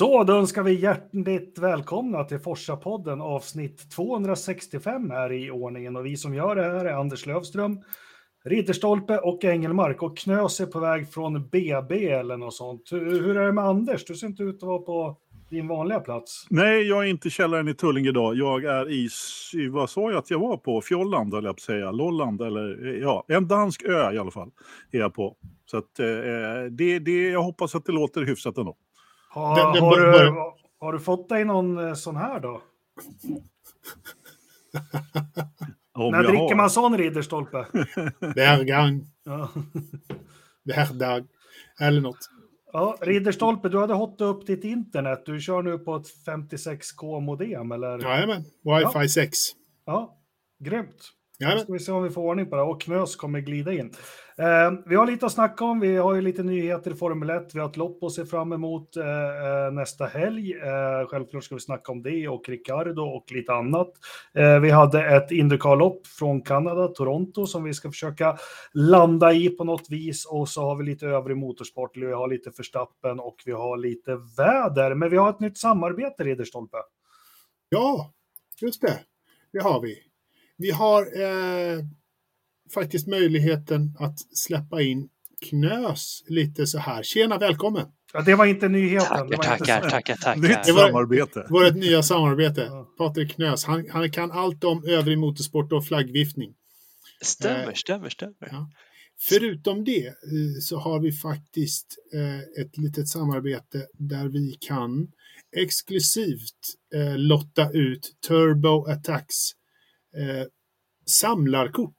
[0.00, 5.96] Så, då önskar vi hjärtligt välkomna till Forsa-podden avsnitt 265 här i ordningen.
[5.96, 7.78] Och vi som gör det här är Anders Lövström,
[8.44, 10.02] Ridderstolpe och Engelmark.
[10.02, 12.82] Och Knös är på väg från BB eller något sånt.
[12.90, 14.04] Hur är det med Anders?
[14.04, 15.16] Du ser inte ut att vara på
[15.50, 16.46] din vanliga plats.
[16.50, 18.36] Nej, jag är inte i källaren i Tullinge idag.
[18.36, 19.08] Jag är i,
[19.70, 20.80] vad sa jag att jag var på?
[20.80, 21.90] Fjolland, eller jag på säga.
[21.90, 24.50] Lolland, eller ja, en dansk ö i alla fall
[24.90, 25.36] är jag på.
[25.70, 26.06] Så att, eh,
[26.70, 28.76] det, det, jag hoppas att det låter hyfsat ändå.
[29.34, 30.36] Ha, den, den har, du,
[30.80, 32.62] har du fått dig någon eh, sån här då?
[35.94, 36.56] När dricker har.
[36.56, 37.66] man sån ridderstolpe?
[38.34, 39.06] Bergang.
[39.24, 39.48] Ja.
[40.64, 41.26] Berdag.
[41.80, 42.30] Eller något.
[42.72, 45.22] Ja, Ridderstolpe, du hade hotat upp ditt internet.
[45.26, 47.98] Du kör nu på ett 56k-modem, eller?
[47.98, 49.08] Jajamän, wifi ja.
[49.08, 49.38] 6.
[49.84, 50.18] Ja,
[50.58, 51.12] grymt.
[51.42, 51.54] Ja.
[51.54, 52.62] Då ska vi se om vi får ordning på det.
[52.62, 53.94] Och Knös kommer glida in.
[54.38, 55.80] Eh, vi har lite att snacka om.
[55.80, 57.54] Vi har ju lite nyheter i Formel 1.
[57.54, 60.52] Vi har ett lopp att se fram emot eh, eh, nästa helg.
[60.54, 63.92] Eh, självklart ska vi snacka om det och Ricardo och lite annat.
[64.34, 68.38] Eh, vi hade ett Indycar-lopp från Kanada, Toronto, som vi ska försöka
[68.72, 70.26] landa i på något vis.
[70.26, 71.96] Och så har vi lite övrig motorsport.
[71.96, 74.94] Vi har lite förstappen och vi har lite väder.
[74.94, 76.78] Men vi har ett nytt samarbete, Ridderstolpe.
[77.68, 78.12] Ja,
[78.60, 78.98] just det.
[79.52, 80.09] Det har vi.
[80.60, 81.78] Vi har eh,
[82.74, 85.08] faktiskt möjligheten att släppa in
[85.48, 87.02] Knös lite så här.
[87.02, 87.86] Tjena, välkommen!
[88.12, 89.08] Ja, det var inte nyheten.
[89.08, 89.90] Tackar, tackar, inte...
[89.90, 90.40] tackar, tackar.
[90.40, 91.46] Nytt samarbete.
[91.50, 92.60] Vårt nya samarbete.
[92.60, 92.88] Ja.
[92.98, 96.54] Patrik Knös, han, han, kan allt om övrig motorsport och flaggviftning.
[97.22, 98.36] Stämmer, eh, stämmer, stämmer.
[98.40, 98.70] Ja.
[99.20, 100.12] Förutom det eh,
[100.60, 105.08] så har vi faktiskt eh, ett litet samarbete där vi kan
[105.56, 109.59] exklusivt eh, lotta ut Turbo Attacks
[110.16, 110.46] eh,
[111.06, 111.98] samlarkort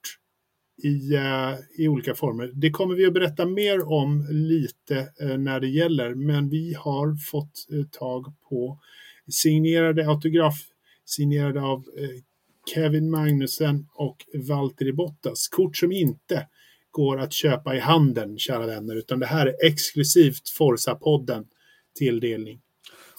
[0.82, 2.50] i, eh, i olika former.
[2.54, 7.16] Det kommer vi att berätta mer om lite eh, när det gäller, men vi har
[7.30, 8.78] fått eh, tag på
[9.30, 10.54] signerade autograf,
[11.04, 12.22] signerade av eh,
[12.74, 15.48] Kevin Magnussen och Valtteri Bottas.
[15.48, 16.48] Kort som inte
[16.90, 21.44] går att köpa i handeln, kära vänner, utan det här är exklusivt Forza-podden
[21.98, 22.60] tilldelning.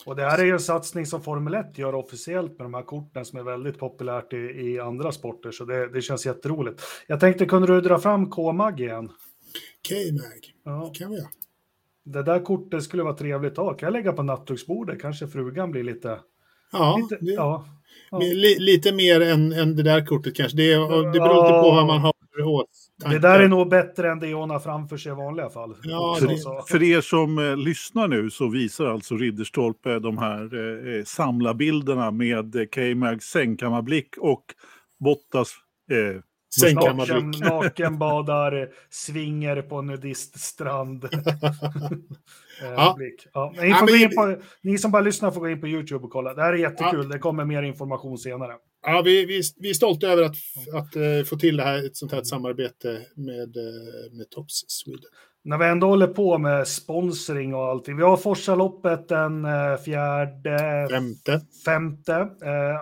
[0.06, 2.84] Och det här är ju en satsning som Formel 1 gör officiellt med de här
[2.84, 6.82] korten som är väldigt populärt i, i andra sporter, så det, det känns jätteroligt.
[7.08, 9.10] Jag tänkte, kunde du dra fram K-Mag igen?
[9.90, 10.92] K-Mag, ja.
[10.96, 11.28] kan vi göra.
[12.06, 13.74] Det där kortet skulle vara trevligt att ha.
[13.74, 15.02] Kan jag lägga på nattduksbordet?
[15.02, 16.20] Kanske frugan blir lite...
[16.72, 17.66] Ja, lite, det, ja,
[18.12, 18.20] ja.
[18.20, 20.58] Li, lite mer än, än det där kortet kanske.
[20.58, 22.13] Det, det beror lite på vad man har
[23.12, 25.76] det där är nog bättre än det hon har framför sig i vanliga fall.
[25.84, 30.96] Ja, för, för, er som eh, lyssnar nu så visar alltså Ridderstolpe de här eh,
[30.96, 34.44] eh samlarbilderna med eh, K-Mags sängkammarblick och
[35.00, 35.54] Bottas
[35.92, 36.22] eh,
[36.74, 41.04] Naken, nakenbadar, svinger på nudiststrand.
[42.62, 42.98] ja.
[43.34, 43.54] Ja.
[43.62, 44.10] Ni, ja, men...
[44.10, 46.34] på, ni, som bara lyssnar får gå in på YouTube och kolla.
[46.34, 47.10] Det här är jättekul.
[47.10, 48.54] Det kommer mer information senare.
[48.86, 50.36] Ja, vi, vi, vi är stolta över att,
[50.74, 55.10] att uh, få till det här, ett sånt här samarbete med, uh, med Tops Sweden.
[55.46, 57.98] När vi ändå håller på med sponsring och allting.
[57.98, 60.88] Vi har Forsaloppet den uh, fjärde...
[60.92, 61.42] Femte.
[61.66, 62.30] Femte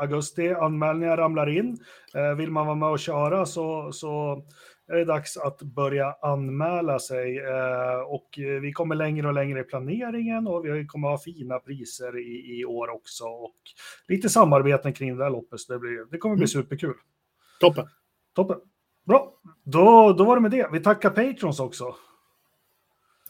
[0.02, 0.50] augusti.
[0.50, 1.78] Anmälningar ramlar in.
[2.38, 4.44] vill man vara med och köra så, så
[4.92, 7.42] är det dags att börja anmäla sig.
[8.06, 8.30] och
[8.62, 12.66] vi kommer längre och längre i planeringen och vi kommer ha fina priser i, i
[12.66, 13.24] år också.
[13.24, 13.56] Och
[14.08, 16.48] lite samarbeten kring det här loppet, så det, blir, det kommer bli mm.
[16.48, 16.96] superkul.
[17.60, 17.88] Toppen.
[18.36, 18.58] Toppen.
[19.04, 20.70] Bra, då, då var det med det.
[20.72, 21.96] Vi tackar Patrons också.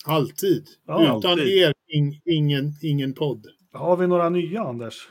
[0.06, 0.68] Alltid.
[0.88, 1.48] Ja, Utan alltid.
[1.48, 3.48] er, in, ingen, ingen podd.
[3.74, 5.10] Har vi några nya, Anders?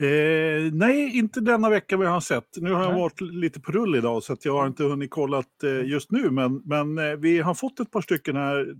[0.00, 2.48] Eh, nej, inte denna vecka vi har sett.
[2.56, 5.44] Nu har jag varit lite på rull idag så att jag har inte hunnit kolla
[5.62, 6.30] eh, just nu.
[6.30, 8.74] Men, men eh, vi har fått ett par stycken här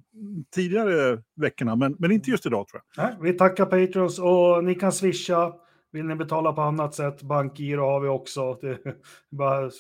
[0.55, 3.05] tidigare veckorna, men, men inte just idag tror jag.
[3.05, 5.53] Nej, vi tackar Patrons och ni kan swisha.
[5.93, 8.55] Vill ni betala på annat sätt, bankgiro har vi också.
[8.61, 8.79] Det,
[9.31, 9.71] bara,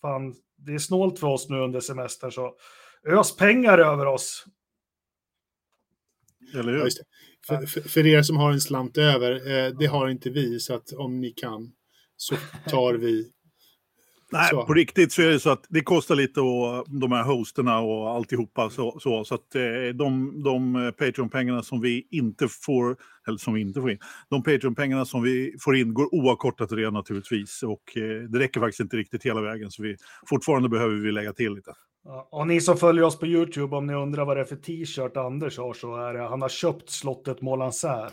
[0.00, 2.54] fan, det är snålt för oss nu under semestern, så
[3.08, 4.44] ös pengar över oss.
[6.54, 6.78] Eller hur?
[6.78, 6.88] Ja,
[7.46, 10.74] för, för, för, er som har en slant över, eh, det har inte vi, så
[10.74, 11.72] att om ni kan
[12.16, 12.36] så
[12.70, 13.30] tar vi.
[14.32, 14.66] Nej, så.
[14.66, 18.10] på riktigt så är det så att det kostar lite och de här hosterna och
[18.10, 18.70] alltihopa.
[18.70, 19.62] Så, så, så att eh,
[19.94, 22.96] de, de Patreon-pengarna som vi inte får,
[23.28, 23.98] eller som vi inte får in,
[24.30, 27.62] de Patreon-pengarna som vi får in går oavkortat till det naturligtvis.
[27.62, 31.32] Och eh, det räcker faktiskt inte riktigt hela vägen, så vi, fortfarande behöver vi lägga
[31.32, 31.72] till lite.
[32.30, 35.16] Och ni som följer oss på YouTube, om ni undrar vad det är för t-shirt
[35.16, 38.10] Anders har, så är det, han har köpt slottet Molanzär.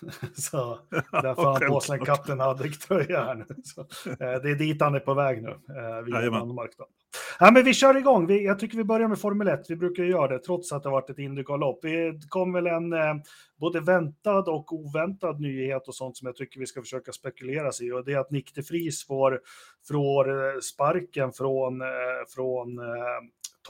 [0.34, 0.78] så
[1.12, 3.46] därför har han på sig en Kapten Haddock-tröja här nu.
[3.64, 6.70] Så, eh, det är dit han är på väg nu, eh, via Danmark.
[6.78, 6.86] Då.
[7.38, 8.26] Ja, men vi kör igång.
[8.26, 9.70] Vi, jag tycker vi börjar med Formel 1.
[9.70, 11.82] Vi brukar göra det trots att det har varit ett Indycar-lopp.
[11.82, 13.14] Det kom väl en eh,
[13.60, 17.86] både väntad och oväntad nyhet och sånt som jag tycker vi ska försöka spekulera sig
[17.86, 17.92] i.
[17.92, 19.40] Och det är att Nick de Vries får,
[19.88, 21.88] får eh, sparken från, eh,
[22.34, 23.20] från eh,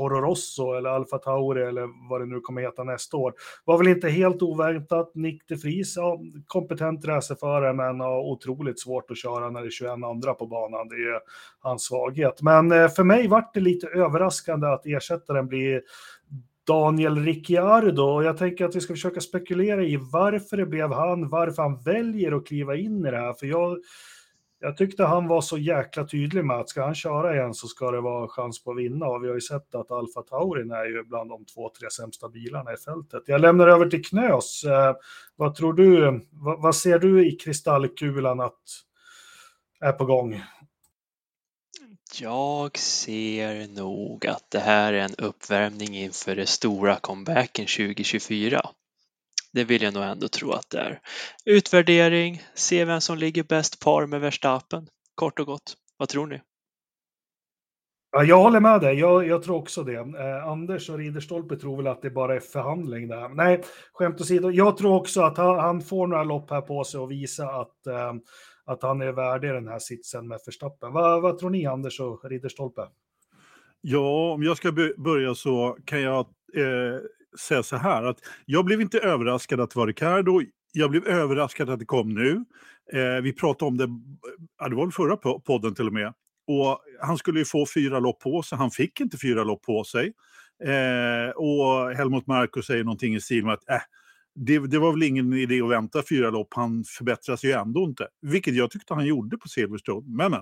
[0.01, 3.35] Toro Rosso eller Alfa Tauri eller vad det nu kommer heta nästa år.
[3.65, 5.15] Var väl inte helt oväntat.
[5.15, 9.71] Nick de Vries, ja, kompetent racerförare men har otroligt svårt att köra när det är
[9.71, 10.89] 21 andra på banan.
[10.89, 11.21] Det är
[11.61, 12.43] hans svaghet.
[12.43, 15.83] Men eh, för mig vart det lite överraskande att ersättaren blir
[16.67, 18.23] Daniel Ricciardo.
[18.23, 22.33] Jag tänker att vi ska försöka spekulera i varför det blev han, varför han väljer
[22.33, 23.33] att kliva in i det här.
[23.33, 23.79] För jag,
[24.63, 27.91] jag tyckte han var så jäkla tydlig med att ska han köra igen så ska
[27.91, 30.85] det vara chans på att vinna och vi har ju sett att Alfa Taurin är
[30.85, 33.23] ju bland de två, tre sämsta bilarna i fältet.
[33.27, 34.65] Jag lämnar över till Knös.
[34.65, 34.97] Eh,
[35.37, 38.63] vad tror du, vad, vad, ser du i kristallkulan att
[39.81, 40.43] är på gång?
[42.21, 48.61] Jag ser nog att det här är en uppvärmning inför det stora comebacken 2024.
[49.53, 51.01] Det vill jag nog ändå tro att det är.
[51.45, 54.87] Utvärdering, se vem som ligger bäst par med Verstappen.
[55.15, 55.75] Kort och gott.
[55.97, 56.41] Vad tror ni?
[58.13, 58.99] Ja, jag håller med dig.
[58.99, 59.95] Jag, jag tror också det.
[59.95, 63.29] Eh, Anders och Ridderstolpe tror väl att det bara är förhandling där.
[63.29, 63.63] Nej,
[63.93, 64.51] skämt åsido.
[64.51, 67.87] Jag tror också att han, han, får några lopp här på sig och visa att,
[67.87, 68.13] eh,
[68.65, 70.93] att han är värdig den här sitsen med Verstappen.
[70.93, 72.83] Va, vad tror ni, Anders och Ridderstolpe?
[73.81, 76.21] Ja, om jag ska börja så kan jag
[76.57, 77.01] eh,
[77.39, 80.41] säga så här att jag blev inte överraskad att det var Ricardo.
[80.73, 82.45] Jag blev överraskad att det kom nu.
[82.93, 83.89] Eh, vi pratade om det,
[84.59, 86.13] ja, det var väl förra podden till och med.
[86.47, 89.85] Och han skulle ju få fyra lopp på sig, han fick inte fyra lopp på
[89.85, 90.13] sig.
[90.65, 93.81] Eh, och Helmut Marko säger någonting i stil med att eh,
[94.35, 98.09] det, det, var väl ingen idé att vänta fyra lopp, han förbättras ju ändå inte.
[98.23, 100.17] Vilket jag tyckte han gjorde på Silverstone.
[100.17, 100.41] Men, men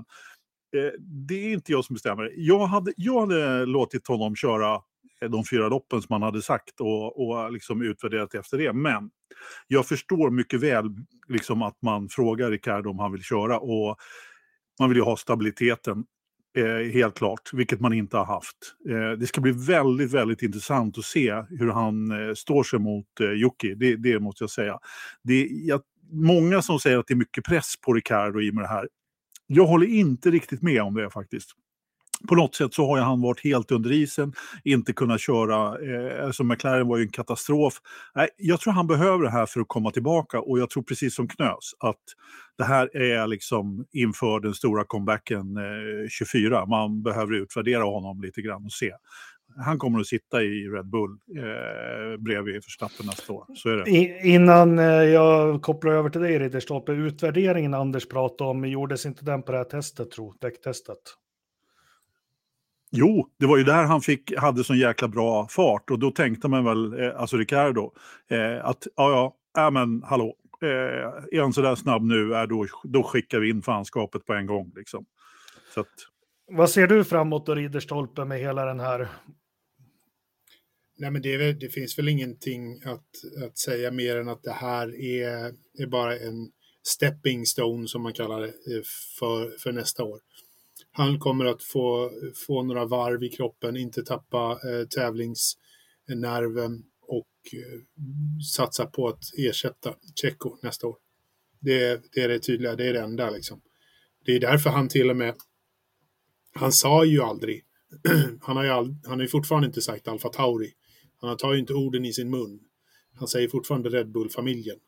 [0.76, 2.32] eh, det är inte jag som bestämmer.
[2.36, 4.80] Jag hade, jag hade låtit honom köra
[5.22, 8.72] Eh, de fyra loppen som man hade sagt och, och liksom utvärderat efter det.
[8.72, 9.10] Men
[9.66, 10.84] jag förstår mycket väl
[11.28, 13.96] liksom att man frågar Ricardo om han vill köra och
[14.80, 16.04] man vill ju ha stabiliteten.
[16.56, 18.56] Eh, helt klart, vilket man inte har haft.
[18.90, 23.20] Eh, det ska bli väldigt, väldigt intressant att se hur han eh, står sig mot
[23.20, 24.78] eh, Jocke, det, det, måste jag säga.
[25.22, 25.80] Det, jag,
[26.12, 28.88] många som säger att det är mycket press på Ricardo i och med det här.
[29.46, 31.50] Jag håller inte riktigt med om det faktiskt
[32.28, 34.32] på något sätt så har han varit helt under isen,
[34.64, 35.78] inte kunnat köra.
[35.78, 37.74] Eh, alltså McLaren var ju en katastrof.
[38.14, 41.14] Nej, jag tror han behöver det här för att komma tillbaka och jag tror precis
[41.14, 42.02] som Knös att
[42.58, 46.66] det här är liksom inför den stora comebacken eh, 24.
[46.66, 48.92] Man behöver utvärdera honom lite grann och se.
[49.56, 53.44] Han kommer att sitta i Red Bull eh, bredvid Verstappen nästa år.
[53.54, 53.90] Så är det.
[53.90, 59.24] I, innan eh, jag kopplar över till dig Ridderstolpe, utvärderingen Anders pratade om, gjordes inte
[59.24, 60.98] den på det här testet, tro, däcktestet?
[62.90, 66.48] Jo, det var ju där han fick, hade sån jäkla bra fart och då tänkte
[66.48, 67.92] man väl, eh, alltså Ricardo,
[68.30, 70.68] eh, att ja, ja, äh, men hallå, eh,
[71.38, 74.72] är han sådär snabb nu, äh, då, då skickar vi in fanskapet på en gång.
[74.76, 75.06] Liksom.
[75.74, 75.86] Så att...
[76.50, 79.08] Vad ser du framåt då, Ridderstolpe, med hela den här?
[80.98, 85.00] Nej, men det, det, finns väl ingenting att, att säga mer än att det här
[85.00, 86.50] är, är bara en
[86.86, 88.82] stepping stone, som man kallar det, eh,
[89.18, 90.20] för, för nästa år
[90.98, 92.10] han kommer att få,
[92.46, 97.80] få några varv i kroppen, inte tappa eh, tävlingsnerven och eh,
[98.56, 100.96] satsa på att ersätta Tjecko nästa år.
[101.60, 103.60] Det, det, är det tydliga, det är det enda liksom.
[104.24, 105.34] Det är därför han till och med,
[106.54, 107.64] han sa ju aldrig,
[108.40, 110.72] han har ju, all, han har ju fortfarande inte sagt Alfa Tauri.
[111.20, 112.60] Han tar ju inte orden i sin mun.
[113.14, 114.78] Han säger fortfarande Red Bull-familjen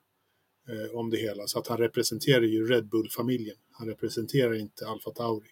[0.69, 3.57] eh, om det hela, så att han representerar ju Red Bull-familjen.
[3.71, 5.49] Han representerar inte Alfa Tauri.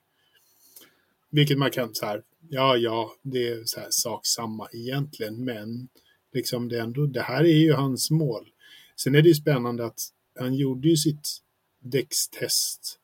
[1.30, 5.88] Vilket man kan så här, ja, ja, det är så här, sak samma egentligen, men
[6.32, 8.48] liksom det, ändå, det här är ju hans mål.
[8.96, 10.00] Sen är det ju spännande att
[10.38, 11.38] han gjorde ju sitt
[11.80, 12.98] däckstest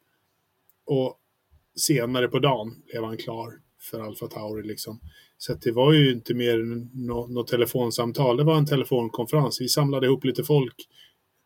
[0.85, 1.19] och
[1.77, 5.01] senare på dagen blev han klar för Alfa Tauri liksom.
[5.39, 9.61] Så det var ju inte mer än något no telefonsamtal, det var en telefonkonferens.
[9.61, 10.75] Vi samlade ihop lite folk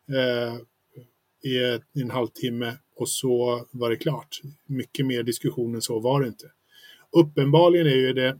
[0.09, 0.55] eh,
[1.93, 4.41] i en halvtimme och så var det klart.
[4.65, 6.51] Mycket mer diskussion än så var det inte.
[7.11, 8.39] Uppenbarligen är ju det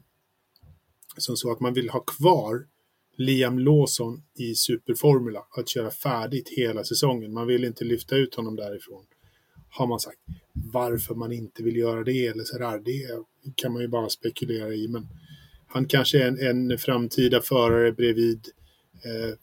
[1.18, 2.66] som så att man vill ha kvar
[3.18, 7.34] Liam Lawson i Superformula, att köra färdigt hela säsongen.
[7.34, 9.06] Man vill inte lyfta ut honom därifrån,
[9.70, 10.20] har man sagt.
[10.54, 13.24] Varför man inte vill göra det eller sådär, det
[13.56, 14.88] kan man ju bara spekulera i.
[14.88, 15.08] Men
[15.68, 18.48] han kanske är en, en framtida förare bredvid
[19.06, 19.36] eh,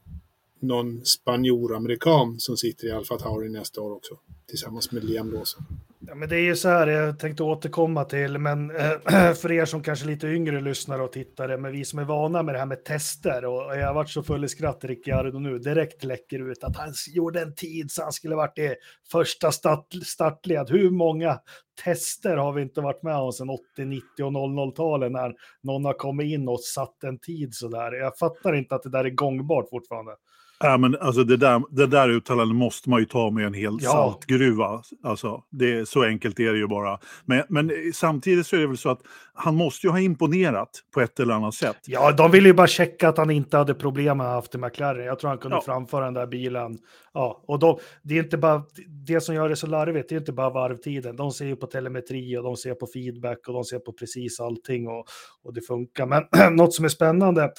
[0.60, 5.64] någon spanjor-amerikan som sitter i Alfa Tauri nästa år också, tillsammans med Liam Lawson.
[6.08, 8.76] Ja, men det är ju så här, jag tänkte återkomma till, men äh,
[9.34, 12.54] för er som kanske lite yngre lyssnare och tittare, men vi som är vana med
[12.54, 16.04] det här med tester och jag har varit så full i skratt, Ricciardo nu, direkt
[16.04, 18.74] läcker ut att han gjorde en tid så han skulle varit i
[19.12, 20.70] första start, startled.
[20.70, 21.38] Hur många
[21.84, 25.94] tester har vi inte varit med om sedan 80, 90 och 00-talen när någon har
[25.94, 27.92] kommit in och satt en tid så där.
[27.92, 30.12] Jag fattar inte att det där är gångbart fortfarande.
[30.60, 33.78] Ja, men alltså det där, det där uttalandet måste man ju ta med en hel
[33.80, 33.90] ja.
[33.90, 34.82] saltgruva.
[35.02, 36.98] Alltså, det, så enkelt är det ju bara.
[37.24, 39.00] Men, men samtidigt så är det väl så att
[39.34, 41.76] han måste ju ha imponerat på ett eller annat sätt.
[41.86, 45.06] Ja, de ville ju bara checka att han inte hade problem med i McLaren.
[45.06, 45.60] Jag tror han kunde ja.
[45.60, 46.78] framföra den där bilen.
[47.14, 48.62] Ja, och då, det är inte bara
[49.06, 50.08] det som gör det så larvigt.
[50.08, 51.16] Det är inte bara varvtiden.
[51.16, 54.40] De ser ju på telemetri och de ser på feedback och de ser på precis
[54.40, 55.06] allting och,
[55.42, 56.06] och det funkar.
[56.06, 57.52] Men något som är spännande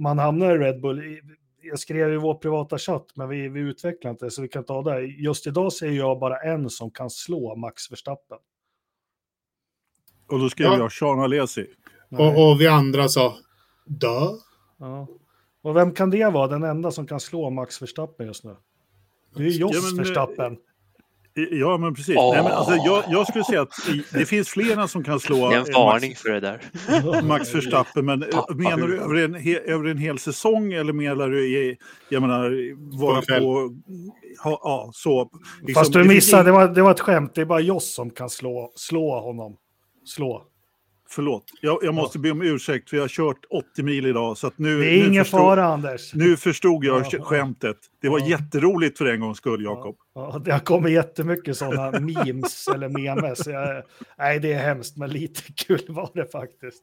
[0.00, 1.20] om man hamnar i Red Bull
[1.62, 4.82] jag skrev i vår privata chatt, men vi, vi utvecklar inte så vi kan ta
[4.82, 5.00] det.
[5.00, 8.38] Just idag ser jag bara en som kan slå Max Verstappen.
[10.26, 10.78] Och då skrev ja.
[10.78, 11.66] jag Sean Alesi.
[12.10, 13.34] Och, och vi andra sa
[13.84, 14.26] dö.
[14.78, 15.08] Ja.
[15.62, 18.56] Och vem kan det vara, den enda som kan slå Max Verstappen just nu?
[19.34, 20.58] Det är ju Jos ja, men, Verstappen.
[21.34, 22.16] Ja, men precis.
[22.16, 22.34] Oh.
[22.34, 23.74] Nej, men alltså, jag, jag, skulle säga att
[24.12, 25.50] det finns flera som kan slå...
[25.50, 27.22] Det är en varning Max, för det där.
[27.22, 28.54] Max Verstappen, men Pappa.
[28.54, 31.76] menar du över en, he, över en hel säsong eller menar du, i,
[32.08, 32.52] jag menar,
[32.98, 33.74] vara på...
[34.42, 35.30] Ha, ja, så.
[35.62, 37.34] Liksom, Fast du missade, det var, det var ett skämt.
[37.34, 39.56] Det är bara Joss som kan slå, slå honom.
[40.04, 40.49] Slå.
[41.12, 42.22] Förlåt, jag, jag måste ja.
[42.22, 44.38] be om ursäkt för jag har kört 80 mil idag.
[44.38, 46.14] Så nu, det är ingen förstod, fara Anders.
[46.14, 47.22] Nu förstod jag ja.
[47.22, 47.76] skämtet.
[48.02, 48.26] Det var ja.
[48.26, 49.96] jätteroligt för en gångs skull, Jakob.
[50.14, 53.46] Ja, det har kommit jättemycket sådana memes eller memes.
[53.46, 53.82] Jag,
[54.18, 56.82] nej, det är hemskt, men lite kul var det faktiskt.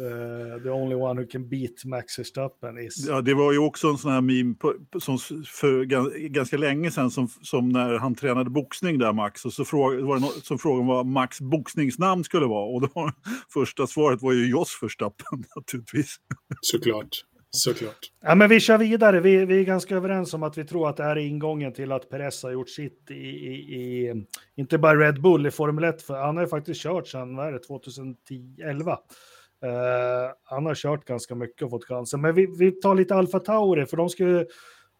[0.00, 3.06] Uh, the only one who can beat Max Verstappen is...
[3.08, 5.84] Ja, det var ju också en sån här meme på, som för
[6.28, 9.44] ganska länge sedan som, som när han tränade boxning där, Max.
[9.44, 12.74] Och så fråg, var det någon som frågade vad Max boxningsnamn skulle vara.
[12.74, 13.10] Och då,
[13.52, 16.16] första svaret var ju Jos Verstappen naturligtvis.
[16.60, 17.24] Såklart.
[17.52, 17.98] Såklart.
[18.22, 19.20] Ja, men vi kör vidare.
[19.20, 21.92] Vi, vi är ganska överens om att vi tror att det här är ingången till
[21.92, 24.14] att Perez har gjort sitt i, i, i
[24.56, 27.48] inte bara Red Bull i Formel 1, för han har ju faktiskt kört sedan, vad
[27.48, 28.98] är det, 2011.
[29.64, 32.20] Eh, han har kört ganska mycket och fått chansen.
[32.20, 34.46] Men vi, vi tar lite Alfa Tauri, för de ska ju,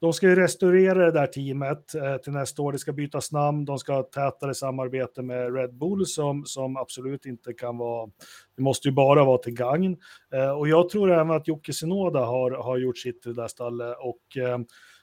[0.00, 2.72] de ska ju restaurera det där teamet eh, till nästa år.
[2.72, 7.26] Det ska bytas namn, de ska ha tätare samarbete med Red Bull som, som absolut
[7.26, 8.10] inte kan vara...
[8.56, 9.96] Det måste ju bara vara till gagn.
[10.34, 13.48] Eh, och jag tror även att Jocke Sinoda har, har gjort sitt i det där
[13.48, 13.96] stallet.
[14.00, 14.58] Och eh,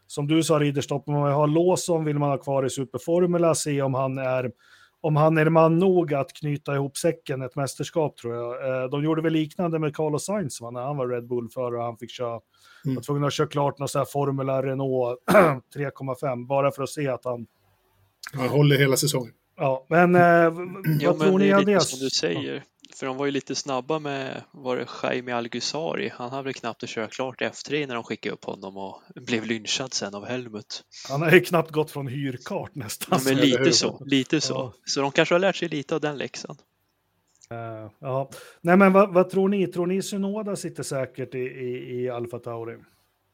[0.08, 3.56] som du sa, Ridderstopp, om man vill ha Lawson vill man ha kvar i Superformula,
[3.56, 4.52] se om han är
[5.02, 8.84] om han är man nog att knyta ihop säcken ett mästerskap tror jag.
[8.84, 11.76] Eh, de gjorde väl liknande med Carlos Sainz va, när han var Red Bull för
[11.76, 12.40] och han fick köra,
[12.86, 12.96] mm.
[12.96, 15.20] var tvungen att köra klart någon sån här Formula Renault
[15.76, 17.48] 3,5 bara för att se att han...
[18.34, 19.34] Han håller hela säsongen.
[19.58, 21.74] Ja, men eh, ja, vad men tror ni av det?
[21.74, 21.82] det?
[21.82, 22.64] som du säger.
[23.00, 26.12] För de var ju lite snabba med, var det Jaime Algusari?
[26.14, 29.46] Han hade väl knappt att köra klart F3 när de skickade upp honom och blev
[29.46, 30.84] lynchad sen av Helmut.
[31.10, 33.20] Han har ju knappt gått från hyrkart nästan.
[33.26, 34.54] Ja, men lite så, lite så.
[34.54, 34.74] Ja.
[34.86, 36.58] Så de kanske har lärt sig lite av den läxan.
[37.52, 38.30] Uh, ja,
[38.62, 39.68] nej men vad, vad, tror ni?
[39.68, 42.78] Tror ni Synoda sitter säkert i, i, i Alfa Tauri?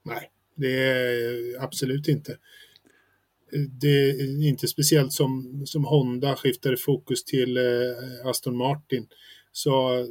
[0.03, 2.37] Nej, det är absolut inte.
[3.69, 7.63] Det är inte speciellt som, som Honda skiftade fokus till eh,
[8.25, 9.07] Aston Martin
[9.53, 10.05] så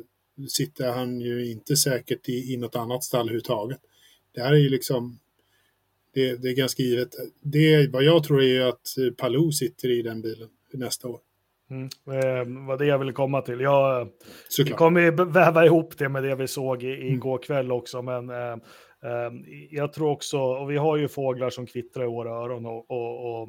[0.49, 3.81] sitter han ju inte säkert i, i något annat stall överhuvudtaget.
[4.35, 5.19] Det här är ju liksom
[6.15, 7.09] det, det är ganska givet.
[7.41, 11.21] Det, vad jag tror är att Palou sitter i den bilen nästa år.
[11.71, 11.89] Mm.
[12.07, 13.61] Eh, vad det jag ville komma till.
[13.61, 14.09] Jag
[14.49, 14.79] Såklart.
[14.79, 17.15] kommer ju väva ihop det med det vi såg i, mm.
[17.15, 18.53] igår kväll också, men eh,
[19.05, 19.33] eh,
[19.71, 23.43] jag tror också, och vi har ju fåglar som kvittrar i våra öron och, och,
[23.43, 23.49] och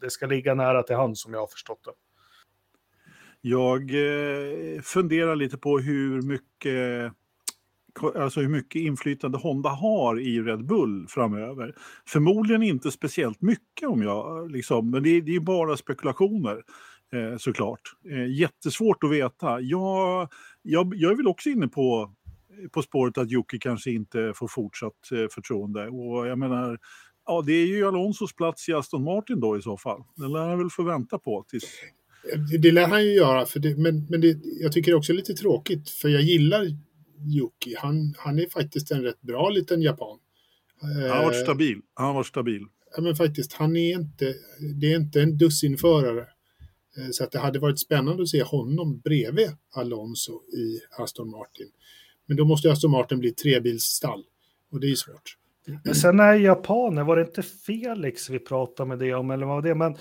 [0.00, 1.90] det ska ligga nära till hand som jag har förstått det.
[3.40, 7.12] Jag eh, funderar lite på hur mycket
[8.14, 11.74] alltså hur mycket inflytande Honda har i Red Bull framöver.
[12.06, 16.62] Förmodligen inte speciellt mycket om jag, liksom, men det, det är bara spekulationer
[17.12, 17.80] eh, såklart.
[18.10, 19.60] Eh, jättesvårt att veta.
[19.60, 20.28] Jag,
[20.62, 22.14] jag, jag är väl också inne på,
[22.72, 25.88] på spåret att Jocke kanske inte får fortsatt eh, förtroende.
[25.88, 26.78] Och jag menar,
[27.26, 30.02] ja, det är ju Alonsos plats i Aston Martin då i så fall.
[30.16, 31.64] Den lär han väl få vänta på tills
[32.60, 35.12] det lär han ju göra, för det, men, men det, jag tycker det är också
[35.12, 36.66] lite tråkigt för jag gillar
[37.26, 37.74] Yuki.
[37.78, 40.18] Han, han är faktiskt en rätt bra liten japan.
[40.80, 41.80] Han har varit eh, stabil.
[41.94, 42.62] Han har varit stabil.
[42.96, 44.34] Ja, men faktiskt, han är inte,
[44.80, 46.26] det är inte en dussinförare.
[46.96, 51.68] Eh, så att det hade varit spännande att se honom bredvid Alonso i Aston Martin.
[52.26, 54.24] Men då måste Aston Martin bli trebilsstall
[54.72, 55.36] och det är svårt.
[55.84, 59.56] Men sen är japaner, var det inte Felix vi pratade med det om eller vad
[59.56, 59.74] var det?
[59.74, 59.96] Men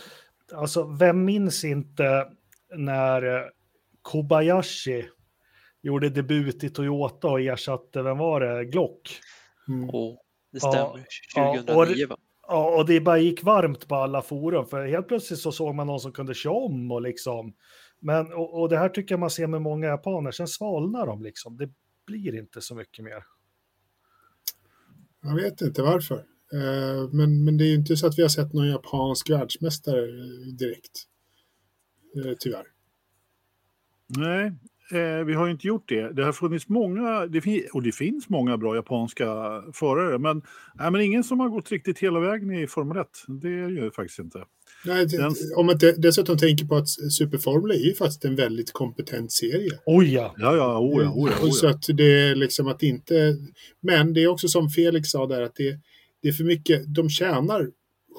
[0.53, 2.27] alltså, vem minns inte
[2.75, 3.45] när eh,
[4.01, 5.05] Kobayashi
[5.81, 9.19] gjorde debut i Toyota och ersatte, vem var det, Glock?
[9.67, 9.89] Mm.
[9.89, 10.17] Oh,
[10.51, 12.17] det stämmer, ja, 2009 va?
[12.47, 15.87] Ja, och det bara gick varmt på alla forum, för helt plötsligt så såg man
[15.87, 17.53] någon som kunde köra om och liksom.
[17.99, 21.23] Men, och, och det här tycker jag man ser med många japaner, sen svalnar de
[21.23, 21.57] liksom.
[21.57, 21.69] Det
[22.05, 23.23] blir inte så mycket mer.
[25.21, 26.25] Jag vet inte varför.
[26.53, 30.05] Eh, men, men det är ju inte så att vi har sett någon japansk världsmästare
[30.59, 31.03] direkt.
[32.15, 32.63] Eh, tyvärr.
[34.07, 34.45] Nej,
[34.91, 36.13] eh, vi har ju inte gjort det.
[36.13, 39.25] Det har funnits många, det och det finns många bra japanska
[39.73, 40.37] förare, men,
[40.79, 43.07] äh, men ingen som har gått riktigt hela vägen i Formel 1.
[43.27, 44.43] Det är ju faktiskt inte.
[44.85, 45.35] Nej, Den...
[45.55, 49.71] Om man dessutom tänker på att Superformula är ju faktiskt en väldigt kompetent serie.
[49.85, 50.35] Oj ja!
[50.37, 51.51] Ja, ja, oh ja, oh ja, oh ja.
[51.51, 53.37] Så att det är liksom att inte...
[53.81, 55.79] Men det är också som Felix sa där att det,
[56.21, 57.71] det är för mycket, de tjänar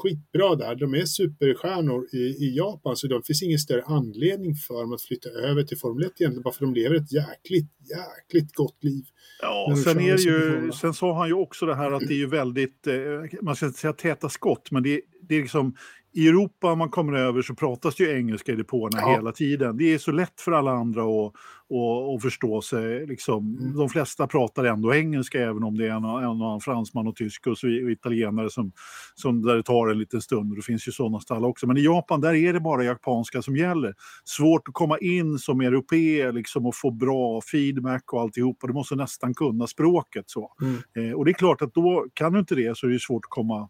[0.03, 0.75] skitbra där.
[0.75, 5.03] De är superstjärnor i, i Japan så det finns ingen större anledning för dem att
[5.03, 9.05] flytta över till Formel 1 egentligen bara för de lever ett jäkligt, jäkligt gott liv.
[9.43, 12.27] Ja, sen, är ju, sen sa han ju också det här att det är ju
[12.27, 12.95] väldigt, eh,
[13.43, 15.75] man ska inte säga täta skott, men det, det är liksom
[16.19, 19.11] i Europa om man kommer över så pratas ju engelska i depåerna ja.
[19.11, 19.77] hela tiden.
[19.77, 21.33] Det är så lätt för alla andra att,
[21.71, 23.07] att, att förstå sig.
[23.07, 23.59] Liksom.
[23.61, 23.77] Mm.
[23.77, 27.47] De flesta pratar ändå engelska även om det är en, en annan fransman och tysk
[27.47, 28.73] och, så, och italienare som,
[29.15, 30.57] som där det tar en liten stund.
[30.57, 31.67] Det finns ju sådana stall också.
[31.67, 33.95] Men i Japan där är det bara japanska som gäller.
[34.25, 38.67] Svårt att komma in som europé liksom, och få bra feedback och alltihopa.
[38.67, 40.25] Du måste nästan kunna språket.
[40.27, 40.53] Så.
[40.63, 41.11] Mm.
[41.11, 43.25] Eh, och det är klart att då kan du inte det så är det svårt
[43.25, 43.69] att komma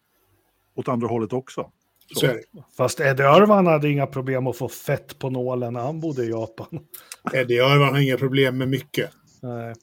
[0.75, 1.71] åt andra hållet också.
[2.15, 2.21] Så.
[2.21, 2.39] Så
[2.77, 6.29] Fast Eddie Irvan hade inga problem att få fett på nålen när han bodde i
[6.29, 6.81] Japan.
[7.33, 9.11] Eddie Irvan har inga problem med mycket.
[9.41, 9.75] Nej.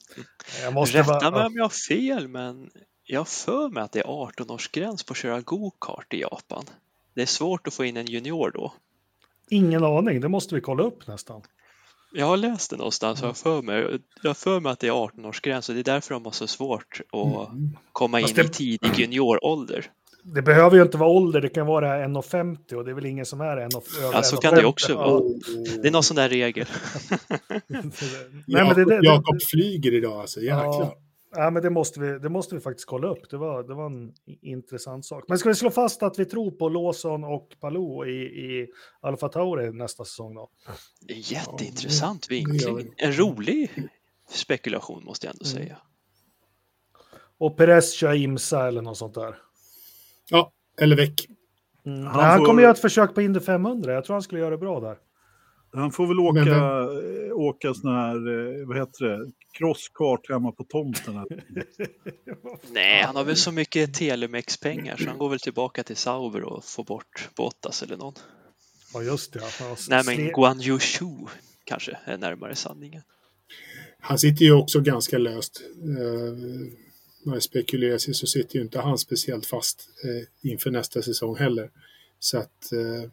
[0.63, 2.69] Jag måste Rätta mig om jag har fel, men
[3.03, 6.65] jag för mig att det är 18-årsgräns på att köra go-kart i Japan.
[7.13, 8.73] Det är svårt att få in en junior då.
[9.49, 11.41] Ingen aning, det måste vi kolla upp nästan.
[12.11, 14.91] Jag har läst det någonstans och jag för mig, jag för mig att det är
[14.91, 17.77] 18-årsgräns och det är därför de har så svårt att mm.
[17.91, 18.41] komma in det...
[18.41, 19.91] i tidig juniorålder
[20.33, 23.25] det behöver ju inte vara ålder, det kan vara 1,50 och det är väl ingen
[23.25, 23.81] som är 1,50.
[24.13, 25.21] Ja, så kan det också vara.
[25.81, 26.67] Det är någon sån där regel.
[28.47, 30.63] Nej, men det, det, Jakob flyger idag alltså, jäklar.
[30.63, 30.97] Ja,
[31.35, 33.29] ja, men det måste, vi, det måste vi faktiskt kolla upp.
[33.29, 35.23] Det var, det var en intressant sak.
[35.27, 38.67] Men ska vi slå fast att vi tror på Lawson och Palou i, i
[39.01, 40.49] Alfa Tauri nästa säsong då?
[41.07, 42.93] Jätteintressant vinkling.
[42.97, 43.89] En rolig
[44.29, 45.57] spekulation måste jag ändå mm.
[45.57, 45.77] säga.
[47.37, 49.35] Och Perez kör Imsa eller något sånt där.
[50.29, 51.27] Ja, eller väck.
[51.85, 52.05] Mm.
[52.05, 52.45] Han, han får...
[52.45, 53.93] kommer göra ett försök på Indy 500.
[53.93, 54.97] Jag tror han skulle göra det bra där.
[55.73, 60.63] Han får väl åka, men, åka sån här, eh, vad heter det, crosskart hemma på
[60.63, 61.13] tomten.
[62.71, 66.65] Nej, han har väl så mycket Telemex-pengar så han går väl tillbaka till Sauber och
[66.65, 68.13] får bort Bottas eller någon.
[68.93, 69.41] Ja, just det.
[69.89, 71.09] Nej, men Guan Yushu
[71.63, 73.01] kanske är närmare sanningen.
[73.99, 75.61] Han sitter ju också ganska löst.
[77.25, 81.35] När det spekuleras i så sitter ju inte han speciellt fast eh, inför nästa säsong
[81.35, 81.69] heller.
[82.19, 83.09] Så att eh,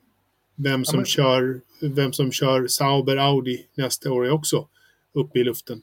[0.57, 1.07] vem, som ja, men...
[1.07, 4.68] kör, vem som kör Sauber Audi nästa år är också
[5.14, 5.83] uppe i luften.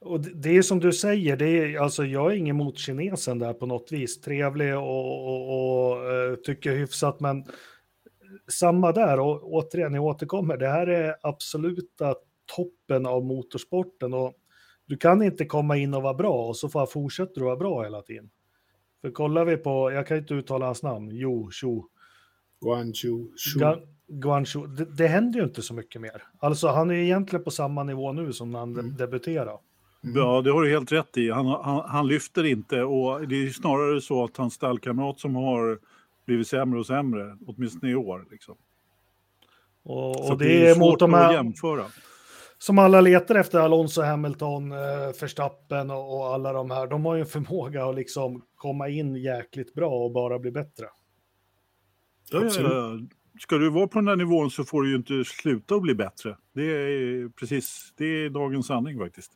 [0.00, 3.52] Och det är som du säger, det är, alltså jag är ingen mot kinesen där
[3.52, 4.20] på något vis.
[4.20, 7.44] Trevlig och, och, och uh, tycker hyfsat, men
[8.48, 12.14] samma där, och återigen, jag återkommer, det här är absoluta
[12.56, 14.34] toppen av motorsporten och
[14.88, 18.02] du kan inte komma in och vara bra och så fortsätter du vara bra hela
[18.02, 18.30] tiden.
[19.00, 21.82] För kollar vi på, jag kan inte uttala hans namn, Jo Shu.
[22.60, 23.26] Guanchu.
[24.08, 24.66] Guanchu.
[24.66, 26.22] Det, det händer ju inte så mycket mer.
[26.38, 28.96] Alltså han är egentligen på samma nivå nu som när han mm.
[28.96, 29.58] debuterade.
[30.04, 30.16] Mm.
[30.16, 31.30] Ja, det har du helt rätt i.
[31.30, 35.78] Han, han, han, lyfter inte och det är snarare så att hans stallkamrat som har
[36.26, 38.26] blivit sämre och sämre, åtminstone i år.
[38.30, 38.56] Liksom.
[39.82, 41.28] Och, och det, det, är, svårt mot de här...
[41.28, 41.84] att jämföra
[42.58, 44.78] som alla letar efter, Alonso, Hamilton, eh,
[45.20, 49.74] Verstappen och, alla de här, de har ju en förmåga att liksom komma in jäkligt
[49.74, 50.86] bra och bara bli bättre.
[52.30, 52.98] Ja, ja,
[53.40, 55.94] Ska du vara på den här nivån så får du ju inte sluta att bli
[55.94, 56.36] bättre.
[56.54, 59.32] Det är precis, det är dagens sanning faktiskt.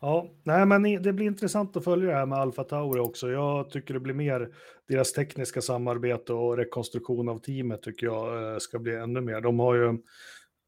[0.00, 3.30] Ja, nej, men det blir intressant att följa det här med Alfa Tauri också.
[3.30, 4.48] Jag tycker det blir mer
[4.88, 9.40] deras tekniska samarbete och rekonstruktion av teamet tycker jag eh, ska bli ännu mer.
[9.40, 9.98] De har ju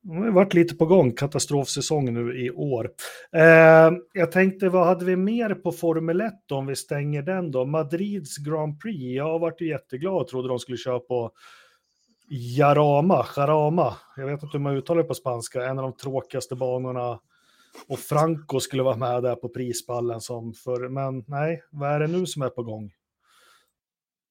[0.07, 2.91] de har varit lite på gång, katastrofsäsong nu i år.
[3.33, 7.65] Eh, jag tänkte, vad hade vi mer på Formel 1 om vi stänger den då?
[7.65, 11.31] Madrids Grand Prix, jag har varit jätteglad och trodde de skulle köra på
[12.29, 16.57] Jarama, Jarama, jag vet inte hur man uttalar det på spanska, en av de tråkigaste
[16.57, 17.21] banorna.
[17.89, 22.07] Och Franco skulle vara med där på prispallen som för, men nej, vad är det
[22.07, 22.91] nu som är på gång?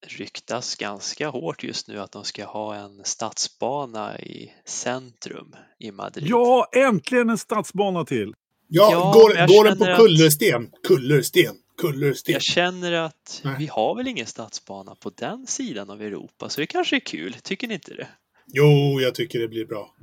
[0.08, 6.28] Ryktas ganska hårt just nu att de ska ha en stadsbana i centrum i Madrid.
[6.28, 8.34] Ja, äntligen en stadsbana till!
[8.68, 10.72] Ja, ja går, går den på kullersten?
[10.74, 10.88] Att...
[10.88, 12.34] Kullersten, kullersten.
[12.34, 13.56] Jag känner att Nej.
[13.60, 17.34] vi har väl ingen stadsbana på den sidan av Europa, så det kanske är kul.
[17.44, 18.08] Tycker ni inte det?
[18.48, 19.96] Jo, jag tycker det blir bra.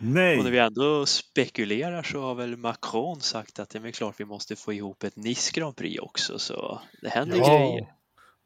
[0.00, 0.38] Nej.
[0.38, 4.24] Och när vi ändå spekulerar så har väl Macron sagt att det är klart vi
[4.24, 7.58] måste få ihop ett Nice Grand Prix också, så det händer ja.
[7.58, 7.97] grejer.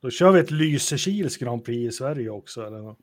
[0.03, 2.67] Då kör vi ett Lysekils Grand Prix i Sverige också.
[2.67, 2.79] Eller?
[2.79, 2.97] Ja,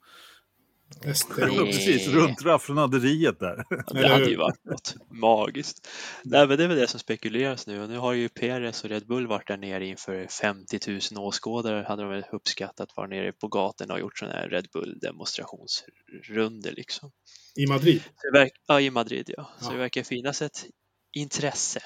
[1.66, 3.66] precis, runt raffinaderiet där.
[3.94, 5.88] det hade ju varit något magiskt.
[6.24, 8.90] Nej, men det är väl det som spekuleras nu och nu har ju Perez och
[8.90, 10.80] Red Bull varit där nere inför 50
[11.16, 14.68] 000 åskådare hade de väl uppskattat var nere på gatorna och gjort sådana här Red
[14.74, 17.12] Bull demonstrationsrunder liksom.
[17.56, 18.04] I Madrid?
[18.68, 19.50] ja, i Madrid ja.
[19.60, 19.72] Så ja.
[19.72, 20.66] det verkar finnas ett
[21.12, 21.80] intresse.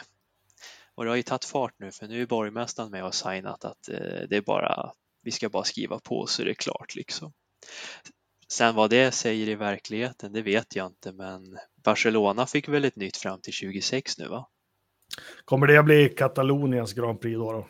[0.96, 3.90] Och det har ju tagit fart nu för nu är borgmästaren med och signat att
[3.90, 4.94] eh, det är bara
[5.24, 7.34] vi ska bara skriva på så är det klart liksom.
[8.48, 12.96] Sen vad det säger i verkligheten, det vet jag inte, men Barcelona fick väl ett
[12.96, 14.48] nytt fram till 2026 nu va?
[15.46, 17.52] Kommer det att bli Kataloniens Grand Prix då?
[17.52, 17.68] då?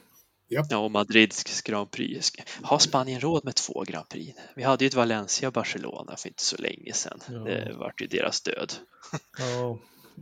[0.47, 0.65] Ja.
[0.69, 2.31] ja, och Madrids Grand Prix.
[2.61, 4.39] Har Spanien råd med två Grand Prix?
[4.55, 7.19] Vi hade ju ett Valencia-Barcelona för inte så länge sedan.
[7.29, 7.39] Ja.
[7.39, 8.73] Det vart ju deras död.
[9.39, 9.79] Ja,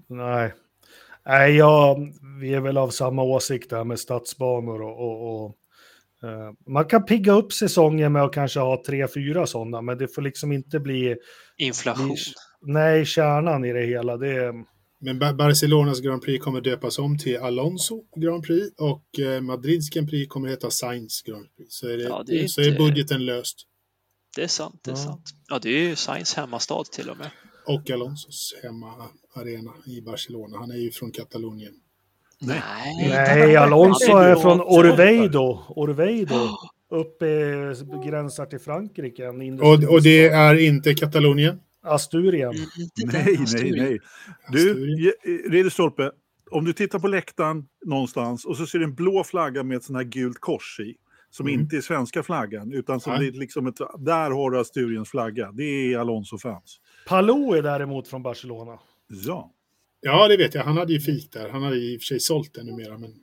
[0.08, 0.54] nej.
[1.26, 1.98] Nej, ja,
[2.41, 5.56] vi är väl av samma åsikt där med stadsbanor och, och, och
[6.67, 10.21] man kan pigga upp säsongen med att kanske ha tre, fyra sådana, men det får
[10.21, 11.15] liksom inte bli...
[11.57, 12.07] Inflation.
[12.07, 12.15] Bli,
[12.62, 14.17] nej, kärnan i det hela.
[14.17, 14.53] Det
[14.99, 20.10] Men Barcelonas Grand Prix kommer döpas om till Alonso Grand Prix och eh, Madrids Grand
[20.10, 21.75] Prix kommer heta Sainz Grand Prix.
[21.75, 22.75] Så är, det, ja, det är så inte...
[22.75, 23.67] är budgeten löst.
[24.36, 25.03] Det är sant, det är ja.
[25.03, 25.23] sant.
[25.47, 27.29] Ja, det är ju Sainz hemmastad till och med.
[27.65, 30.57] Och Alonsos hemmaarena i Barcelona.
[30.57, 31.73] Han är ju från Katalonien.
[32.41, 32.62] Nej,
[33.10, 35.60] Nej Alonso är från Orveido.
[35.69, 36.36] Orveido.
[36.89, 37.25] Uppe
[38.06, 39.27] gränsar till Frankrike.
[39.27, 41.60] Och, och det är inte Katalonien?
[41.84, 42.49] Asturien.
[42.49, 42.67] Mm,
[43.13, 43.99] nej, nej, nej.
[44.49, 44.73] Du,
[45.49, 46.12] Ridderstolpe,
[46.51, 49.84] om du tittar på läktaren någonstans och så ser du en blå flagga med ett
[49.84, 50.95] sånt här gult kors i.
[51.30, 51.60] Som mm.
[51.60, 55.51] inte är svenska flaggan, utan som är liksom ett, där har du Asturiens flagga.
[55.51, 56.80] Det är Alonso-fans.
[57.08, 58.80] Palou är däremot från Barcelona.
[59.08, 59.51] Ja.
[60.02, 60.64] Ja, det vet jag.
[60.64, 61.50] Han hade ju fik där.
[61.50, 62.98] Han hade i och för sig sålt det numera.
[62.98, 63.14] Men...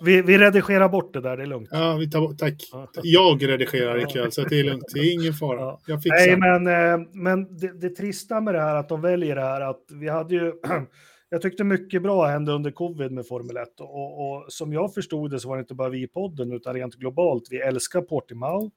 [0.00, 1.68] Vi, vi redigerar bort det där, det är lugnt.
[1.72, 2.54] Ja, vi tar bort, tack.
[3.02, 4.84] Jag redigerar ikväll, så det är lugnt.
[4.94, 5.78] Det är ingen fara.
[5.86, 6.36] Jag fixar.
[6.36, 9.60] Nej, men, eh, men det, det trista med det här att de väljer det här,
[9.60, 10.52] att vi hade ju...
[11.30, 15.30] jag tyckte mycket bra hände under covid med Formel 1 och, och, som jag förstod
[15.30, 17.44] det så var det inte bara vi i podden utan rent globalt.
[17.50, 18.70] Vi älskar Portimao.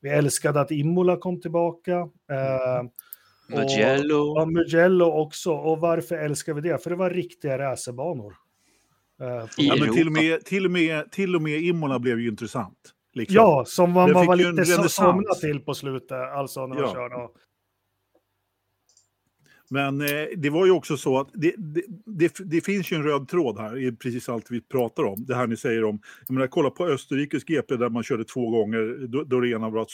[0.00, 1.96] Vi älskade att Imola kom tillbaka.
[2.30, 2.82] Eh,
[3.46, 4.16] Mugello.
[4.16, 5.52] Och, ja, Mugello också.
[5.52, 6.82] Och varför älskar vi det?
[6.82, 8.34] För det var riktiga racerbanor.
[9.22, 12.28] Uh, ja, men till, och med, till, och med, till och med Imola blev ju
[12.28, 12.78] intressant.
[13.14, 13.36] Liksom.
[13.36, 16.92] Ja, som man, man var lite somna till på slutet, alltså när man ja.
[16.92, 17.28] körde.
[19.70, 23.02] Men eh, det var ju också så att det, det, det, det, finns ju en
[23.02, 25.24] röd tråd här i precis allt vi pratar om.
[25.26, 28.50] Det här ni säger om, jag menar kolla på Österrikes GP där man körde två
[28.50, 29.90] gånger, då, då det ena var att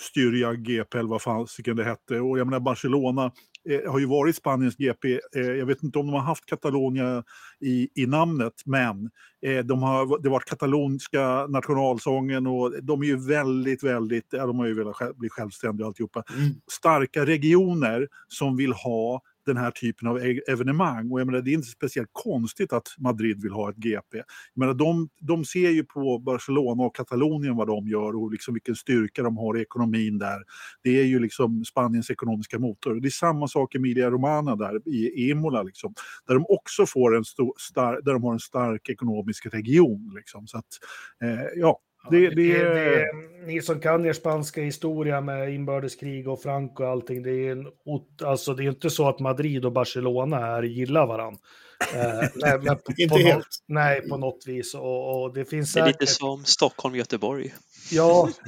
[0.00, 2.20] Styria GP eller vad fasiken det hette.
[2.20, 3.32] Och jag menar Barcelona
[3.68, 5.20] eh, har ju varit Spaniens GP.
[5.36, 7.24] Eh, jag vet inte om de har haft Catalonia
[7.60, 9.10] i, i namnet, men
[9.46, 14.46] eh, de har, det har varit katalonska nationalsången och de är ju väldigt, väldigt, ja,
[14.46, 16.24] de har ju velat bli självständiga och alltihopa.
[16.36, 16.50] Mm.
[16.70, 21.10] Starka regioner som vill ha den här typen av e-, evenemang.
[21.10, 24.16] Och jag menar, det är inte speciellt konstigt att Madrid vill ha ett GP.
[24.16, 24.24] Jag
[24.60, 28.74] menar, de, de ser ju på Barcelona och Katalonien vad de gör och liksom vilken
[28.74, 30.38] styrka de har i ekonomin där.
[30.82, 32.94] Det är ju liksom Spaniens ekonomiska motor.
[32.94, 35.94] Det är samma sak i Emilia Romana där i Imola, liksom,
[36.26, 40.12] där de också får en stor, star, där de har en stark ekonomisk region.
[40.16, 40.46] Liksom.
[40.46, 40.68] Så att,
[41.22, 43.06] eh, ja, det, det, det,
[43.46, 47.66] ni som kan er spanska historia med inbördeskrig och Franco och allting, det är, en,
[48.24, 51.40] alltså, det är inte så att Madrid och Barcelona här gillar varandra.
[51.94, 53.36] Eh, nej, på, inte på helt.
[53.36, 54.74] Något, nej, på något vis.
[54.74, 56.00] Och, och det finns det är säkert...
[56.00, 57.54] lite som Stockholm-Göteborg.
[57.90, 58.28] Ja.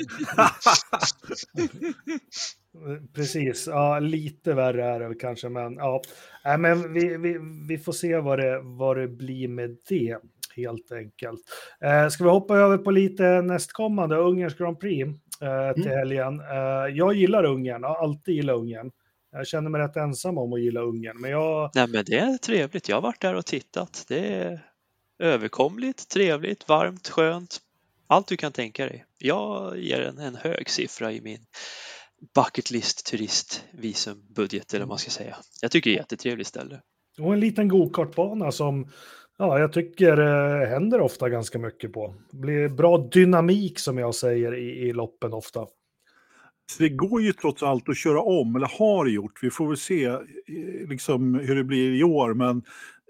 [3.15, 6.03] Precis, ja, lite värre är det kanske, men ja.
[6.45, 10.19] Nej, men vi, vi, vi får se vad det, vad det blir med det
[10.57, 11.41] helt enkelt.
[11.81, 15.09] Eh, ska vi hoppa över på lite nästkommande, Ungerns Grand Prix
[15.41, 15.99] eh, till mm.
[15.99, 16.41] helgen.
[16.41, 18.91] Eh, jag gillar Ungern, har alltid gillat Ungern.
[19.33, 21.71] Jag känner mig rätt ensam om att gilla Ungern, men jag...
[21.75, 22.89] Nej, men det är trevligt.
[22.89, 24.05] Jag har varit där och tittat.
[24.09, 24.61] Det är
[25.19, 27.59] överkomligt, trevligt, varmt, skönt.
[28.07, 29.05] Allt du kan tänka dig.
[29.19, 31.47] Jag ger en, en hög siffra i min
[32.35, 35.37] bucketlist turistvisum budget eller vad man ska säga.
[35.63, 36.81] Jag tycker det är ett jättetrevligt ställe.
[37.19, 38.91] Och en liten gokartbana som
[39.41, 42.15] Ja, jag tycker det händer ofta ganska mycket på.
[42.31, 45.67] Det blir bra dynamik som jag säger i, i loppen ofta.
[46.79, 49.43] det går ju trots allt att köra om, eller har gjort.
[49.43, 50.19] Vi får väl se eh,
[50.89, 52.35] liksom, hur det blir i år.
[52.35, 52.63] Men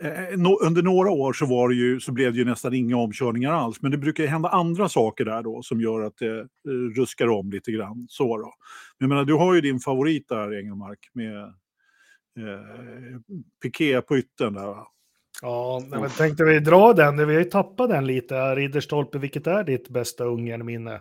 [0.02, 2.96] eh, no, under några år så, var det ju, så blev det ju nästan inga
[2.96, 3.82] omkörningar alls.
[3.82, 7.50] Men det brukar hända andra saker där då som gör att det eh, ruskar om
[7.50, 8.06] lite grann.
[8.08, 8.54] Så då.
[8.98, 13.20] Men jag menar, du har ju din favorit där, Engelmark, med eh,
[13.62, 14.76] Piqué på yttern där.
[15.42, 18.54] Ja, men tänkte vi dra den, vi har ju tappat den lite.
[18.54, 21.00] Ridderstolpe, vilket är ditt bästa Ungern-minne?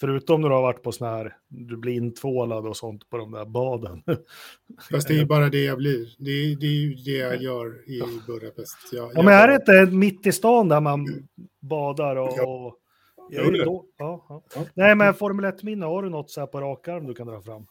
[0.00, 3.32] Förutom när du har varit på sådana här, du blir intvålad och sånt på de
[3.32, 4.02] där baden.
[4.90, 6.06] Fast det är bara det jag blir.
[6.18, 8.76] Det är, det är ju det jag gör i Budapest.
[8.92, 11.06] Jag, ja, men är det inte mitt i stan där man
[11.60, 12.34] badar och...
[12.36, 12.76] Ja.
[13.30, 13.64] Jag det.
[13.64, 14.42] Då, ja, ja.
[14.54, 14.64] ja.
[14.74, 17.42] Nej, men Formel 1-minne, har du något så här på rak arm du kan dra
[17.42, 17.66] fram?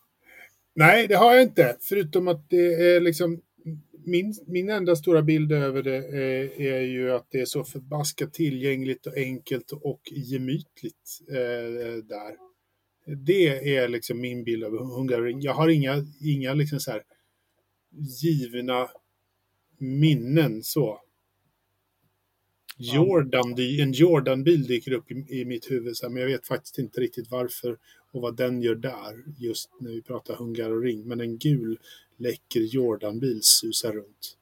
[0.76, 1.78] Nej, det har jag inte.
[1.82, 3.42] Förutom att det är liksom
[4.06, 7.64] min, min enda stora bild över det är, eh, är, ju att det är så
[7.64, 12.50] förbaskat tillgängligt och enkelt och gemytligt eh, där.
[13.26, 15.42] Det är liksom min bild av Hungaroring.
[15.42, 17.04] Jag har inga, inga liksom så här
[18.22, 18.90] givna
[19.78, 21.02] minnen så.
[22.78, 26.78] Jordan, en Jordan-bil dyker upp i, i mitt huvud, så här, men jag vet faktiskt
[26.78, 27.78] inte riktigt varför
[28.12, 31.08] och vad den gör där, just när vi pratar Hungaroring.
[31.08, 31.80] Men en gul
[32.20, 34.36] läcker Jordan-bil susar runt.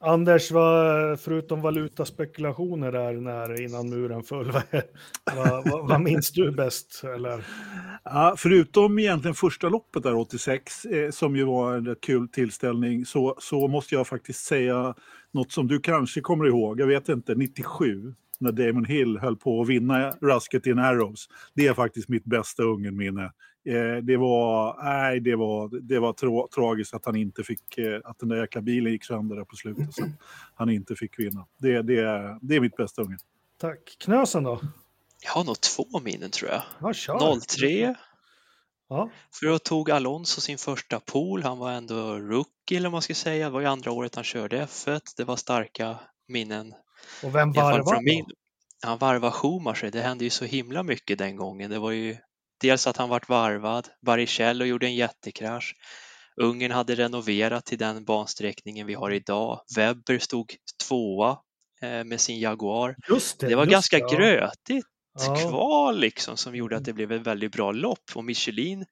[0.00, 4.52] Anders, vad, förutom valutaspekulationer där när, innan muren föll,
[5.36, 7.02] vad, vad, vad minns du bäst?
[7.04, 7.44] Eller?
[8.04, 13.06] Ja, förutom egentligen första loppet där 86, eh, som ju var en rätt kul tillställning,
[13.06, 14.94] så, så måste jag faktiskt säga
[15.32, 19.60] något som du kanske kommer ihåg, jag vet inte, 97 när Damon Hill höll på
[19.60, 21.28] att vinna Rusket in Arrows.
[21.54, 23.32] Det är faktiskt mitt bästa Ungern-minne.
[23.68, 28.00] Eh, det var, nej, det var, det var tra tragiskt att han inte fick, eh,
[28.04, 29.94] att den där jäkla bilen gick sönder där på slutet.
[29.94, 30.02] Så
[30.54, 31.46] han inte fick vinna.
[31.58, 33.18] Det, det, är, det är mitt bästa Ungern.
[33.60, 33.96] Tack.
[34.00, 34.60] Knösen då?
[35.24, 36.62] Jag har nog två minnen tror jag.
[36.80, 37.40] Ja, kör.
[37.40, 37.94] 03.
[38.88, 39.10] Ja.
[39.32, 41.42] För då tog Alonso sin första pool.
[41.42, 43.44] Han var ändå rookie eller vad man ska säga.
[43.44, 45.00] Det var ju andra året han körde F1.
[45.16, 46.74] Det var starka minnen
[47.22, 48.24] och vem varvade min...
[48.82, 49.90] Han varvade Schumacher.
[49.90, 51.70] Det hände ju så himla mycket den gången.
[51.70, 52.16] Det var ju
[52.60, 53.88] dels att han vart varvad.
[54.06, 55.74] Baricello gjorde en jättekrasch.
[56.40, 59.60] Ungern hade renoverat till den bansträckningen vi har idag.
[59.76, 60.52] Webber stod
[60.88, 61.38] tvåa
[61.82, 62.96] eh, med sin Jaguar.
[63.40, 64.86] Det, det var ganska det, grötigt
[65.26, 65.36] ja.
[65.36, 68.84] kval liksom som gjorde att det blev ett väldigt bra lopp och Michelin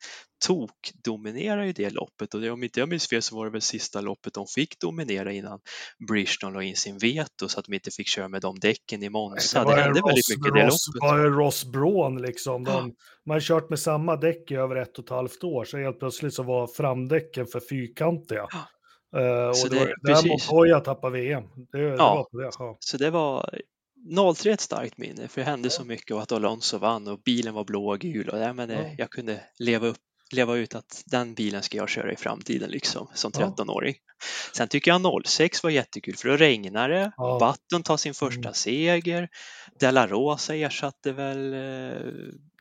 [0.47, 3.61] tok dominerar ju det loppet och om inte jag minns fel så var det väl
[3.61, 5.61] sista loppet de fick dominera innan
[6.09, 9.09] Bridgestone la in sin veto så att de inte fick köra med de däcken i
[9.09, 9.65] Monza.
[9.65, 11.01] Det, det hände Ross, väldigt mycket i det loppet.
[11.01, 12.65] Det var Ross Braun liksom.
[12.65, 13.05] De, ja.
[13.27, 15.99] Man har kört med samma däck i över ett och ett halvt år så helt
[15.99, 18.47] plötsligt så var framdäcken för fyrkantiga.
[18.51, 18.67] Ja.
[19.17, 21.45] Uh, och så det, det var där Montoya tappade VM.
[21.73, 21.89] Det, ja.
[21.93, 22.51] det var det.
[22.59, 22.77] Ja.
[22.81, 23.61] Så det var
[24.37, 27.55] 03 ett starkt minne för det hände så mycket och att Alonso vann och bilen
[27.55, 28.85] var blå och gul och ja, men, ja.
[28.99, 29.97] jag kunde leva upp
[30.31, 33.95] leva ut att den bilen ska jag köra i framtiden liksom som 13-åring.
[34.53, 37.38] Sen tycker jag 06 var jättekul för då regnade det, ja.
[37.38, 38.55] Button tar sin första mm.
[38.55, 39.29] seger,
[39.81, 41.61] Della Rosa ersatte väl, eh,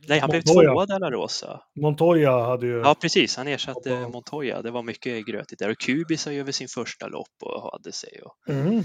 [0.08, 0.30] nej han Montoya.
[0.30, 1.60] blev tvåa Della Rosa.
[1.80, 2.78] Montoya hade ju...
[2.78, 4.08] Ja precis, han ersatte.
[4.08, 7.72] Montoya, det var mycket grötigt där och Kubis har ju över sin första lopp och
[7.72, 8.20] hade sig.
[8.22, 8.48] Och...
[8.48, 8.84] Mm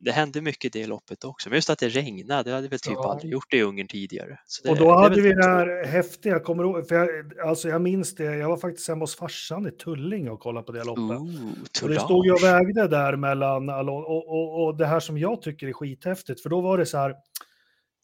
[0.00, 1.48] det hände mycket i det loppet också.
[1.48, 3.12] Men just att det regnade, det hade väl typ ja.
[3.12, 4.38] aldrig gjort det i Ungern tidigare.
[4.62, 7.82] Det, och då hade vi det här häftiga, jag kommer ihåg, för jag, alltså jag
[7.82, 11.02] minns det, jag var faktiskt hemma hos farsan i Tullinge och kollade på det loppet.
[11.02, 15.18] Ooh, och det stod ju och vägde där mellan, och, och, och det här som
[15.18, 17.14] jag tycker är skithäftigt, för då var det så här,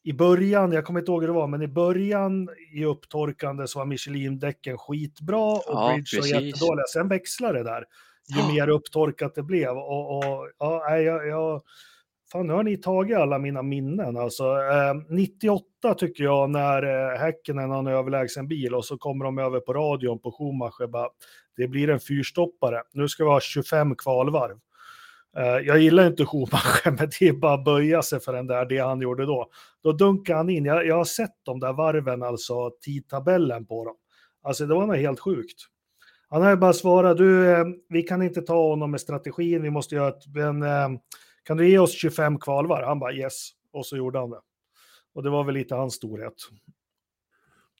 [0.06, 3.78] i början, jag kommer inte ihåg hur det var, men i början i upptorkande så
[3.78, 6.84] var Michelin-däcken skitbra och ja, Bridge var jättedåliga.
[6.92, 7.84] Sen växlade det där
[8.28, 8.48] ju ja.
[8.48, 9.70] mer upptorkat det blev.
[9.70, 11.62] Och, och ja, jag, jag,
[12.32, 14.16] fan, nu har ni tagit alla mina minnen.
[14.16, 19.24] Alltså, eh, 98 tycker jag när eh, Häckenen har en överlägsen bil och så kommer
[19.24, 20.86] de över på radion på Schumacher.
[20.86, 21.08] Bara,
[21.56, 22.82] det blir en fyrstoppare.
[22.92, 24.58] Nu ska vi ha 25 kvalvarv.
[25.36, 28.64] Eh, jag gillar inte Schumacher, men det är bara att böja sig för den där,
[28.66, 29.50] det han gjorde då.
[29.82, 30.64] Då dunkar han in.
[30.64, 33.96] Jag, jag har sett de där varven, alltså tidtabellen på dem.
[34.42, 35.73] Alltså det var något helt sjukt.
[36.28, 39.70] Han har ju bara svarat, du, eh, vi kan inte ta honom med strategin, vi
[39.70, 40.88] måste göra ett, men, eh,
[41.44, 42.82] kan du ge oss 25 kvalvar?
[42.82, 44.40] Han bara yes, och så gjorde han det.
[45.14, 46.34] Och det var väl lite hans storhet.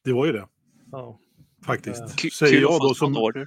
[0.05, 0.47] Det var ju det.
[0.93, 1.19] Ja.
[1.67, 2.23] Faktiskt.
[2.23, 3.17] K Säger jag då som...
[3.17, 3.47] Order.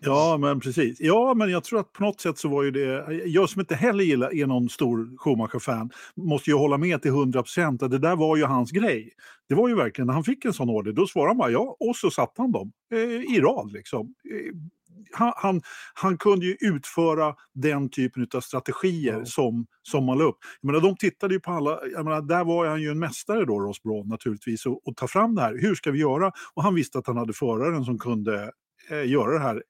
[0.00, 1.00] Ja, men precis.
[1.00, 3.22] Ja, men jag tror att på något sätt så var ju det...
[3.24, 7.42] Jag som inte heller gillar, är någon stor Schumacher-fan måste ju hålla med till 100
[7.42, 9.10] procent att det där var ju hans grej.
[9.48, 11.76] Det var ju verkligen, när han fick en sån order, då svarade han bara ja,
[11.80, 14.14] och så satte han dem eh, i rad liksom.
[14.30, 14.54] Eh,
[15.12, 15.62] han, han,
[15.94, 19.24] han, kunde ju utföra den typen av strategier ja.
[19.24, 20.38] som, som man la upp.
[20.60, 23.44] Jag menar, de tittade ju på alla, jag menar, där var han ju en mästare
[23.44, 25.58] då, Ross Braun naturligtvis, och, och ta fram det här.
[25.58, 26.32] Hur ska vi göra?
[26.54, 28.52] Och han visste att han hade föraren som kunde
[28.90, 29.62] göra det här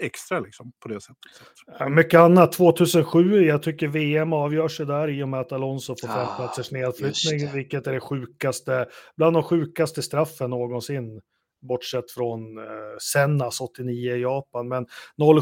[0.00, 1.90] extra liksom, på det sättet.
[1.90, 2.52] Mycket annat.
[2.52, 6.36] 2007, jag tycker VM avgör sig där i och med att Alonso får fem ah,
[6.36, 11.20] platsers nedflyttning, vilket är det sjukaste, bland de sjukaste straffen någonsin
[11.60, 14.68] bortsett från eh, Sennas 89 i Japan.
[14.68, 14.86] Men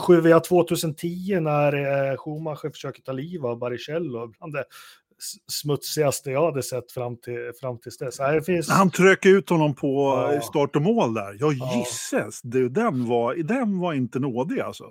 [0.00, 4.64] 07 via 2010 när eh, Schumacher försöker ta liv av Baricello, bland det
[5.52, 8.18] smutsigaste jag hade sett fram till, fram tills dess.
[8.18, 8.68] Här finns...
[8.68, 10.40] Han tröck ut honom på ja.
[10.40, 11.36] start och mål där.
[11.40, 12.68] Ja, gisses, ja.
[12.68, 14.84] den, var, den var inte nådig alltså.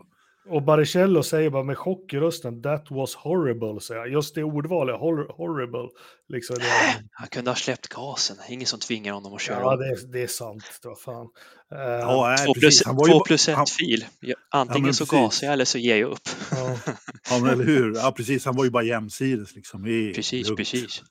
[0.46, 5.00] Och Baricello säger bara med chock i rösten, that was horrible, säger Just det ordvalet,
[5.00, 5.90] hor horrible.
[6.30, 6.66] Liksom det...
[7.12, 9.60] Han kunde ha släppt gasen, ingen som tvingar honom att köra.
[9.60, 10.64] Ja, det är, det är sant.
[10.84, 11.28] Vad fan.
[11.74, 13.68] Uh, ja, två, plus, två plus ett han...
[13.68, 14.06] fil.
[14.52, 16.30] Antingen ja, så gasar jag eller så ger jag upp.
[16.52, 16.78] Ja,
[17.30, 17.96] ja men eller hur.
[17.96, 18.46] Ja, precis.
[18.46, 19.86] Han var ju bara jämsides liksom.
[19.88, 21.04] I, precis, i precis.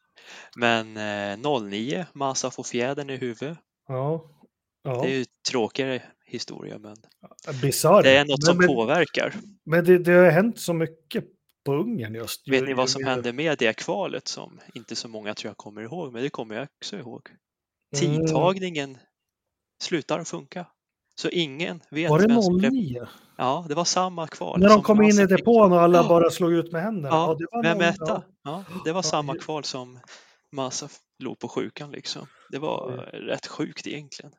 [0.56, 3.58] Men eh, 09, Massa får fjädern i huvudet.
[3.88, 4.24] Ja.
[4.84, 5.02] ja.
[5.02, 6.78] Det är ju tråkigare historia.
[6.78, 6.96] Men
[7.62, 8.02] Bizarre.
[8.02, 9.34] det är något som men, påverkar.
[9.64, 11.24] Men det, det har hänt så mycket
[11.64, 12.48] på Ungern just.
[12.48, 15.82] Vet ni vad som hände med det kvalet som inte så många tror jag kommer
[15.82, 17.28] ihåg, men det kommer jag också ihåg.
[17.96, 18.18] Mm.
[18.26, 19.00] Tidtagningen mm.
[19.82, 20.66] slutar funka.
[21.14, 23.06] Så ingen vet Var det 09?
[23.36, 24.60] Ja, det var samma kval.
[24.60, 26.08] När de kom in i depån och alla ja.
[26.08, 27.16] bara slog ut med händerna.
[27.16, 28.22] Ja, ja det var etta.
[28.44, 29.98] Ja, det var samma kval som
[30.52, 32.26] Massa låg på sjukan liksom.
[32.50, 34.32] Det var rätt sjukt egentligen.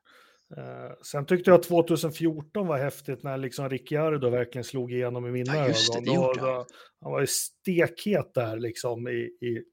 [0.57, 5.55] Uh, sen tyckte jag 2014 var häftigt när liksom Ricciardo verkligen slog igenom i mina
[5.55, 6.03] ja, ögon.
[6.05, 6.65] Då, då,
[7.01, 9.63] han var ju stekhet där liksom i, i,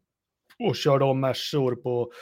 [0.59, 2.13] och körde om Mersor på...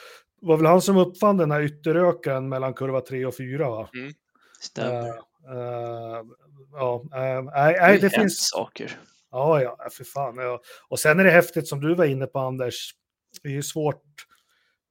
[0.40, 3.88] Det var väl han som uppfann den här ytterökaren mellan kurva 3 och 4 va?
[3.94, 4.12] Mm,
[4.60, 5.08] stämmer.
[5.08, 5.14] Uh,
[5.54, 6.24] uh,
[6.72, 8.50] ja, nej, det, det finns...
[8.50, 8.98] saker.
[9.30, 10.36] Ja, ja, för fan.
[10.36, 10.60] Ja.
[10.88, 12.94] Och sen är det häftigt som du var inne på Anders.
[13.42, 14.04] Det är ju svårt.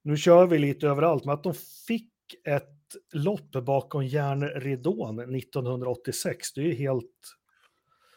[0.02, 1.54] Nu kör vi lite överallt, men att de
[1.86, 2.12] fick
[2.46, 2.77] ett
[3.12, 6.52] lopp bakom järnridån 1986.
[6.52, 7.04] Det är ju helt...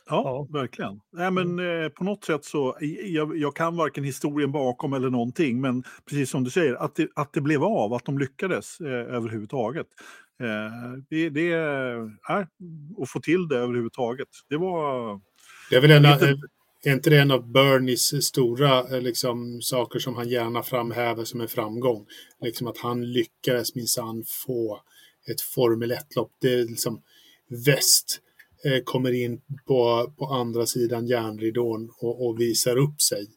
[0.09, 0.59] Ja, ja.
[0.59, 0.99] verkligen.
[1.11, 1.83] Nej, men mm.
[1.83, 6.29] eh, på något sätt så, jag, jag, kan varken historien bakom eller någonting, men precis
[6.29, 9.87] som du säger, att det, att det blev av, att de lyckades eh, överhuvudtaget.
[10.39, 12.01] Eh, det, det är,
[13.01, 15.19] att få till det överhuvudtaget, det var...
[15.69, 16.37] Jag vill ändå, lite...
[16.83, 21.41] Är inte det en av Bernies stora eh, liksom, saker som han gärna framhäver som
[21.41, 22.05] en framgång?
[22.41, 24.81] Liksom att han lyckades minsann få
[25.31, 26.31] ett Formel 1-lopp.
[26.41, 27.01] Det är liksom
[27.65, 28.19] väst
[28.65, 33.27] eh, kommer in på, på andra sidan järnridån och, och visar upp sig.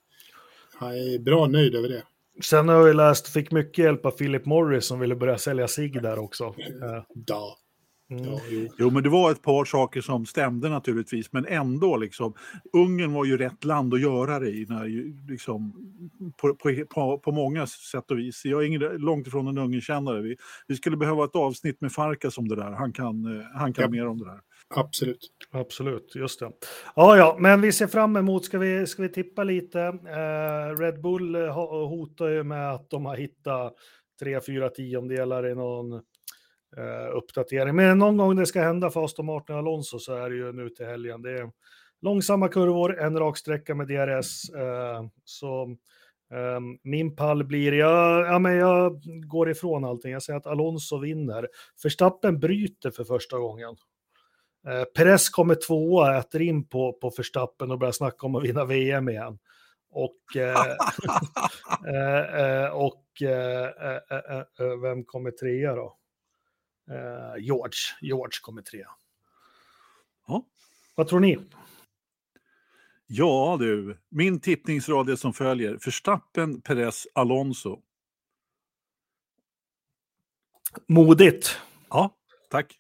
[0.80, 2.02] Jag är bra nöjd över det.
[2.42, 5.88] Sen har jag läst, fick mycket hjälp av Philip Morris som ville börja sälja sig
[5.88, 6.54] där också.
[7.26, 7.58] Ja.
[8.10, 8.24] Mm.
[8.24, 8.68] Ja, jo.
[8.78, 8.90] jo.
[8.90, 12.34] men det var ett par saker som stämde naturligtvis, men ändå liksom.
[12.72, 14.88] Ungern var ju rätt land att göra det i, när,
[15.30, 15.72] liksom,
[16.36, 18.44] på, på, på, på, många sätt och vis.
[18.44, 20.22] Jag är ingen, långt ifrån en Ungernkännare.
[20.22, 20.36] Vi,
[20.66, 22.70] vi skulle behöva ett avsnitt med Farkas om det där.
[22.70, 23.88] Han kan, eh, han kan ja.
[23.88, 24.40] mer om det där.
[24.74, 25.30] Absolut.
[25.50, 26.50] Absolut, just det.
[26.94, 29.80] Ja, ja, men vi ser fram emot, ska vi, ska vi tippa lite?
[29.80, 33.74] Eh, Red Bull hotar ju med att de har hittat
[34.20, 36.02] tre, fyra tiondelar i någon
[36.76, 37.76] eh, uppdatering.
[37.76, 40.68] Men någon gång det ska hända för Aston Martin Alonso så är det ju nu
[40.68, 41.22] till helgen.
[41.22, 41.50] Det är
[42.02, 44.50] långsamma kurvor, en rak sträcka med DRS.
[44.50, 45.62] Eh, så
[46.32, 50.12] eh, min pall blir, jag, ja, men jag går ifrån allting.
[50.12, 51.48] Jag säger att Alonso vinner.
[51.82, 53.76] Förstappen bryter för första gången.
[54.68, 58.64] Eh, Perez kommer tvåa, äter in på, på Förstappen och börjar snacka om att vinna
[58.64, 59.38] VM igen.
[59.96, 60.66] Och, eh,
[61.94, 65.96] eh, eh, och eh, vem kommer trea då?
[66.90, 67.78] Eh, George.
[68.00, 68.90] George kommer trea.
[70.26, 70.44] Ja.
[70.94, 71.38] Vad tror ni?
[73.06, 75.78] Ja du, min tippningsrad är som följer.
[75.78, 77.82] Förstappen, Perez, Alonso.
[80.88, 81.60] Modigt.
[81.88, 82.16] Ja,
[82.50, 82.78] tack.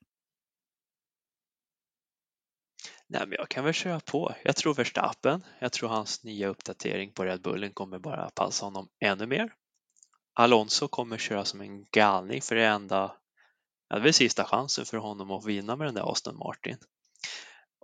[3.06, 4.34] Nej, men jag kan väl köra på.
[4.44, 5.44] Jag tror Verstappen.
[5.58, 9.52] Jag tror hans nya uppdatering på Red Bullen kommer bara passa honom ännu mer.
[10.34, 13.16] Alonso kommer köra som en galning för det enda
[13.88, 16.76] det är väl sista chansen för honom att vinna med den där Aston Martin.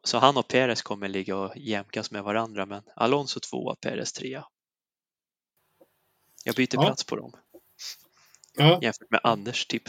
[0.05, 4.45] Så han och Perez kommer ligga och jämkas med varandra, men Alonso tvåa, Perez trea.
[6.45, 6.83] Jag byter ja.
[6.83, 7.33] plats på dem.
[8.57, 8.79] Ja.
[8.83, 9.83] Jämfört med Anders tipp.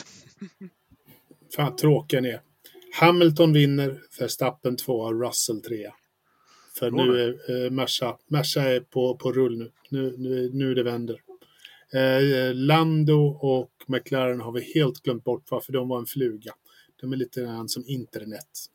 [1.56, 2.42] Fan tråkiga ni är.
[2.94, 5.94] Hamilton vinner, Verstappen tvåa, Russell trea.
[6.80, 9.72] För nu är eh, Merca, Merca är på, på rull nu.
[9.90, 11.22] Nu, nu, nu det vänder.
[11.94, 16.52] Eh, Lando och McLaren har vi helt glömt bort varför de var en fluga.
[17.02, 18.68] De är lite grann som internet.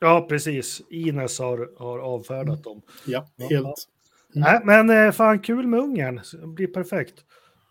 [0.00, 0.82] Ja, precis.
[0.90, 2.82] Ines har, har avfärdat dem.
[3.06, 3.52] Ja, helt.
[3.54, 3.74] Mm.
[4.32, 6.20] Nej, men eh, fan kul med Ungern.
[6.40, 7.24] Det blir perfekt.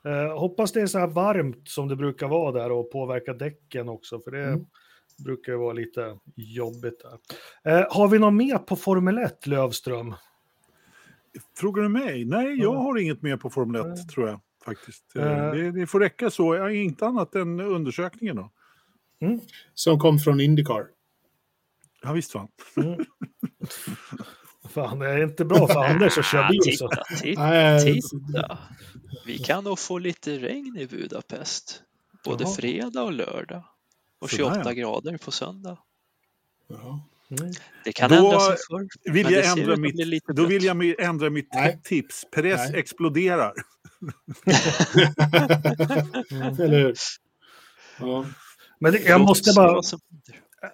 [0.06, 3.90] Eh, hoppas det är så här varmt som det brukar vara där och påverkar däcken
[3.90, 4.66] också, för det mm.
[5.26, 7.02] brukar ju vara lite jobbigt
[7.64, 7.80] där.
[7.80, 10.16] Eh, har vi något mer på Formel 1, Lövström?
[11.58, 12.26] Frågar du mig?
[12.26, 14.08] Nej, jag har inget mer på Formel 1, mm.
[14.08, 15.16] tror jag faktiskt.
[15.16, 18.52] Uh, det, det, får räcka så, jag inte annat än undersökningen då.
[19.22, 19.40] Mm.
[19.74, 20.88] Som kom från Indycar.
[22.02, 22.48] Ja, visst fan.
[22.78, 23.06] Mm.
[24.70, 26.90] fan, det är inte bra för Anders att köra bil så.
[26.90, 28.58] Titta, titta, titta.
[29.26, 31.82] Vi kan nog få lite regn i Budapest.
[32.24, 32.54] Både Jaha.
[32.54, 33.64] fredag och lördag.
[34.20, 34.74] Och 28 Sådär.
[34.74, 35.78] grader på söndag.
[36.68, 37.00] Jaha.
[37.30, 37.52] Mm.
[37.84, 38.88] Det kan då ändra sig förr.
[39.14, 41.82] Vill jag ändra mitt, då vill jag ändra mitt Nej.
[41.84, 42.26] tips.
[42.32, 42.80] Perez Nej.
[42.80, 43.52] exploderar.
[46.64, 46.96] Eller hur?
[48.00, 48.26] Ja.
[48.80, 49.82] Men det, jag måste bara...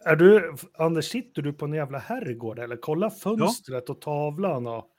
[0.05, 2.77] Är du, Anders, sitter du på en jävla herrgård eller?
[2.77, 3.93] Kolla fönstret ja.
[3.93, 4.89] och tavlan och...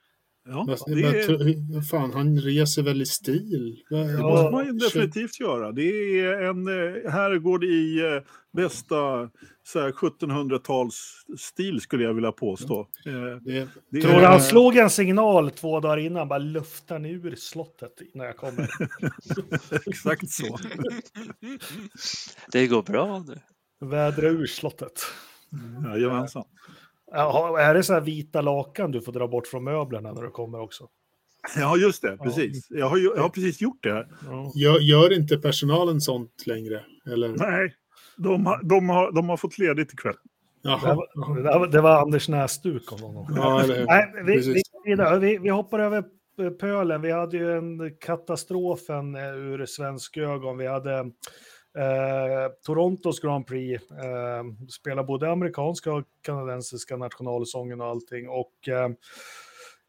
[0.47, 1.83] Ja, det är...
[1.83, 3.83] Fan, han reser väl i stil.
[3.91, 5.73] Det måste man ju definitivt göra.
[5.73, 8.23] Det är en eh, herrgård i eh,
[8.53, 9.31] bästa
[9.75, 12.89] 1700-talsstil skulle jag vilja påstå.
[13.05, 13.11] Ja.
[13.11, 17.11] Eh, det, det Tror du han slog en signal två dagar innan, bara luftar ni
[17.11, 18.71] ur slottet när jag kommer?
[19.87, 20.59] Exakt så.
[22.53, 23.41] det går bra nu.
[23.89, 25.03] Vädra ur slottet.
[25.85, 26.45] Jajamensan.
[27.15, 30.31] Ja, är det så här vita lakan du får dra bort från möblerna när du
[30.31, 30.89] kommer också?
[31.57, 32.17] Ja, just det.
[32.17, 32.67] Precis.
[32.71, 34.09] Jag har, jag har precis gjort det.
[34.27, 34.53] Ja.
[34.55, 36.85] Gör, gör, inte personalen sånt längre?
[37.13, 37.29] Eller?
[37.29, 37.75] Nej,
[38.17, 40.15] de har, de, har, de har fått ledigt ikväll.
[40.63, 40.97] Jaha.
[41.37, 43.27] Det, var, det var Anders näsduk om honom.
[43.37, 44.37] Ja, Nej, vi,
[44.87, 46.05] vi, vi, vi hoppar över
[46.51, 47.03] pölen.
[47.03, 50.59] Vi hade ju en katastrofen eh, ur svensk ögon.
[50.59, 51.11] Vi hade
[51.79, 58.29] Eh, Torontos Grand Prix eh, spelar både amerikanska och kanadensiska nationalsången och allting.
[58.29, 58.89] Och eh,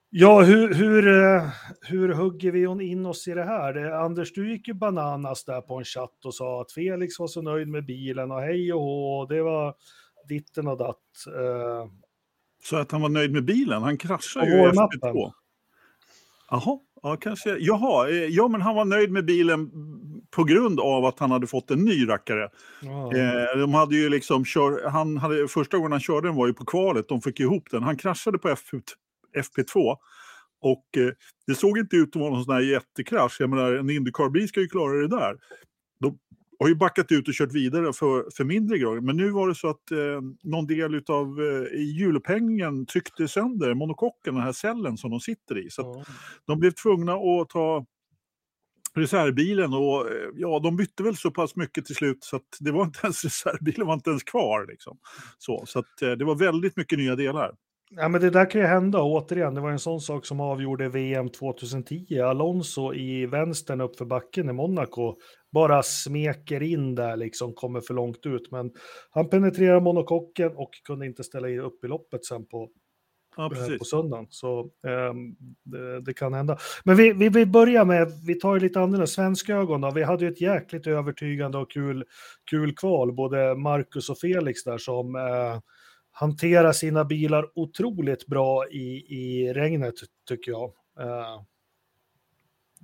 [0.09, 1.49] ja, hur, hur, eh,
[1.81, 3.73] hur hugger vi in oss i det här?
[3.73, 7.27] Det, Anders, du gick ju bananas där på en chatt och sa att Felix var
[7.27, 9.75] så nöjd med bilen och hej och hå, det var
[10.27, 11.25] ditten och datt.
[11.27, 11.89] Eh.
[12.63, 13.83] Så att han var nöjd med bilen?
[13.83, 15.31] Han kraschade ju i FP2.
[16.49, 17.57] Jaha, ja, kanske.
[17.59, 19.71] Jaha, eh, ja, men han var nöjd med bilen
[20.31, 22.49] på grund av att han hade fått en ny rackare.
[22.81, 23.19] Oh.
[23.19, 26.53] Eh, de hade ju liksom kör, han hade, första gången han körde den var ju
[26.53, 27.83] på kvalet, de fick ihop den.
[27.83, 28.59] Han kraschade på F,
[29.37, 29.95] FP2.
[30.61, 31.11] Och eh,
[31.47, 33.37] det såg inte ut att vara någon sån här jättekrasch.
[33.39, 35.35] Jag menar, en Indycar-bil ska ju klara det där.
[36.59, 39.01] Har ju backat ut och kört vidare för, för mindre grejer.
[39.01, 44.35] Men nu var det så att eh, någon del av eh, hjulupphängningen tryckte sönder monokocken,
[44.35, 45.69] den här cellen som de sitter i.
[45.69, 46.03] Så oh.
[46.47, 47.85] de blev tvungna att ta
[48.95, 52.71] reservbilen och eh, ja, de bytte väl så pass mycket till slut så att det
[52.71, 54.65] var inte ens reservbilen var inte ens kvar.
[54.67, 54.97] Liksom.
[55.37, 57.51] Så, så att eh, det var väldigt mycket nya delar.
[57.89, 59.53] Ja, men det där kan ju hända återigen.
[59.55, 62.19] Det var en sån sak som avgjorde VM 2010.
[62.19, 65.15] Alonso i vänstern uppför backen i Monaco
[65.55, 68.51] bara smeker in där, liksom kommer för långt ut.
[68.51, 68.71] Men
[69.09, 72.69] han penetrerar monokocken och kunde inte ställa upp i loppet sen på,
[73.37, 74.27] ja, eh, på söndagen.
[74.29, 75.13] Så eh,
[75.63, 76.57] det, det, kan hända.
[76.83, 79.91] Men vi, vi, vi börjar med, vi tar ju lite annorlunda, svenska ögon då.
[79.91, 82.03] Vi hade ju ett jäkligt övertygande och kul,
[82.49, 85.59] kul kval, både Marcus och Felix där som eh,
[86.11, 89.95] hanterar sina bilar otroligt bra i, i regnet,
[90.29, 90.71] tycker jag.
[90.99, 91.41] Eh,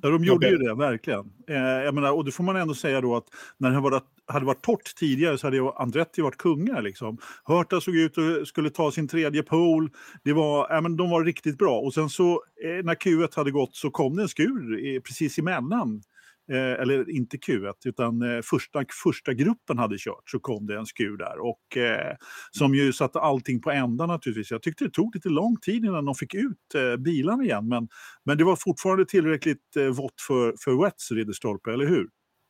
[0.02, 0.52] Ja, de gjorde okay.
[0.52, 1.32] ju det, verkligen.
[1.48, 3.26] Eh, jag menar, och det får man ändå säga då att
[3.58, 6.82] när det varit, hade varit torrt tidigare så hade Andretti varit kungar.
[6.82, 7.18] Liksom.
[7.44, 9.90] Hörta såg ut och skulle ta sin tredje pole.
[10.24, 11.80] Det var, äh, men de var riktigt bra.
[11.80, 15.38] Och sen så eh, när Q1 hade gått så kom det en skur eh, precis
[15.38, 16.02] emellan
[16.52, 20.86] eh, eller inte Q1, utan eh, första, första gruppen hade kört så kom det en
[20.86, 21.40] skur där.
[21.40, 22.16] Och, eh,
[22.52, 24.52] som ju satte allting på ända naturligtvis.
[24.52, 27.88] Jag tyckte det tog lite lång tid innan de fick ut eh, bilarna igen, men,
[28.26, 32.08] men det var fortfarande tillräckligt eh, vått för, för Wets Ridderstolpe, eller hur?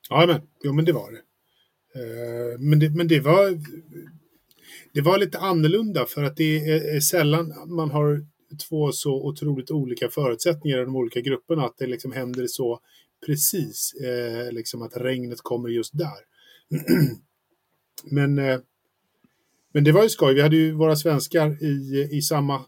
[0.09, 1.21] Ja, men, jo, men det var det.
[1.95, 2.89] Eh, men det.
[2.89, 3.57] Men det var
[4.93, 8.25] det var lite annorlunda för att det är, är sällan man har
[8.69, 12.79] två så otroligt olika förutsättningar i de olika grupperna, att det liksom händer så
[13.25, 16.19] precis eh, liksom att regnet kommer just där.
[18.11, 18.59] men, eh,
[19.73, 20.33] men det var ju skoj.
[20.33, 22.65] Vi hade ju våra svenskar i, i samma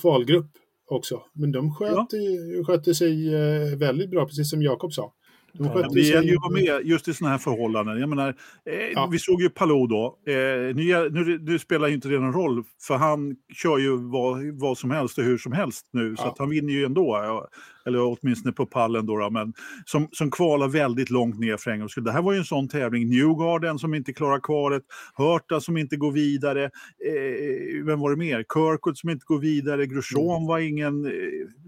[0.00, 0.50] kvalgrupp
[0.88, 1.22] också.
[1.32, 2.64] Men de skötte, ja.
[2.64, 5.12] skötte sig eh, väldigt bra, precis som Jakob sa.
[5.58, 8.00] Ja, det gäller ju att vara med just i sådana här förhållanden.
[8.00, 8.28] Jag menar,
[8.64, 9.08] eh, ja.
[9.12, 10.18] Vi såg ju Palou då.
[10.26, 10.34] Eh,
[10.74, 14.78] nu, nu, nu, spelar ju inte det någon roll, för han kör ju vad, vad
[14.78, 16.14] som helst och hur som helst nu.
[16.16, 16.22] Ja.
[16.22, 17.46] Så att han vinner ju ändå
[17.86, 19.52] eller åtminstone på pallen då, då men
[19.86, 22.04] som, som kvalar väldigt långt ner för en gångs skull.
[22.04, 23.08] Det här var ju en sån tävling.
[23.08, 24.82] Newgarden som inte klarar kvalet,
[25.14, 28.44] Hörta som inte går vidare, eh, vem var det mer?
[28.54, 30.46] Kirkwood som inte går vidare, Grosjean mm.
[30.46, 31.12] var ingen, eh,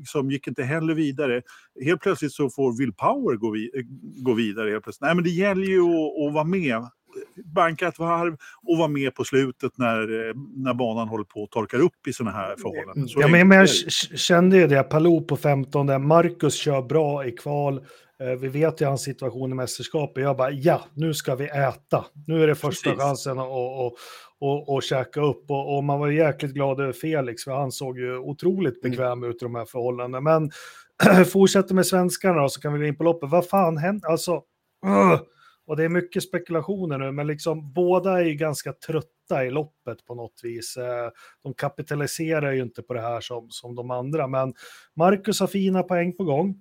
[0.05, 1.43] som gick inte heller vidare.
[1.85, 3.71] Helt plötsligt så får Will Power gå, vi,
[4.25, 4.71] gå vidare.
[4.71, 5.07] Helt plötsligt.
[5.07, 6.89] Nej, men det gäller ju att, att vara med
[7.45, 11.51] banka ett varv och vara med på slutet när, eh, när banan håller på att
[11.51, 13.09] torka upp i sådana här förhållanden.
[13.09, 13.69] Så ja, men, men jag
[14.19, 17.81] kände ju det, Palou på 15, Marcus kör bra i kval.
[18.21, 20.23] Eh, vi vet ju hans situation i mästerskapet.
[20.23, 22.05] Jag bara, ja, nu ska vi äta.
[22.27, 23.05] Nu är det första Precis.
[23.05, 23.87] chansen att och,
[24.41, 25.51] och, och käka upp.
[25.51, 28.91] Och, och, man var jäkligt glad över Felix, för han såg ju otroligt mm.
[28.91, 29.31] bekväm mm.
[29.31, 30.21] ut i de här förhållandena.
[30.21, 30.51] Men
[31.33, 33.31] fortsätter med svenskarna då, så kan vi gå in på loppet.
[33.31, 34.09] Vad fan hände?
[34.09, 34.35] Alltså,
[34.87, 35.21] uh,
[35.67, 40.07] och det är mycket spekulationer nu, men liksom båda är ju ganska trötta i loppet
[40.07, 40.77] på något vis.
[40.77, 41.11] Eh,
[41.43, 44.55] de kapitaliserar ju inte på det här som, som de andra, men
[44.95, 46.55] Marcus har fina poäng på gång.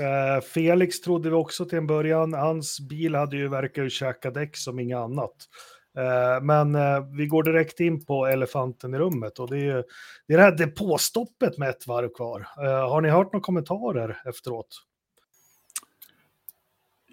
[0.00, 2.32] Eh, Felix trodde vi också till en början.
[2.32, 5.34] Hans bil hade ju verkar ju käka däck som inget annat.
[5.98, 6.76] Eh, men
[7.16, 9.84] vi går direkt in på elefanten i rummet och det är,
[10.28, 12.46] det är det här depåstoppet med ett varv kvar.
[12.88, 14.68] Har ni hört några kommentarer efteråt?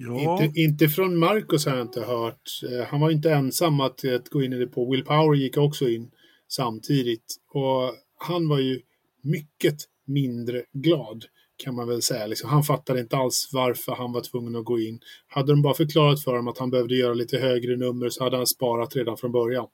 [0.08, 0.44] Ja.
[0.44, 2.62] Inte, inte från Marcus har jag inte hört.
[2.72, 4.92] Eh, han var inte ensam att, att gå in i det på.
[4.92, 6.12] Will Power gick också in
[6.48, 7.36] samtidigt.
[7.54, 8.82] Och han var ju
[9.22, 11.26] mycket mindre glad
[11.64, 12.28] kan man väl säga.
[12.28, 15.00] Liksom, han fattade inte alls varför han var tvungen att gå in.
[15.28, 18.38] Hade de bara förklarat för honom att han behövde göra lite högre nummer så hade
[18.38, 19.68] han sparat redan från början.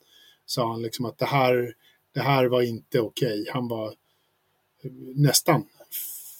[0.45, 1.73] Sa han liksom att det här,
[2.13, 3.41] det här var inte okej.
[3.41, 3.53] Okay.
[3.53, 3.93] Han var
[5.15, 5.63] nästan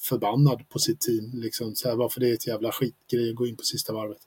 [0.08, 1.32] förbannad på sitt team.
[1.34, 4.18] Liksom, så här, varför det är ett jävla skitgrej att gå in på sista varvet.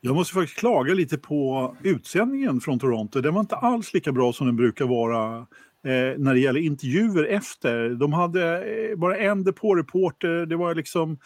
[0.00, 3.20] Jag måste faktiskt klaga lite på utsändningen från Toronto.
[3.20, 5.38] Den var inte alls lika bra som den brukar vara
[5.84, 7.88] eh, när det gäller intervjuer efter.
[7.88, 10.46] De hade eh, bara en depåreporter.
[10.46, 11.18] Det var liksom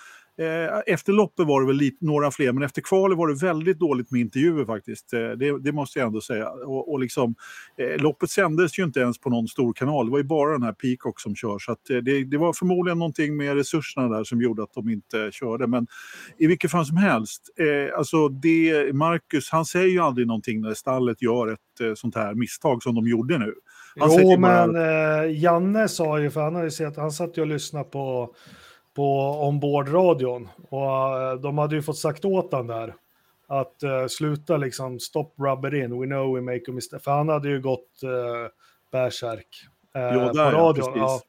[0.87, 4.11] efter loppet var det väl lite, några fler, men efter kvalet var det väldigt dåligt
[4.11, 5.12] med intervjuer faktiskt.
[5.12, 6.51] Eh, det, det, måste jag ändå säga.
[6.51, 7.35] Och, och liksom,
[7.78, 10.07] eh, loppet sändes ju inte ens på någon stor kanal.
[10.07, 11.59] Det var ju bara den här Peacock som kör.
[11.59, 15.30] Så att, det, det, var förmodligen någonting med resurserna där som gjorde att de inte
[15.33, 15.66] körde.
[15.66, 15.87] Men
[16.39, 20.74] i vilket fall som helst, eh, alltså det, Marcus, han säger ju aldrig någonting när
[20.74, 23.55] stallet gör ett sånt här misstag som de gjorde nu.
[24.01, 25.26] Han jo, men bara...
[25.26, 28.35] Janne sa ju, för han har ju sett, han satt ju och lyssnade på
[28.95, 30.49] på ombordradion.
[30.68, 32.95] Och eh, de hade ju fått sagt åt han där
[33.49, 37.03] att uh, sluta liksom stop rubber in, we know we make a mistake.
[37.03, 38.11] För han hade ju gått uh,
[38.93, 39.47] bärsärk
[39.97, 40.93] uh, jo, där, på radion.
[40.97, 41.20] Ja,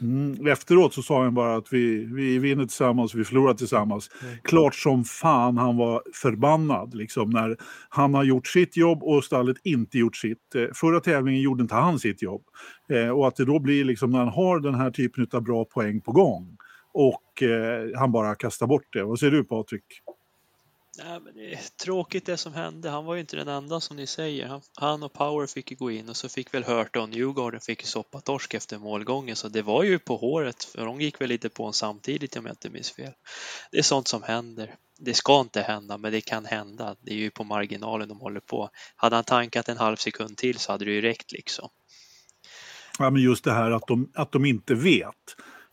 [0.00, 4.10] Mm, efteråt så sa han bara att vi, vi vinner tillsammans, vi förlorar tillsammans.
[4.22, 4.34] Mm.
[4.42, 7.56] Klart som fan han var förbannad liksom, när
[7.88, 10.54] han har gjort sitt jobb och stallet inte gjort sitt.
[10.74, 12.42] Förra tävlingen gjorde inte han sitt jobb.
[12.88, 15.64] Eh, och att det då blir liksom när han har den här typen av bra
[15.64, 16.56] poäng på gång
[16.98, 19.04] och eh, han bara kastar bort det.
[19.04, 19.84] Vad säger du Patrik?
[21.04, 22.90] Nej, men det är tråkigt det som hände.
[22.90, 24.46] Han var ju inte den enda som ni säger.
[24.46, 27.60] Han, han och Power fick ju gå in och så fick väl Hurta och Newgarden
[27.60, 29.36] fick ju soppa torsk efter målgången.
[29.36, 32.46] Så det var ju på håret, för de gick väl lite på en samtidigt om
[32.46, 33.12] jag inte minns fel.
[33.70, 34.74] Det är sånt som händer.
[34.98, 36.96] Det ska inte hända, men det kan hända.
[37.00, 38.70] Det är ju på marginalen de håller på.
[38.96, 41.68] Hade han tankat en halv sekund till så hade det ju räckt liksom.
[42.98, 45.14] Ja, men just det här att de, att de inte vet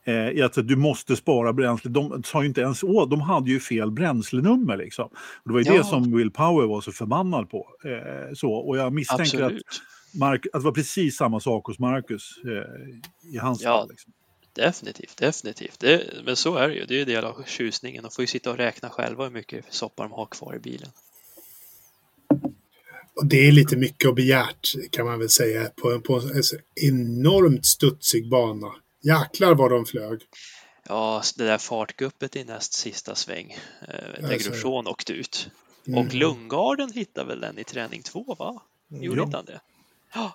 [0.06, 1.92] eh, att du måste spara bränsle.
[1.92, 5.06] De sa ju inte ens åt, de hade ju fel bränslenummer liksom.
[5.06, 5.78] Och det var ju ja.
[5.78, 7.68] det som Will Power var så förbannad på.
[7.84, 9.54] Eh, så, och jag misstänker att,
[10.14, 13.78] Mark, att det var precis samma sak hos Marcus eh, i hans ja.
[13.78, 13.90] fall.
[13.90, 14.14] Liksom.
[14.54, 15.80] Definitivt, definitivt.
[15.80, 16.86] Det, men så är det ju.
[16.86, 18.04] Det är ju del av tjusningen.
[18.04, 20.90] De får ju sitta och räkna själva hur mycket soppa de har kvar i bilen.
[23.16, 26.44] Och det är lite mycket och begärt kan man väl säga på en, på en
[26.76, 28.72] enormt studsig bana.
[29.06, 30.22] Jäklar vad de flög.
[30.88, 35.50] Ja, det där fartguppet i näst sista sväng eh, där Grosjean åkte ut.
[35.88, 36.00] Mm.
[36.00, 38.62] Och Lundgarden hittade väl den i träning två, va?
[38.90, 39.60] Gjorde inte han det?
[40.14, 40.34] Ja.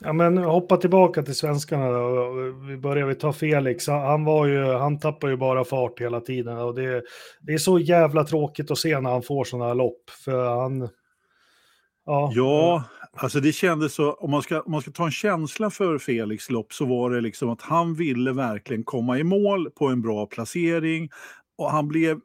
[0.00, 2.32] Ja, men hoppa tillbaka till svenskarna då.
[2.68, 3.86] Vi börjar vi ta Felix.
[3.86, 7.02] Han var ju, han tappar ju bara fart hela tiden och det,
[7.40, 10.10] det är så jävla tråkigt att se när han får sådana här lopp.
[10.24, 10.88] För han...
[12.06, 12.84] Ja, ja
[13.16, 16.50] Alltså det kändes så, om man, ska, om man ska ta en känsla för Felix
[16.50, 20.26] lopp så var det liksom att han ville verkligen komma i mål på en bra
[20.26, 21.10] placering
[21.58, 22.20] och han blev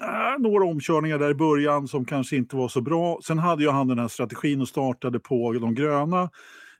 [0.00, 3.20] äh, några omkörningar där i början som kanske inte var så bra.
[3.24, 6.30] Sen hade ju han den här strategin och startade på de gröna,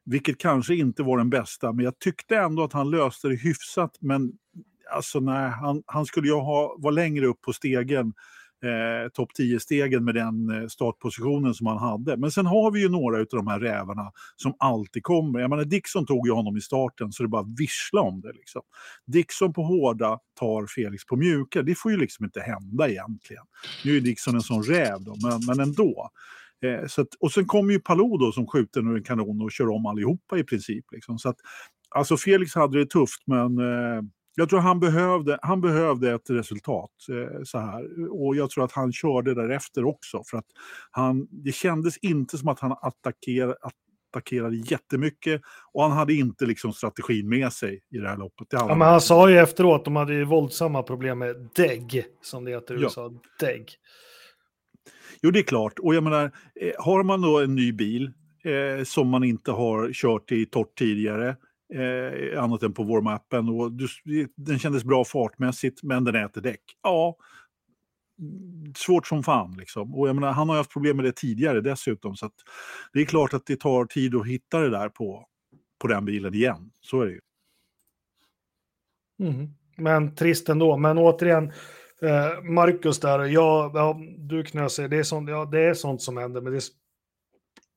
[0.05, 3.97] vilket kanske inte var den bästa, men jag tyckte ändå att han löste det hyfsat.
[4.01, 4.32] Men
[4.95, 8.12] alltså nej, han, han skulle ju ha, vara längre upp på stegen
[8.64, 12.16] eh, topp 10-stegen med den eh, startpositionen som han hade.
[12.16, 15.40] Men sen har vi ju några av de här rävarna som alltid kommer.
[15.40, 18.32] Jag menar, Dixon tog ju honom i starten så det bara vissla om det.
[18.32, 18.62] Liksom.
[19.07, 21.62] Dixon på hårda tar Felix på mjuka.
[21.62, 23.44] Det får ju liksom inte hända egentligen.
[23.84, 26.11] Nu är Dixon en sån räv då, men, men ändå.
[26.64, 29.52] Eh, så att, och sen kommer ju Palou då som skjuter ur en kanon och
[29.52, 30.84] kör om allihopa i princip.
[30.92, 31.18] Liksom.
[31.18, 31.36] Så att,
[31.90, 34.02] alltså Felix hade det tufft men eh,
[34.39, 38.11] jag tror han behövde, han behövde ett resultat eh, så här.
[38.11, 40.22] Och jag tror att han körde därefter också.
[40.30, 40.47] För att
[40.91, 43.55] han, det kändes inte som att han attackerade,
[44.11, 45.41] attackerade jättemycket.
[45.72, 48.51] Och han hade inte liksom strategin med sig i det här loppet.
[48.51, 52.05] Det ja, men han sa ju efteråt att de hade ju våldsamma problem med dägg,
[52.22, 53.12] som det heter i USA.
[53.12, 53.47] Ja.
[53.47, 53.68] Dägg.
[55.22, 55.78] Jo, det är klart.
[55.78, 56.24] Och jag menar,
[56.61, 58.12] eh, har man då en ny bil
[58.45, 61.37] eh, som man inte har kört i torrt tidigare
[61.74, 63.60] eh, annat än på warm-appen.
[63.60, 63.88] Och du,
[64.36, 66.62] den kändes bra fartmässigt, men den äter däck.
[66.82, 67.16] Ja,
[68.18, 69.56] mm, svårt som fan.
[69.58, 69.94] Liksom.
[69.94, 72.16] Och jag menar, han har haft problem med det tidigare dessutom.
[72.16, 72.30] Så
[72.92, 75.26] det är klart att det tar tid att hitta det där på,
[75.78, 76.70] på den bilen igen.
[76.80, 77.20] Så är det ju.
[79.20, 79.48] Mm.
[79.76, 80.76] Men trist ändå.
[80.76, 81.52] Men återigen,
[82.02, 86.16] eh, Marcus där, ja, ja du knöser, det är, sånt, ja, det är sånt som
[86.16, 86.60] händer, men det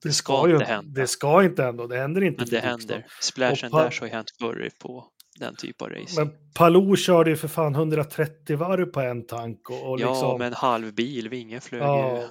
[0.04, 1.02] det ska, ska ju, inte hända.
[1.02, 2.42] Det ska inte hända, det händer inte.
[2.42, 3.06] Men det händer.
[3.22, 5.08] Splash and Dash har ju hänt förr på
[5.40, 6.24] den typen av race.
[6.24, 9.70] Men Palou körde ju för fan 130 varv på en tank.
[9.70, 10.38] Och, och ja, liksom...
[10.40, 12.18] med en halv bil, vingen flög ja.
[12.18, 12.28] ju.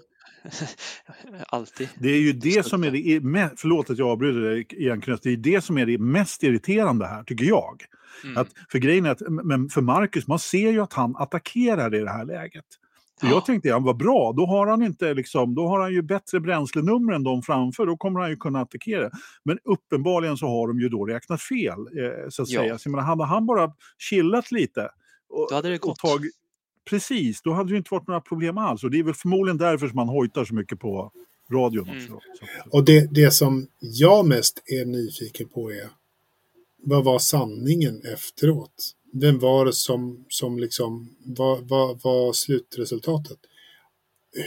[1.48, 1.88] Alltid.
[1.98, 5.30] Det är ju det som är det, förlåt att jag avbryter dig igen Knut, det
[5.30, 7.84] är det som är det mest irriterande här, tycker jag.
[8.24, 8.36] Mm.
[8.36, 11.98] Att, för grejen är att, men för Marcus, man ser ju att han attackerar i
[11.98, 12.64] det här läget.
[13.22, 13.28] Ja.
[13.28, 16.40] jag tänkte, ja, vad bra, då har han inte liksom, då har han ju bättre
[16.40, 19.10] bränslenummer än de framför, då kommer han ju kunna attackera.
[19.44, 22.60] Men uppenbarligen så har de ju då räknat fel, eh, så att ja.
[22.60, 22.78] säga.
[22.78, 24.88] Så, menar, hade han bara chillat lite
[25.28, 25.98] och, då hade det gått.
[25.98, 26.20] Tag,
[26.90, 28.84] precis, då hade det inte varit några problem alls.
[28.84, 31.12] Och det är väl förmodligen därför som man hojtar så mycket på
[31.52, 32.14] radion mm.
[32.14, 32.20] också.
[32.70, 35.88] Och det, det som jag mest är nyfiken på är,
[36.84, 38.94] vad var sanningen efteråt?
[39.12, 43.38] Vem var det som, som liksom, vad var, var slutresultatet?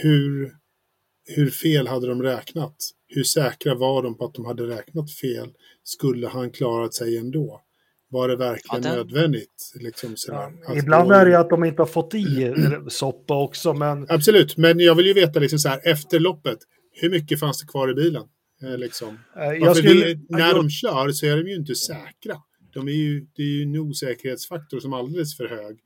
[0.02, 0.52] Hur,
[1.24, 2.76] hur fel hade de räknat?
[3.08, 5.48] Hur säkra var de på att de hade räknat fel?
[5.84, 7.60] Skulle han klarat sig ändå?
[8.08, 8.98] Var det verkligen ja, den...
[8.98, 9.72] nödvändigt?
[9.74, 12.54] Liksom ja, alltså, ibland är det ju att de inte har fått i
[12.88, 14.06] soppa också, men...
[14.08, 16.58] Absolut, men jag vill ju veta liksom så här, efter loppet,
[16.92, 18.22] hur mycket fanns det kvar i bilen?
[18.62, 19.18] Eh, liksom.
[19.62, 20.04] Eh, skulle...
[20.04, 20.54] vi, när jag...
[20.54, 22.36] de kör så är de ju inte säkra
[22.72, 25.78] de är ju, det är ju en osäkerhetsfaktor som är alldeles för hög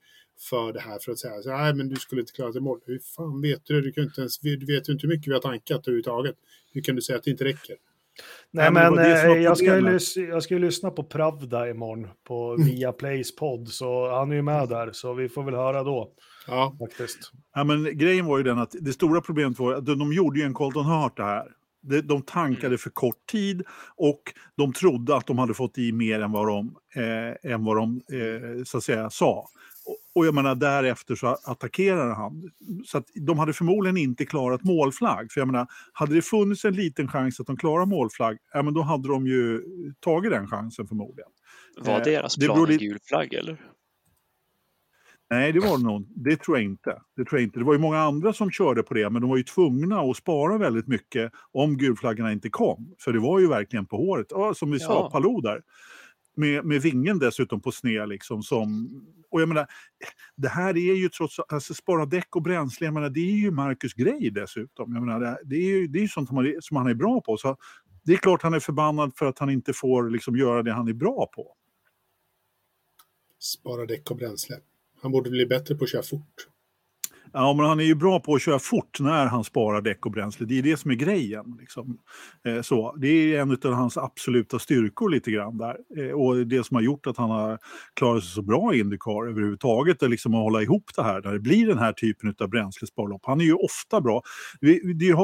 [0.50, 2.80] för det här för att säga så nej men du skulle inte klara dig mål.
[2.86, 3.80] Hur fan vet du det?
[3.80, 6.34] Du, kan inte ens, du vet ju inte hur mycket vi har tankat överhuvudtaget.
[6.72, 7.76] Hur kan du säga att det inte räcker?
[8.50, 12.54] Nej, men, men eh, jag, ska ju, jag ska ju lyssna på Pravda imorgon på
[12.54, 12.66] mm.
[12.66, 16.12] Viaplays podd, så han är ju med där, så vi får väl höra då.
[16.46, 16.76] Ja.
[16.78, 17.32] Faktiskt.
[17.54, 20.44] Ja, men grejen var ju den att det stora problemet var att de gjorde ju
[20.44, 21.46] en Colton Hurt det här
[22.04, 22.78] de tankade mm.
[22.78, 23.62] för kort tid
[23.96, 24.22] och
[24.56, 28.00] de trodde att de hade fått i mer än vad de, eh, än vad de
[28.12, 29.48] eh, så att säga, sa.
[30.14, 32.50] Och jag menar därefter så attackerade han.
[32.86, 35.32] Så att de hade förmodligen inte klarat målflagg.
[35.32, 38.74] För jag menar, hade det funnits en liten chans att de klarar målflagg, ja men
[38.74, 39.62] då hade de ju
[40.00, 41.30] tagit den chansen förmodligen.
[41.80, 43.60] Var deras plan det en gul flagg eller?
[45.30, 47.02] Nej, det var nog, det tror jag inte.
[47.16, 47.58] Det tror jag inte.
[47.58, 50.16] Det var ju många andra som körde på det, men de var ju tvungna att
[50.16, 52.94] spara väldigt mycket om gulflaggorna inte kom.
[52.98, 54.26] För det var ju verkligen på håret.
[54.30, 54.86] Ja, som vi ja.
[54.86, 55.62] sa, Palou där.
[56.36, 58.42] Med, med vingen dessutom på sned liksom.
[58.42, 58.90] Som,
[59.30, 59.66] och jag menar,
[60.36, 63.36] det här är ju trots allt, alltså spara däck och bränsle, jag menar, det är
[63.36, 64.94] ju Marcus grej dessutom.
[64.94, 67.20] Jag menar, det, det är ju det är sånt som han, som han är bra
[67.20, 67.36] på.
[67.36, 67.56] Så
[68.04, 70.88] det är klart han är förbannad för att han inte får liksom göra det han
[70.88, 71.54] är bra på.
[73.38, 74.56] Spara däck och bränsle.
[75.00, 76.48] Han borde bli bättre på att köra fort.
[77.32, 80.12] Ja, men han är ju bra på att köra fort när han sparar däck och
[80.12, 80.46] bränsle.
[80.46, 81.56] Det är det som är grejen.
[81.60, 81.98] Liksom.
[82.46, 85.76] Eh, så, det är en av hans absoluta styrkor lite grann där.
[85.96, 87.58] Eh, och det som har gjort att han har
[87.94, 91.32] klarat sig så bra i Indycar överhuvudtaget är liksom att hålla ihop det här när
[91.32, 93.22] det blir den här typen av bränslesparlopp.
[93.24, 94.22] Han är ju ofta bra.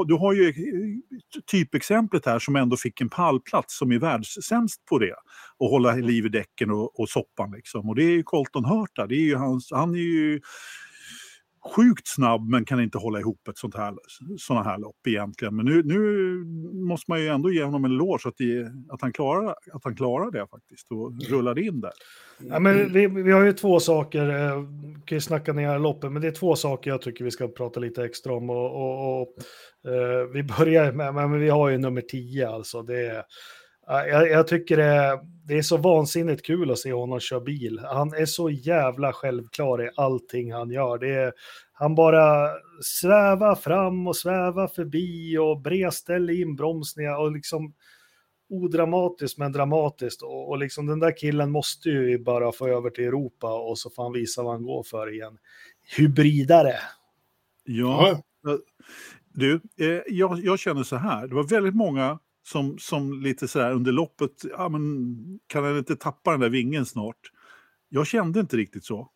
[0.07, 1.19] Du har ju eh,
[1.51, 5.15] typexemplet här som ändå fick en pallplats som är världssämst på det.
[5.59, 7.89] Och hålla liv i däcken och, och soppan liksom.
[7.89, 9.07] Och det är ju Colton Hurta.
[9.07, 10.41] Det är ju hans, han är ju
[11.65, 13.95] sjukt snabb men kan inte hålla ihop ett sånt här,
[14.39, 15.57] såna här lopp egentligen.
[15.57, 15.99] Men nu, nu
[16.85, 18.35] måste man ju ändå ge honom en eloge att,
[18.95, 21.93] att, han klarar, att han klarar det faktiskt och rullar in där.
[22.39, 24.27] Ja, men vi, vi har ju två saker,
[24.97, 27.49] vi kan ju snacka ner loppen, men det är två saker jag tycker vi ska
[27.49, 28.51] prata lite extra om.
[28.51, 29.37] Och, och, och
[29.93, 32.83] eh, vi börjar med, men vi har ju nummer 10 alltså.
[32.83, 33.23] Det är,
[33.99, 37.81] jag, jag tycker det, det är så vansinnigt kul att se honom köra bil.
[37.85, 40.99] Han är så jävla självklar i allting han gör.
[40.99, 41.33] Det är,
[41.73, 42.49] han bara
[42.83, 47.75] svävar fram och svävar förbi och bredställer inbromsningar och liksom
[48.51, 53.05] odramatiskt men dramatiskt och, och liksom den där killen måste ju bara få över till
[53.05, 55.39] Europa och så får han visa vad han går för igen.
[55.97, 56.75] Hybridare.
[57.65, 58.23] Ja,
[59.35, 63.61] du, eh, jag, jag känner så här, det var väldigt många som, som lite så
[63.61, 65.17] här under loppet, ja men
[65.47, 67.21] kan han inte tappa den där vingen snart?
[67.89, 69.09] Jag kände inte riktigt så.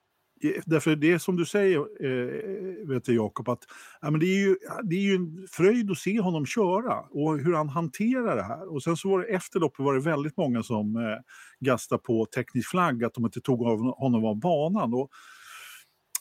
[0.67, 3.65] Därför det är som du säger, eh, vet Jakob, att
[4.01, 7.39] ja, men det, är ju, det är ju en fröjd att se honom köra och
[7.39, 8.75] hur han hanterar det här.
[8.75, 11.19] Och sen så var det efter loppet var det väldigt många som eh,
[11.61, 14.95] gastade på teknisk flagg att de inte tog av honom av banan.
[14.95, 15.11] Och,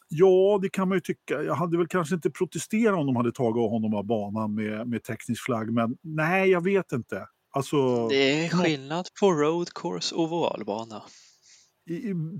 [0.08, 1.44] ja, det kan man ju tycka.
[1.44, 4.88] Jag hade väl kanske inte protesterat om de hade tagit av honom av banan med,
[4.88, 7.28] med teknisk flagg, men nej, jag vet inte.
[7.52, 11.04] Alltså, det är skillnad på road course och ovalbana.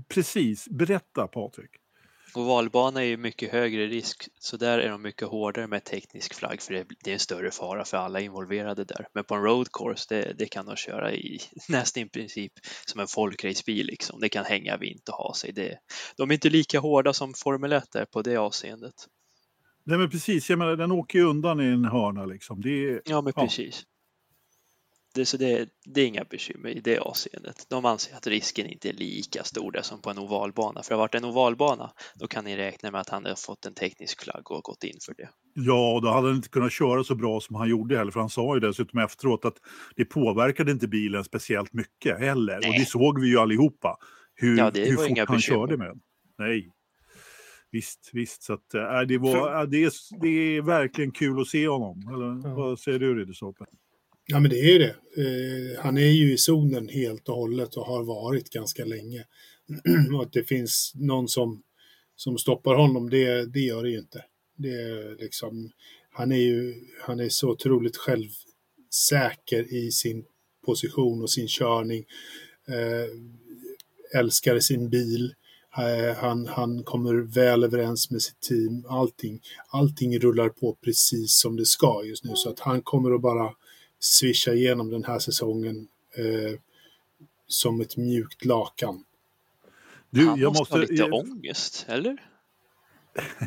[0.08, 1.70] Precis, berätta Patrik.
[2.36, 6.62] Ovalbana är ju mycket högre risk, så där är de mycket hårdare med teknisk flagg
[6.62, 6.72] för
[7.04, 9.08] det är en större fara för alla involverade där.
[9.14, 12.52] Men på en road course, det, det kan de köra i nästan i princip
[12.86, 14.20] som en folkracebil liksom.
[14.20, 15.52] Det kan hänga vint och ha sig.
[15.52, 15.78] Det,
[16.16, 18.94] de är inte lika hårda som Formel 1 är på det avseendet.
[19.84, 22.60] Nej men precis, jag menar den åker ju undan i en hörna liksom.
[22.60, 23.84] Det är, ja men precis.
[25.16, 27.66] Det, så det, det, är inga bekymmer i det avseendet.
[27.68, 30.82] De anser att risken inte är lika stor där som på en ovalbana.
[30.82, 33.66] För det har varit en ovalbana, då kan ni räkna med att han har fått
[33.66, 35.28] en teknisk flagg och gått in för det.
[35.54, 38.10] Ja, då hade han inte kunnat köra så bra som han gjorde heller.
[38.10, 39.56] För han sa ju dessutom efteråt att
[39.96, 42.58] det påverkade inte bilen speciellt mycket heller.
[42.62, 42.70] Nej.
[42.70, 43.96] Och det såg vi ju allihopa.
[44.34, 45.38] Hur, ja, hur fort han bekymmer.
[45.38, 46.00] körde med den.
[46.38, 46.70] Nej.
[47.70, 48.42] Visst, visst.
[48.42, 51.98] Så att, äh, det, var, äh, det, är, det är verkligen kul att se honom.
[52.14, 52.54] Eller, ja.
[52.54, 53.64] Vad säger du, Ridderstolpe?
[54.28, 54.94] Ja, men det är ju det.
[55.16, 59.24] Eh, han är ju i zonen helt och hållet och har varit ganska länge.
[60.14, 61.62] och att det finns någon som,
[62.16, 64.24] som stoppar honom, det, det gör det ju inte.
[64.56, 65.70] Det är liksom,
[66.10, 70.24] han är ju han är så otroligt självsäker i sin
[70.66, 72.04] position och sin körning.
[72.68, 75.34] Eh, älskar sin bil.
[75.78, 78.86] Eh, han, han kommer väl överens med sitt team.
[78.88, 82.32] Allting, allting rullar på precis som det ska just nu.
[82.34, 83.52] Så att han kommer att bara
[84.06, 86.58] swisha igenom den här säsongen eh,
[87.46, 89.04] som ett mjukt lakan.
[90.10, 91.12] Du, Han måste, måste ha lite jag...
[91.12, 92.16] ångest, eller?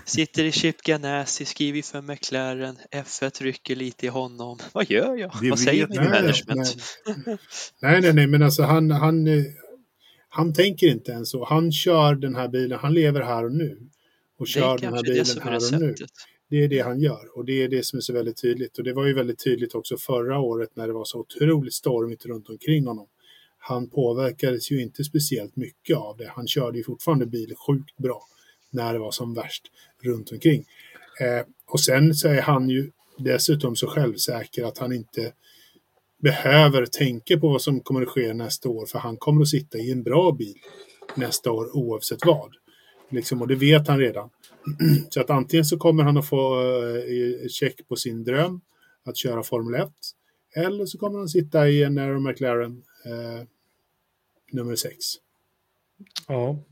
[0.06, 4.60] Sitter i Chip Ganassi, skriver för McLaren, F1 rycker lite i honom.
[4.74, 5.32] Vad gör jag?
[5.42, 6.78] Det Vad säger min management?
[7.06, 7.38] Nej.
[7.82, 9.44] nej, nej, nej, men alltså han, han, eh,
[10.30, 11.46] han tänker inte ens så.
[11.46, 13.90] Han kör den här bilen, han lever här och nu.
[14.40, 15.96] Och kör den här bilen här och nu.
[16.50, 18.78] Det är det han gör och det är det som är så väldigt tydligt.
[18.78, 22.26] Och det var ju väldigt tydligt också förra året när det var så otroligt stormigt
[22.26, 23.08] runt omkring honom.
[23.58, 26.32] Han påverkades ju inte speciellt mycket av det.
[26.36, 28.22] Han körde ju fortfarande bil sjukt bra
[28.70, 29.64] när det var som värst
[30.04, 30.66] runt omkring.
[31.22, 35.34] Eh, och sen så är han ju dessutom så självsäker att han inte
[36.22, 39.78] behöver tänka på vad som kommer att ske nästa år för han kommer att sitta
[39.78, 40.58] i en bra bil
[41.16, 42.54] nästa år oavsett vad.
[43.10, 44.30] Liksom, och det vet han redan.
[45.10, 48.62] Så att antingen så kommer han att få eh, check på sin dröm
[49.06, 49.90] att köra Formel 1
[50.56, 53.44] eller så kommer han sitta i en Aero McLaren eh,
[54.52, 54.96] nummer 6.
[56.28, 56.66] Ja.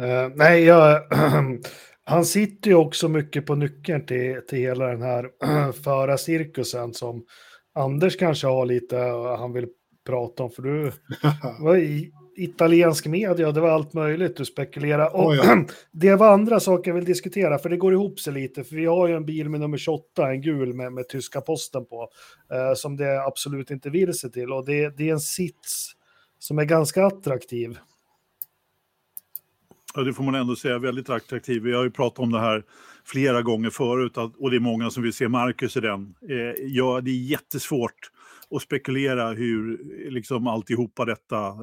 [0.00, 1.02] Uh, nej, jag,
[2.04, 5.30] han sitter ju också mycket på nyckeln till, till hela den här
[5.72, 7.26] förarcirkusen som
[7.74, 8.96] Anders kanske har lite,
[9.38, 9.68] han vill
[10.06, 10.92] prata om, för du
[11.60, 11.76] var
[12.38, 15.10] italiensk media, det var allt möjligt du spekulerade.
[15.10, 15.64] Och oh, ja.
[15.92, 18.86] det var andra saker jag vill diskutera, för det går ihop sig lite, för vi
[18.86, 22.08] har ju en bil med nummer 28, en gul med, med tyska posten på,
[22.52, 24.52] eh, som det absolut inte vill sig till.
[24.52, 25.92] Och det, det är en sits
[26.38, 27.78] som är ganska attraktiv.
[29.94, 31.62] Ja, det får man ändå säga, väldigt attraktiv.
[31.62, 32.64] Vi har ju pratat om det här
[33.08, 36.14] flera gånger förut och det är många som vill se Marcus i den.
[36.30, 38.10] Eh, ja, det är jättesvårt
[38.50, 39.78] att spekulera hur
[40.10, 41.54] liksom alltihopa detta eh,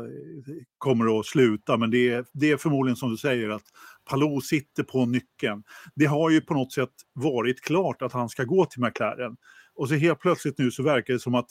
[0.78, 1.78] kommer att sluta.
[1.78, 3.64] Men det är, det är förmodligen som du säger att
[4.10, 5.64] Palou sitter på nyckeln.
[5.96, 9.38] Det har ju på något sätt varit klart att han ska gå till McLaren.
[9.76, 11.50] Och så helt plötsligt nu så verkar det som att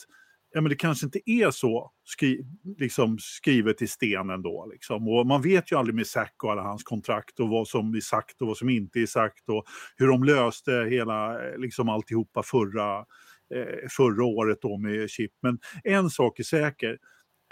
[0.55, 2.45] ja, men det kanske inte är så skri
[2.77, 4.69] liksom skrivet i stenen då.
[4.71, 5.07] Liksom.
[5.07, 7.99] Och man vet ju aldrig med Zack och alla hans kontrakt och vad som är
[7.99, 9.65] sagt och vad som inte är sagt och
[9.97, 13.05] hur de löste hela, eh, liksom alltihopa förra,
[13.53, 15.31] Eh, förra året då med Chip.
[15.41, 16.97] Men en sak är säker.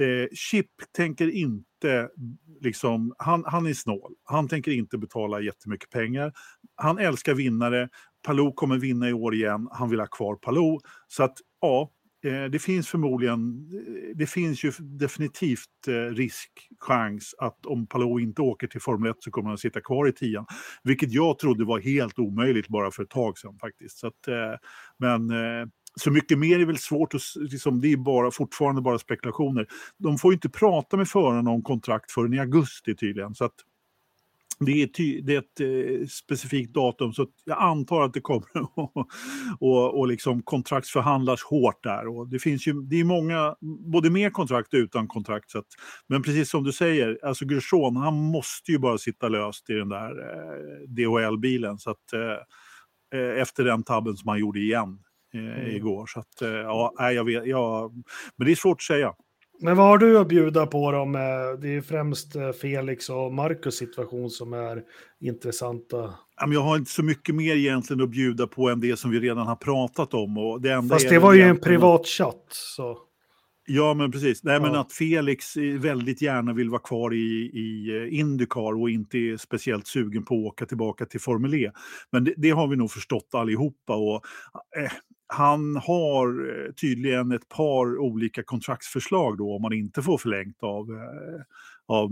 [0.01, 2.09] Eh, Chip tänker inte,
[2.61, 4.13] liksom, han, han är snål.
[4.23, 6.33] Han tänker inte betala jättemycket pengar.
[6.75, 7.89] Han älskar vinnare.
[8.25, 9.67] Palou kommer vinna i år igen.
[9.71, 10.79] Han vill ha kvar Palou.
[11.07, 11.91] Så att ja,
[12.23, 16.49] Eh, det finns förmodligen, eh, det finns ju definitivt eh, risk,
[16.79, 20.11] chans att om Palou inte åker till Formel 1 så kommer han sitta kvar i
[20.11, 20.45] tian.
[20.83, 23.97] Vilket jag trodde var helt omöjligt bara för ett tag sedan faktiskt.
[23.97, 24.27] Så att,
[24.99, 25.31] men
[26.01, 29.67] så mycket mer är väl svårt, att, liksom, det är bara, fortfarande bara spekulationer.
[29.97, 33.35] De får ju inte prata med förarna om kontrakt förrän i augusti tydligen.
[33.35, 33.55] Så att,
[34.65, 38.47] det är, ty, det är ett eh, specifikt datum så jag antar att det kommer
[38.55, 39.07] att
[39.59, 42.07] och, och liksom kontraktsförhandlas hårt där.
[42.07, 43.55] Och det finns ju det är många,
[43.91, 45.51] både med kontrakt och utan kontrakt.
[45.51, 45.67] Så att,
[46.07, 49.89] men precis som du säger, alltså Grosjean, han måste ju bara sitta löst i den
[49.89, 51.77] där eh, DHL-bilen.
[51.77, 54.99] Så att, eh, eh, efter den tabben som han gjorde igen
[55.33, 55.75] eh, mm.
[55.75, 56.05] igår.
[56.07, 57.91] Så att, eh, ja, jag vet, ja,
[58.35, 59.13] men det är svårt att säga.
[59.59, 61.11] Men vad har du att bjuda på dem?
[61.61, 64.83] Det är främst eh, Felix och Marcus situation som är
[65.19, 66.13] intressanta.
[66.47, 69.47] Jag har inte så mycket mer egentligen att bjuda på än det som vi redan
[69.47, 70.37] har pratat om.
[70.37, 72.45] Och det enda Fast det var ju en privat chatt.
[72.49, 72.97] Så.
[73.65, 74.43] Ja, men precis.
[74.43, 74.61] Nej, ja.
[74.61, 79.37] men att Felix väldigt gärna vill vara kvar i, i eh, Indycar och inte är
[79.37, 81.71] speciellt sugen på att åka tillbaka till Formel E.
[82.11, 83.95] Men det, det har vi nog förstått allihopa.
[83.95, 84.25] Och,
[84.77, 84.91] eh,
[85.27, 90.89] han har eh, tydligen ett par olika kontraktsförslag då om man inte får förlängt av,
[90.91, 91.41] eh,
[91.87, 92.11] av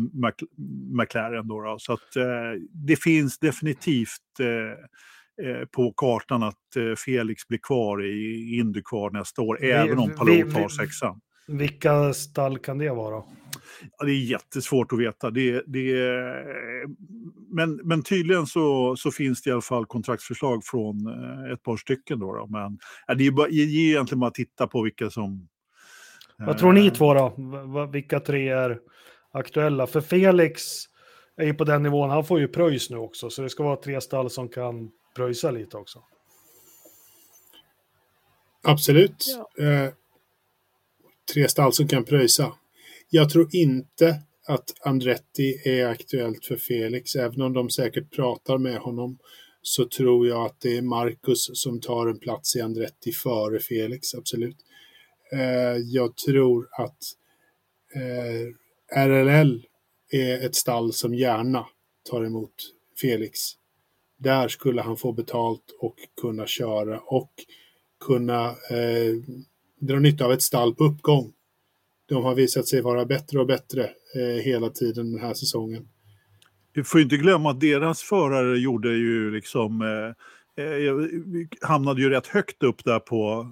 [0.99, 1.47] McLaren.
[1.47, 1.75] Då, då.
[1.79, 4.17] Så att eh, det finns definitivt
[5.71, 10.69] på kartan att Felix blir kvar i Indycar nästa år, vi, även om Palou tar
[10.69, 11.21] sexan.
[11.47, 13.23] Vilka stall kan det vara?
[13.97, 15.31] Ja, det är jättesvårt att veta.
[15.31, 15.93] Det, det,
[17.49, 21.77] men, men tydligen så, så finns det i alla fall kontraktsförslag från eh, ett par
[21.77, 22.19] stycken.
[22.19, 22.47] Då, då.
[22.47, 25.47] Men ja, det är bara, ger egentligen bara att titta på vilka som...
[26.37, 27.35] Vad tror ni två då?
[27.91, 28.79] Vilka tre är
[29.31, 29.87] aktuella?
[29.87, 30.61] För Felix
[31.37, 33.75] är ju på den nivån, han får ju pröjs nu också, så det ska vara
[33.75, 36.03] tre stall som kan pröjsa lite också.
[38.63, 39.25] Absolut.
[39.57, 39.65] Ja.
[39.65, 39.89] Eh,
[41.33, 42.53] tre stall som kan pröjsa.
[43.09, 48.77] Jag tror inte att Andretti är aktuellt för Felix, även om de säkert pratar med
[48.77, 49.17] honom
[49.61, 54.15] så tror jag att det är Marcus som tar en plats i Andretti före Felix,
[54.15, 54.57] absolut.
[55.33, 56.97] Eh, jag tror att
[57.95, 59.65] eh, RLL
[60.11, 61.65] är ett stall som gärna
[62.09, 62.53] tar emot
[63.01, 63.39] Felix.
[64.17, 67.31] Där skulle han få betalt och kunna köra och
[68.05, 69.15] kunna eh,
[69.81, 71.33] dra nytta av ett stall på uppgång
[72.11, 73.83] de har visat sig vara bättre och bättre
[74.15, 75.87] eh, hela tiden den här säsongen.
[76.73, 80.93] Vi får inte glömma att deras förare gjorde ju liksom, eh, eh
[81.61, 83.51] hamnade ju rätt högt upp där på,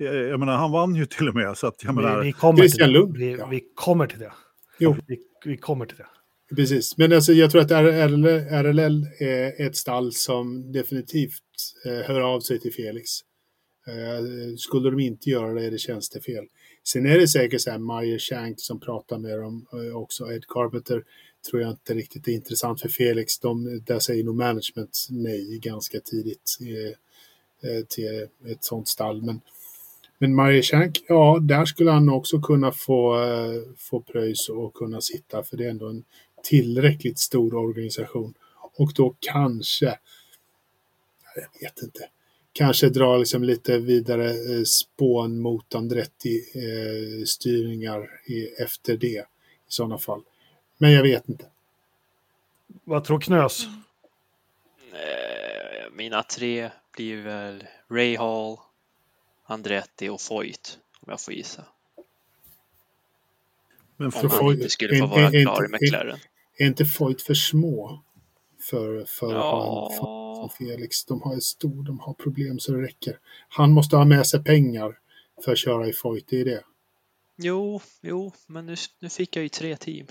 [0.00, 2.20] eh, jag menar han vann ju till och med så att jag menar.
[2.20, 3.18] Vi, vi kommer till det.
[3.18, 3.46] Vi, ja.
[3.46, 4.32] vi, kommer till det.
[4.78, 4.96] Jo.
[5.06, 6.06] Vi, vi, kommer till det.
[6.56, 11.42] Precis, men alltså, jag tror att RLL, RLL är ett stall som definitivt
[11.86, 13.10] eh, hör av sig till Felix.
[13.88, 16.44] Eh, skulle de inte göra det är det tjänstefel.
[16.84, 20.32] Sen är det säkert så här Meyer Shank som pratar med dem eh, också.
[20.32, 21.04] Ed Carpenter
[21.50, 23.38] tror jag inte riktigt är intressant för Felix.
[23.38, 29.22] De, där säger nog management nej ganska tidigt eh, eh till ett sånt stall.
[29.22, 29.40] Men,
[30.18, 35.00] men Meyer Shank, ja, där skulle han också kunna få, eh, få pröjs och kunna
[35.00, 36.04] sitta för det är ändå en
[36.42, 38.34] tillräckligt stor organisation.
[38.76, 39.98] Och då kanske,
[41.36, 42.08] jag vet inte,
[42.58, 49.24] kanske dra liksom lite vidare eh, spån mot Andretti-styrningar eh, efter det i
[49.68, 50.22] sådana fall.
[50.78, 51.46] Men jag vet inte.
[52.84, 53.64] Vad tror Knös?
[53.64, 53.70] Eh,
[55.92, 58.56] mina tre blir väl Ray Hall,
[59.46, 61.64] Andretti och Foyt, om jag får gissa.
[63.96, 66.18] Men för om han inte skulle få vara klar i McLaren.
[66.56, 68.02] Är, är inte Foyt för små
[68.60, 69.86] för, för ja.
[69.86, 69.98] att
[70.38, 71.04] och Felix.
[71.04, 73.18] De har, stor, de har problem så det räcker.
[73.48, 74.98] Han måste ha med sig pengar
[75.44, 76.62] för att köra i Foyt, det är det.
[77.36, 80.06] Jo, jo, men nu, nu fick jag ju tre team.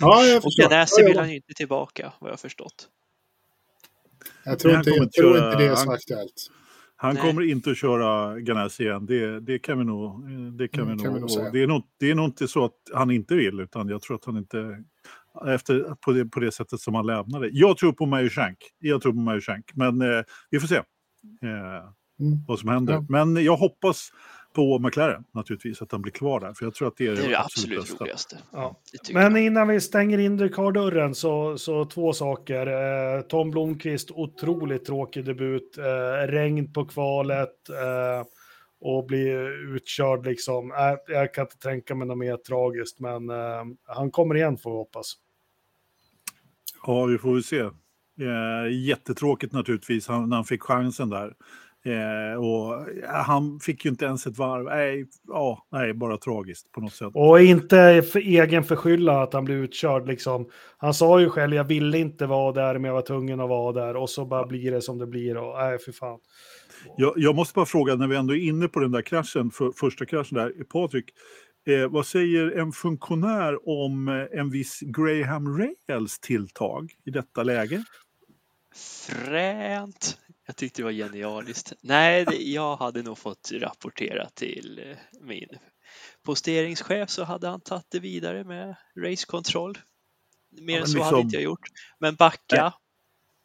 [0.00, 0.64] Ja, jag förstår.
[0.64, 2.88] och Ganäsi vill han ju inte tillbaka, vad jag har förstått.
[4.44, 6.50] Jag tror, inte, jag tror inte det är så aktuellt.
[6.96, 7.22] Han Nej.
[7.22, 11.02] kommer inte att köra Ganassi igen, det, det kan vi nog, det kan mm, vi
[11.02, 13.34] nog, kan vi nog det, är nog, det är nog inte så att han inte
[13.34, 14.84] vill, utan jag tror att han inte
[15.48, 17.48] efter, på, det, på det sättet som han lämnade.
[17.52, 18.58] Jag tror på Majushank.
[18.78, 19.64] Jag tror på Majushank.
[19.74, 20.82] Men eh, vi får se eh,
[22.20, 22.44] mm.
[22.48, 22.92] vad som händer.
[22.92, 23.04] Ja.
[23.08, 24.10] Men jag hoppas
[24.54, 26.54] på McLaren naturligtvis, att han blir kvar där.
[26.54, 28.38] För jag tror att det är det, är det absolut, absolut roligaste.
[28.52, 28.80] Ja.
[29.12, 32.66] Men innan vi stänger Indycar-dörren så, så två saker.
[32.66, 35.78] Eh, Tom Blomqvist, otroligt tråkig debut.
[35.78, 37.68] Eh, regn på kvalet.
[37.68, 38.26] Eh,
[38.82, 39.28] och bli
[39.74, 40.70] utkörd liksom.
[40.70, 44.70] Äh, jag kan inte tänka mig något mer tragiskt, men äh, han kommer igen får
[44.70, 45.14] vi hoppas.
[46.86, 47.60] Ja, vi får väl se.
[48.20, 51.34] Eh, jättetråkigt naturligtvis han, när han fick chansen där.
[51.84, 54.64] Eh, och han fick ju inte ens ett varv.
[54.64, 57.10] Nej, ja, nej, bara tragiskt på något sätt.
[57.14, 60.50] Och inte för egen förskylla att han blev utkörd liksom.
[60.76, 63.72] Han sa ju själv, jag ville inte vara där, men jag var tvungen att vara
[63.72, 63.96] där.
[63.96, 65.36] Och så bara blir det som det blir.
[65.36, 66.18] Och nej, för fan.
[66.96, 69.72] Jag, jag måste bara fråga, när vi ändå är inne på den där kraschen, för,
[69.72, 71.10] första kraschen där, Patrik.
[71.66, 77.84] Eh, vad säger en funktionär om eh, en viss Graham Rails tilltag i detta läge?
[79.08, 80.18] Fränt!
[80.46, 81.72] Jag tyckte det var genialiskt.
[81.80, 85.48] Nej, det, jag hade nog fått rapportera till eh, min
[86.24, 89.78] posteringschef så hade han tagit det vidare med racekontroll.
[90.60, 91.02] Mer ja, än så liksom...
[91.02, 91.66] hade inte jag gjort.
[91.98, 92.72] Men backa?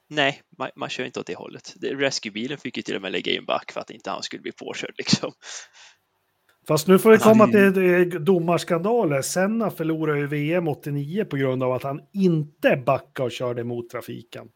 [0.10, 1.74] Nej, man, man kör inte åt det hållet.
[1.82, 4.52] Rescuebilen fick ju till och med lägga in back för att inte han skulle bli
[4.52, 5.32] påkörd liksom.
[6.68, 9.22] Fast nu får vi komma till domarskandaler.
[9.22, 13.90] Senna förlorade ju VM 89 på grund av att han inte backade och körde mot
[13.90, 14.48] trafiken.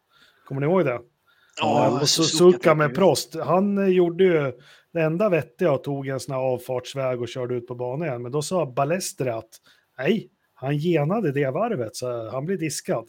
[0.45, 0.99] Kommer ni ihåg det?
[1.59, 3.35] Ja, och Suzuka med Prost.
[3.35, 4.51] Han eh, gjorde ju
[4.93, 8.21] det enda vettiga och tog en sån här avfartsväg och körde ut på banan igen.
[8.21, 9.49] Men då sa Balester att
[9.97, 13.07] nej, han genade det varvet så han blir diskad.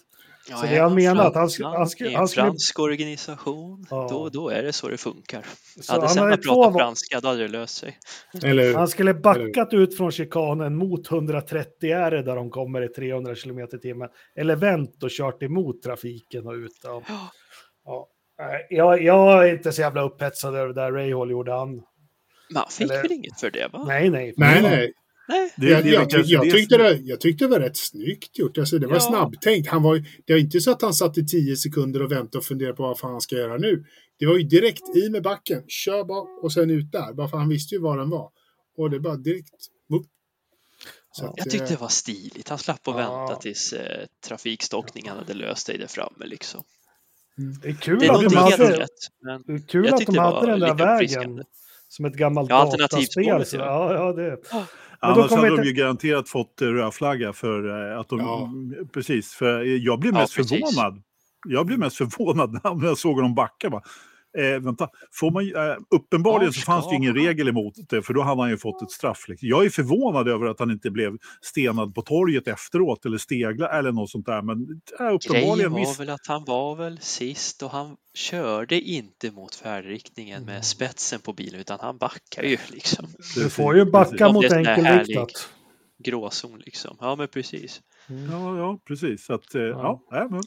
[0.49, 1.69] Ja, så det han menar att han, skulle...
[1.69, 2.47] Han, skulle, han skulle...
[2.47, 4.07] fransk organisation, ja.
[4.11, 5.47] då, då är det så det funkar.
[5.81, 6.73] Så hade Senna pratat två...
[6.73, 7.99] franska, då hade det löst sig.
[8.43, 8.75] Eller...
[8.75, 9.83] Han skulle backat Eller...
[9.83, 14.09] ut från chikanen mot 130 är det där de kommer i 300 km i timmen.
[14.37, 16.81] Eller vänt och kört emot trafiken och ut.
[16.83, 17.03] Ja.
[17.85, 18.09] ja.
[18.69, 21.53] Jag, jag är inte så jävla upphetsad över det där Rahal gjorde.
[21.53, 21.83] Han,
[22.55, 23.03] Man fick Eller...
[23.03, 23.85] väl inget för det va?
[23.87, 24.35] Nej, nej.
[24.37, 24.93] Nej, nej.
[25.29, 25.53] Nej.
[25.57, 28.59] Det, jag, jag, jag, tyckte det, jag tyckte det var rätt snyggt gjort.
[28.59, 29.01] Alltså, det var ja.
[29.01, 29.69] snabbtänkt.
[29.69, 32.45] Han var, det var inte så att han satt i tio sekunder och väntade och
[32.45, 33.85] funderade på vad fan han ska göra nu.
[34.19, 37.13] Det var ju direkt i med backen, kör bara och sen ut där.
[37.13, 38.31] Bara för han visste ju var den var.
[38.77, 39.51] Och det bara direkt
[39.91, 40.07] upp.
[41.13, 42.49] Så att, jag tyckte det var stiligt.
[42.49, 43.19] Han slapp att ja.
[43.19, 46.65] vänta tills eh, trafikstockningen hade löst sig där framme liksom.
[47.39, 47.55] Mm.
[47.63, 48.89] Det är kul det är att de hade, rätt,
[49.47, 51.45] det är kul att de hade den där vägen.
[51.89, 53.45] Som ett gammalt ja, dataspel.
[53.53, 54.39] Ja, ja, det.
[55.03, 55.63] Annars hade inte...
[55.63, 58.21] de ju garanterat fått röd flagga för eh, att de...
[58.21, 58.51] Ja.
[58.93, 61.03] Precis, för jag blev mest ja, förvånad.
[61.49, 63.71] Jag blev mest förvånad när jag såg dem backa.
[63.71, 63.83] Bara,
[64.39, 68.23] Eh, vänta, får man, eh, uppenbarligen så fanns det ingen regel emot det, för då
[68.23, 69.29] hade han ju fått ett straff.
[69.29, 69.49] Liksom.
[69.49, 73.93] Jag är förvånad över att han inte blev stenad på torget efteråt, eller stegla eller
[73.93, 74.43] något sånt där.
[74.43, 74.57] Men
[75.01, 75.57] äh, uppenbarligen...
[75.57, 76.01] Grejen var miss...
[76.01, 81.33] väl att han var väl sist och han körde inte mot färdriktningen med spetsen på
[81.33, 83.07] bilen, utan han backar ju liksom.
[83.35, 85.49] Du får ju backa mot enkelriktat.
[86.05, 86.97] Gråzon liksom.
[87.01, 87.81] Ja, men precis.
[88.09, 88.31] Mm.
[88.31, 89.25] Ja, ja, precis.
[89.25, 90.03] Så att, eh, ja.
[90.11, 90.43] ja men...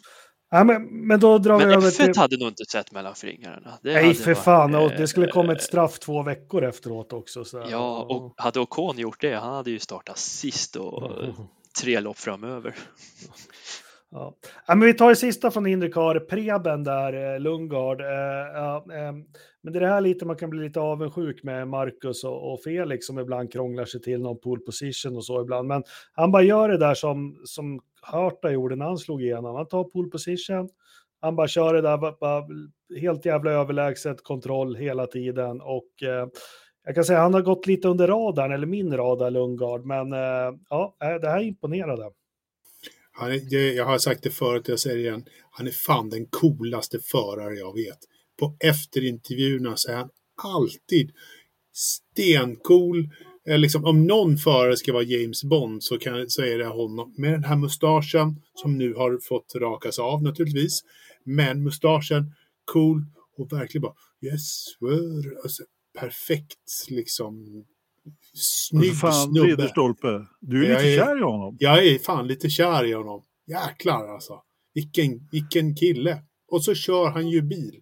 [0.49, 2.05] Ja, men, men då drar men vi över till...
[2.05, 3.79] F1 hade nog inte sett mellan fingrarna.
[3.81, 4.75] Det Nej, för fan.
[4.75, 7.45] och det skulle komma ett eh, straff två veckor efteråt också.
[7.45, 7.65] Så.
[7.69, 11.11] Ja, och hade Ocon gjort det, han hade ju startat sist och
[11.81, 12.75] tre lopp framöver.
[14.11, 14.35] Ja.
[14.67, 14.75] ja.
[14.75, 18.01] men vi tar det sista från Indycar, Preben där, eh, Lundgard.
[18.01, 18.07] Eh,
[18.53, 19.13] ja, eh,
[19.65, 22.61] men det är det här lite man kan bli lite avundsjuk med Marcus och, och,
[22.63, 25.67] Felix som ibland krånglar sig till någon pole position och så ibland.
[25.67, 29.55] Men han bara gör det där som, som Hörta gjorde när han slog igenom.
[29.55, 30.69] Han tar pole position,
[31.21, 32.43] han bara kör det där, bara,
[32.99, 36.27] helt jävla överlägset kontroll hela tiden och eh,
[36.85, 40.59] jag kan säga han har gått lite under radarn, eller min radar, Lundgard, men eh,
[40.69, 42.11] ja, eh, det här imponerade.
[43.11, 45.25] Han är, det, jag har sagt det förut, jag säger det igen.
[45.51, 47.99] Han är fan den coolaste förare jag vet.
[48.39, 50.09] På efterintervjuerna så är han
[50.43, 51.11] alltid
[51.73, 53.09] stencool,
[53.49, 57.13] Eh, liksom, om någon förare ska vara James Bond så, kan, så är det honom.
[57.17, 60.81] Med den här mustaschen som nu har fått rakas av naturligtvis.
[61.23, 62.33] Men mustaschen,
[62.65, 63.05] cool
[63.37, 65.37] och verkligen bara yes, sir.
[65.43, 65.63] Alltså,
[65.99, 67.63] perfekt liksom.
[68.33, 69.67] Snygg fan, snubbe.
[69.67, 70.25] Stolpe.
[70.41, 71.57] Du är jag lite är, kär i honom.
[71.59, 73.23] Jag är fan lite kär i honom.
[73.47, 74.41] Jäklar alltså.
[74.73, 76.23] Vilken, vilken kille.
[76.47, 77.81] Och så kör han ju bil.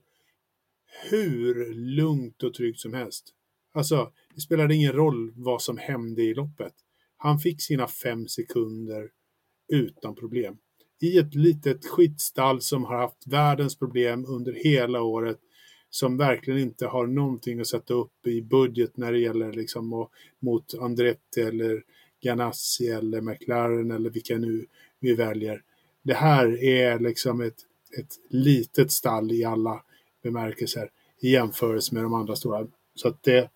[1.10, 3.34] Hur lugnt och tryggt som helst.
[3.74, 6.74] Alltså, det spelade ingen roll vad som hände i loppet.
[7.18, 9.10] Han fick sina fem sekunder
[9.74, 10.58] utan problem.
[11.02, 15.40] I ett litet skitstall som har haft världens problem under hela året
[15.90, 20.12] som verkligen inte har någonting att sätta upp i budget när det gäller liksom och,
[20.40, 21.84] mot Andretti eller
[22.22, 24.66] Ganassi eller McLaren eller vilka nu
[25.00, 25.62] vi väljer.
[26.04, 27.58] Det här är liksom ett,
[28.00, 29.84] ett litet stall i alla
[30.24, 32.68] bemärkelser i jämförelse med de andra stora.
[32.96, 33.50] Så att det,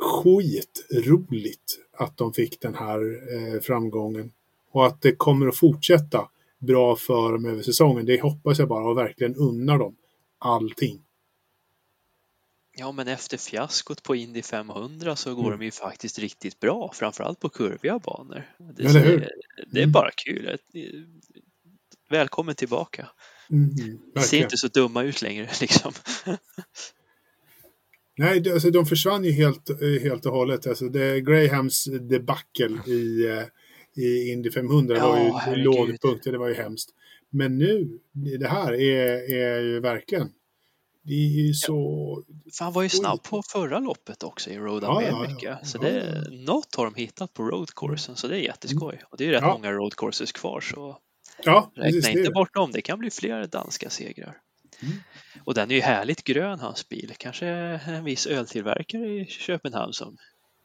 [0.00, 3.00] skitroligt att de fick den här
[3.34, 4.32] eh, framgången.
[4.70, 6.28] Och att det kommer att fortsätta
[6.58, 8.06] bra för dem över säsongen.
[8.06, 9.96] Det hoppas jag bara och verkligen unnar dem
[10.38, 11.02] allting.
[12.72, 15.58] Ja, men efter fiaskot på Indy 500 så går mm.
[15.58, 18.42] de ju faktiskt riktigt bra, framförallt på kurviga banor.
[18.58, 18.92] Det, är,
[19.70, 19.92] det är mm.
[19.92, 20.58] bara kul.
[22.08, 23.08] Välkommen tillbaka.
[23.50, 25.92] Mm, ser inte så dumma ut längre liksom.
[28.16, 30.66] Nej, alltså, de försvann ju helt, eh, helt och hållet.
[30.66, 35.64] Alltså, det, Grahams debacle i, eh, i Indy 500 ja, var ju herregud.
[35.64, 36.90] lågpunkten, det var ju hemskt.
[37.30, 37.98] Men nu,
[38.40, 40.28] det här är, är ju verkligen
[41.08, 41.74] det är ju så...
[42.52, 45.12] För han var ju snabb på förra loppet också i Road America.
[45.12, 45.64] Ja, ja, ja.
[45.64, 49.02] Så det, något har de hittat på roadcoursen så det är jätteskoj.
[49.10, 50.98] Och det är rätt många roadcourses kvar så
[51.44, 52.70] ja, räkna inte bort dem.
[52.72, 54.36] Det kan bli fler danska segrar.
[54.82, 54.94] Mm.
[55.44, 57.12] Och den är ju härligt grön hans bil.
[57.18, 60.16] Kanske en viss öltillverkare i Köpenhamn som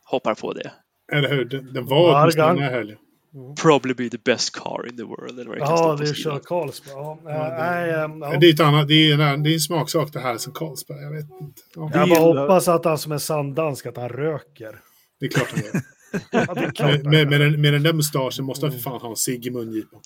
[0.04, 0.72] hoppar på det.
[1.12, 2.98] Eller hur, den, den var åtminstone den här helgen.
[3.34, 3.56] Mm.
[3.56, 5.40] Probably be the best car in the world.
[5.40, 6.94] Eller ja, det är kör Carlsberg.
[6.96, 8.38] Ja, det, ähm, ja.
[8.40, 11.02] det, är ett annat, det, är en, det är en smaksak det här som Carlsberg.
[11.02, 11.62] Jag vet inte.
[11.76, 11.92] Ja.
[11.94, 14.80] Jag bara hoppas att han som är sanddansk att han röker.
[15.20, 15.82] Det är klart han gör.
[16.32, 19.46] ja, med, med, den, med den där mustaschen måste han för fan ha en cigg
[19.46, 20.02] i mungipan.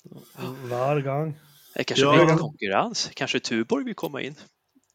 [0.70, 1.38] Varje gång.
[1.74, 2.12] Det kanske ja.
[2.12, 3.10] blir lite konkurrens.
[3.14, 4.34] Kanske Tuborg vill komma in.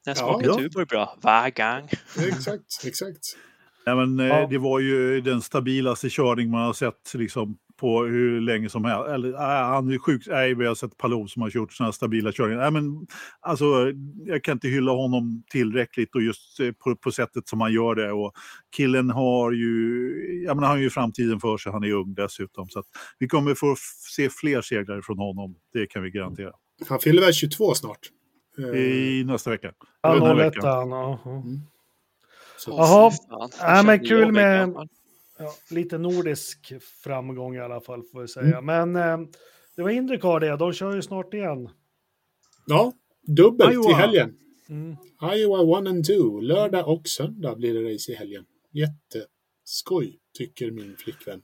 [0.05, 0.57] När smakar ja.
[0.57, 1.17] Tuborg bra?
[1.21, 1.89] Varje gång.
[2.27, 3.37] Exakt, exakt.
[3.85, 4.47] Ja, men, eh, ja.
[4.47, 9.09] Det var ju den stabilaste körning man har sett liksom, på hur länge som helst.
[9.09, 10.23] Eller, äh, han är sjuk.
[10.27, 12.61] Nej, vi har sett Palou som har gjort sådana stabila körningar.
[12.61, 13.07] Nej, men,
[13.39, 13.65] alltså,
[14.25, 17.95] jag kan inte hylla honom tillräckligt och just eh, på, på sättet som han gör
[17.95, 18.11] det.
[18.11, 18.33] Och
[18.75, 21.71] killen har ju, jag menar, han har ju framtiden för sig.
[21.71, 22.69] Han är ung dessutom.
[22.69, 22.83] Så
[23.19, 23.75] vi kommer få
[24.15, 25.55] se fler segrar från honom.
[25.73, 26.51] Det kan vi garantera.
[26.89, 27.99] Han fyller väl 22 snart?
[28.75, 29.71] I nästa vecka.
[30.01, 30.91] Ja, 01 han.
[30.91, 31.59] Mm.
[32.67, 33.11] Jaha,
[33.83, 34.75] men kul med
[35.37, 36.73] ja, lite nordisk
[37.03, 38.57] framgång i alla fall får vi säga.
[38.57, 38.65] Mm.
[38.65, 39.27] Men eh,
[39.75, 41.69] det var Indycar det, de kör ju snart igen.
[42.65, 42.93] Ja,
[43.27, 43.91] dubbelt Iowa.
[43.91, 44.35] i helgen.
[44.69, 44.95] Mm.
[45.35, 48.45] Iowa 1 and 2, lördag och söndag blir det race i helgen.
[48.71, 51.41] Jätteskoj, tycker min flickvän.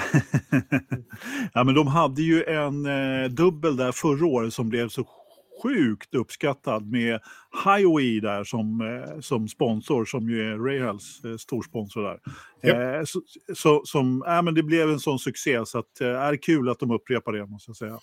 [1.54, 5.04] ja, men de hade ju en eh, dubbel där förra året som blev så
[5.62, 7.20] sjukt uppskattad med
[7.64, 12.20] Highway där som, eh, som sponsor, som ju är Rahals eh, storsponsor där.
[12.64, 13.00] Yep.
[13.00, 13.22] Eh, så,
[13.54, 16.78] så, som, äh, men det blev en sån succé så att, eh, är kul att
[16.78, 17.98] de upprepar det måste jag säga.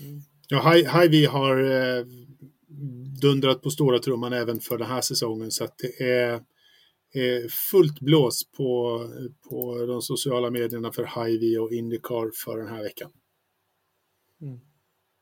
[0.00, 0.20] Mm.
[0.48, 2.04] Ja, Highway har eh,
[3.22, 6.40] dundrat på stora trumman även för den här säsongen så att det är
[7.70, 9.00] fullt blås på,
[9.48, 13.10] på de sociala medierna för Highway och Indycar för den här veckan.
[14.42, 14.60] Mm.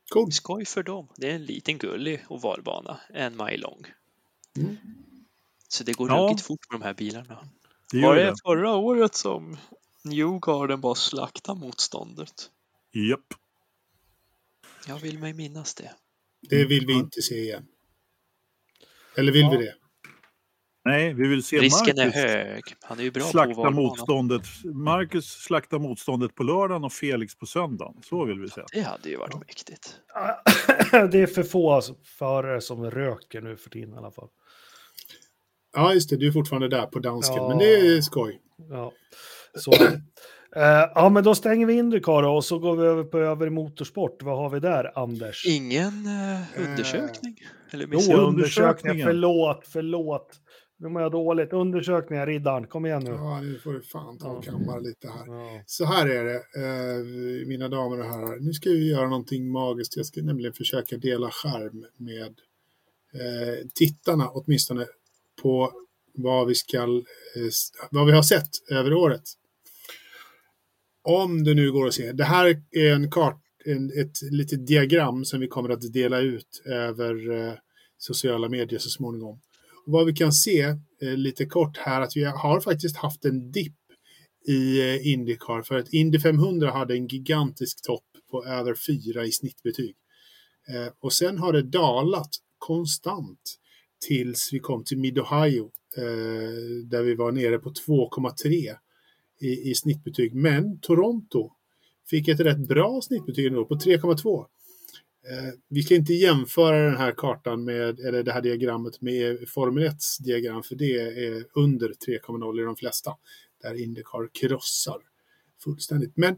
[0.09, 0.31] Cool.
[0.31, 1.07] Skoj för dem.
[1.15, 3.85] Det är en liten gullig ovalbana, en mile lång.
[4.57, 4.77] Mm.
[5.67, 6.17] Så det går ja.
[6.17, 7.49] ruggigt fort med de här bilarna.
[7.91, 9.57] Det var det, det förra året som
[10.03, 12.51] Newgarden bara slaktade motståndet?
[12.91, 13.33] Japp.
[14.87, 15.91] Jag vill mig minnas det.
[16.41, 17.67] Det vill vi inte se igen.
[19.15, 19.49] Eller vill ja.
[19.49, 19.75] vi det?
[20.85, 22.63] Nej, vi vill se Risken Marcus är hög.
[22.81, 24.41] Han är ju bra slakta på motståndet.
[24.63, 27.93] Marcus slakta motståndet på lördagen och Felix på söndagen.
[28.03, 28.65] Så vill vi säga.
[28.73, 29.95] Det hade ju varit mäktigt.
[31.11, 31.81] det är för få
[32.17, 34.27] förare som röker nu för tiden i alla fall.
[35.75, 36.17] Ja, just det.
[36.17, 37.49] Du är fortfarande där på dansken, ja.
[37.49, 38.39] men det är skoj.
[38.69, 38.91] Ja,
[39.55, 39.71] så.
[39.71, 39.89] uh,
[40.95, 44.23] ja, men då stänger vi Indycar och så går vi över på över motorsport.
[44.23, 45.45] Vad har vi där, Anders?
[45.45, 47.35] Ingen uh, undersökning?
[47.41, 49.03] Uh, Eller jo, undersökning.
[49.03, 50.41] Förlåt, förlåt.
[50.77, 51.53] Nu mår jag dåligt.
[51.53, 52.67] Undersökningar, riddaren.
[52.67, 53.11] Kom igen nu.
[53.11, 55.27] Ja, nu får du fan ta och kammar lite här.
[55.27, 55.63] Ja.
[55.65, 58.39] Så här är det, eh, mina damer och herrar.
[58.39, 59.97] Nu ska vi göra någonting magiskt.
[59.97, 62.39] Jag ska nämligen försöka dela skärm med
[63.13, 64.85] eh, tittarna, åtminstone
[65.41, 65.71] på
[66.13, 66.87] vad vi, ska, eh,
[67.91, 69.23] vad vi har sett över året.
[71.01, 72.11] Om det nu går att se.
[72.11, 76.61] Det här är en kart, en, ett litet diagram som vi kommer att dela ut
[76.65, 77.15] över
[77.97, 79.39] sociala medier så småningom
[79.85, 80.61] vad vi kan se
[81.01, 83.77] eh, lite kort här att vi har faktiskt haft en dipp
[84.47, 88.75] i eh, Indycar för att Indy 500 hade en gigantisk topp på över
[89.13, 89.95] 4 i snittbetyg.
[90.69, 93.57] Eh, och sen har det dalat konstant
[94.07, 98.75] tills vi kom till Mid-Ohio eh, där vi var nere på 2,3
[99.41, 100.35] i, i snittbetyg.
[100.35, 101.51] Men Toronto
[102.09, 104.45] fick ett rätt bra snittbetyg ändå på 3,2.
[105.31, 109.83] Eh, vi ska inte jämföra den här kartan med, eller det här diagrammet med Formel
[109.83, 110.95] 1 diagram, för det
[111.25, 113.11] är under 3,0 i de flesta,
[113.61, 114.97] där Indycar krossar
[115.63, 116.17] fullständigt.
[116.17, 116.35] Men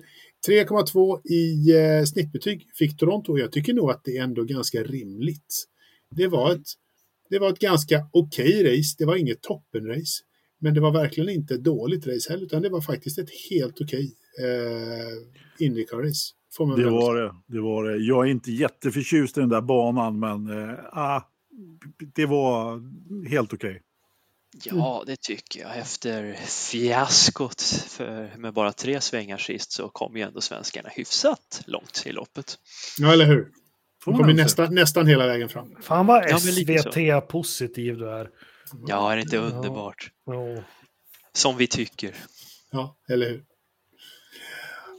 [0.48, 4.84] 3,2 i eh, snittbetyg fick Toronto och jag tycker nog att det är ändå ganska
[4.84, 5.66] rimligt.
[6.16, 6.68] Det var ett,
[7.30, 10.24] det var ett ganska okej okay race, det var inget toppenrace,
[10.60, 13.82] men det var verkligen inte ett dåligt race heller, utan det var faktiskt ett helt
[13.82, 17.98] okej okay, eh, Indycar-race det var det, det var det.
[17.98, 21.22] Jag är inte jätteförtjust i den där banan, men äh,
[22.16, 22.82] det var
[23.30, 23.70] helt okej.
[23.70, 23.82] Okay.
[24.64, 25.78] Ja, det tycker jag.
[25.78, 26.34] Efter
[26.72, 32.12] fiaskot för, med bara tre svängar sist så kom ju ändå svenskarna hyfsat långt i
[32.12, 32.60] loppet.
[32.98, 33.52] Ja, eller hur?
[34.06, 35.76] De kom ju nästan, nästan hela vägen fram.
[35.82, 38.30] Fan vad SVT-positiv du är.
[38.88, 40.12] Ja, är det inte underbart?
[40.26, 40.64] Ja.
[41.34, 42.16] Som vi tycker.
[42.72, 43.44] Ja, eller hur?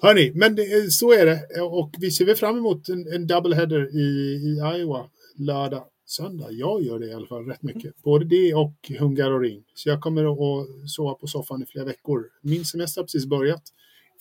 [0.02, 1.60] Hörni, men det, så är det.
[1.60, 6.50] Och vi ser väl fram emot en, en doubleheader i, i Iowa lördag, söndag.
[6.50, 8.02] Jag gör det i alla fall rätt mycket.
[8.02, 9.64] Både det och Hungaroring.
[9.74, 12.24] Så jag kommer att sova på soffan i flera veckor.
[12.42, 13.62] Min semester har precis börjat.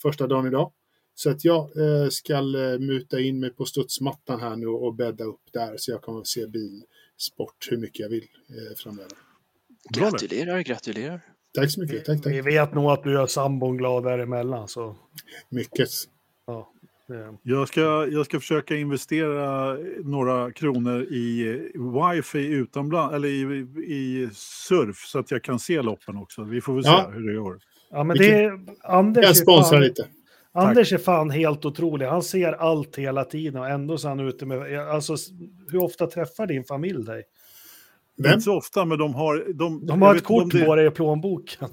[0.02, 0.72] Första dagen idag.
[1.14, 5.24] Så att jag eh, ska eh, muta in mig på studsmattan här nu och bädda
[5.24, 5.74] upp där.
[5.76, 9.12] Så jag kommer att se bilsport hur mycket jag vill eh, framöver.
[9.90, 11.20] Gratulerar, gratulerar.
[11.54, 12.04] Tack så mycket.
[12.04, 12.32] Tack, tack.
[12.32, 14.68] Vi vet nog att du gör sambon glad däremellan.
[14.68, 14.96] Så.
[15.48, 15.88] Mycket.
[16.46, 16.72] Ja,
[17.42, 17.80] Jag ska,
[18.10, 21.44] jag ska försöka investera några kronor i
[22.14, 23.42] wifi utomlands, eller i,
[23.86, 26.42] i surf så att jag kan se loppen också.
[26.44, 27.10] Vi får väl se Ja.
[27.14, 27.58] hur det går.
[27.90, 28.50] ja men det
[28.82, 30.06] Anders Jag är sponsrar fan- lite.
[30.52, 32.06] Anders är fan helt otrolig.
[32.06, 34.78] Han ser allt hela tiden och ändå så är han ute med...
[34.88, 35.16] Alltså,
[35.70, 37.22] hur ofta träffar din familj dig?
[38.18, 38.32] Vem?
[38.32, 39.44] Inte så ofta, men de har...
[39.54, 41.68] De, De har ett kort det- på dig i plånboken.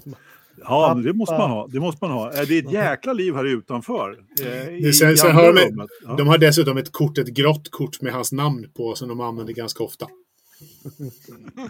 [0.62, 1.66] Ja, det måste man ha.
[1.66, 2.30] Det måste man ha.
[2.30, 4.18] Det är ett jäkla liv här utanför.
[4.40, 5.88] eh, i- Sen, sen har de.
[6.06, 6.14] Ja.
[6.16, 9.52] de har dessutom ett kort, ett grått kort med hans namn på som de använder
[9.52, 10.06] ganska ofta.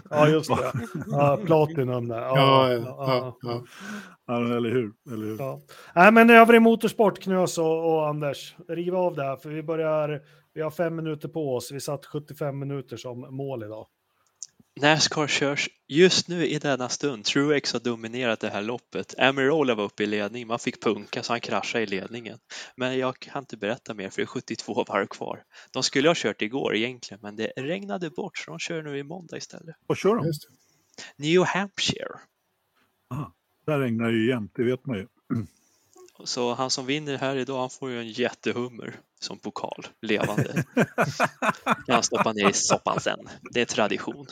[0.09, 0.71] Ja, just det.
[1.11, 2.19] Ja, Platinum där.
[2.21, 3.63] Ja, Ja, ja, ja, ja.
[4.27, 4.91] Ja, men eller hur?
[5.13, 5.35] Eller hur?
[5.39, 5.61] ja.
[5.95, 8.55] Nej, men övrig motorsport, Knös och, och Anders.
[8.67, 10.21] Riv av det här, för vi börjar...
[10.53, 11.71] Vi har fem minuter på oss.
[11.71, 13.87] Vi satt 75 minuter som mål idag.
[14.81, 17.25] Nascar körs just nu i denna stund.
[17.25, 19.19] Truex har dominerat det här loppet.
[19.19, 20.47] Amarola var uppe i ledning.
[20.47, 22.39] Man fick punka så han kraschade i ledningen.
[22.75, 25.43] Men jag kan inte berätta mer för det är 72 varv kvar.
[25.71, 29.03] De skulle ha kört igår egentligen, men det regnade bort så de kör nu i
[29.03, 29.75] måndag istället.
[29.87, 30.31] Vad kör de?
[31.15, 32.19] New Hampshire.
[33.65, 35.07] Där regnar ju jämt, det vet man ju.
[36.23, 40.63] Så han som vinner här idag, han får ju en jättehummer som pokal, levande.
[40.75, 40.85] Kan
[41.87, 43.19] han stoppa ner i soppan sen.
[43.51, 44.27] Det är tradition.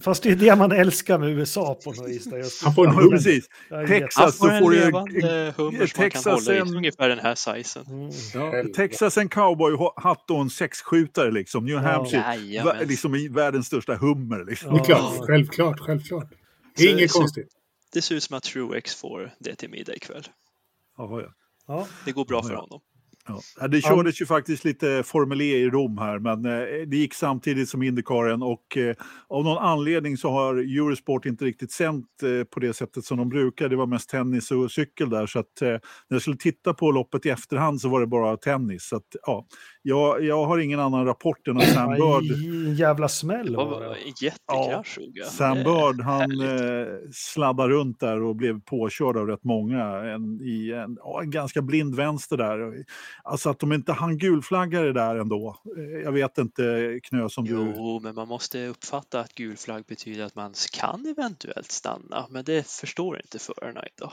[0.00, 2.28] Fast det är det man älskar med USA på något vis.
[2.62, 3.10] Han får en Ja, hund.
[3.10, 3.44] precis.
[3.70, 6.58] Ja, Texas Han får en får en, levande hummer som man kan Texas hålla i,
[6.60, 7.84] en- ungefär den här sizen.
[7.86, 8.10] Mm.
[8.34, 11.64] ja, Texas en cowboyhatt och en sexskjutare liksom.
[11.64, 12.88] New Hampshire, va, Jajamän.
[12.88, 14.44] liksom i världens största hummer.
[14.44, 14.84] Liksom.
[14.84, 16.28] Klart, självklart, självklart.
[16.76, 17.48] Det är inget konstigt.
[17.92, 20.28] Det ser ut som att Truex får det till middag ikväll.
[21.08, 21.32] Ja, ja.
[21.66, 21.86] Ja.
[22.04, 22.60] Det går bra Ja, för ja.
[22.60, 22.80] honom.
[23.28, 23.40] Ja.
[23.60, 27.14] Ja, Det kördes ju faktiskt lite Formel E i Rom här, men eh, det gick
[27.14, 28.96] samtidigt som Indicaren och eh,
[29.28, 33.28] av någon anledning så har Eurosport inte riktigt sänt eh, på det sättet som de
[33.28, 33.68] brukar.
[33.68, 37.26] Det var mest tennis och cykel där, så att när jag skulle titta på loppet
[37.26, 38.84] i efterhand så var det bara tennis.
[38.88, 39.46] Så att, ja,
[39.82, 42.24] jag, jag har ingen annan rapport än att Sam Bird
[42.78, 43.96] jävla smäll var det.
[44.24, 45.26] jättekrasch jag.
[45.26, 46.30] Sam Bird, han
[47.12, 51.62] sladdade runt där och blev påkörd av rätt många en, i en, ja, en ganska
[51.62, 52.84] blind vänster där.
[53.24, 55.56] Alltså att de inte hann gulflagga det där ändå.
[55.76, 57.52] Eh, jag vet inte, Knös, om du...
[57.52, 62.44] Jo, men man måste uppfatta att gul flagg betyder att man kan eventuellt stanna, men
[62.44, 64.12] det förstår inte förarna idag.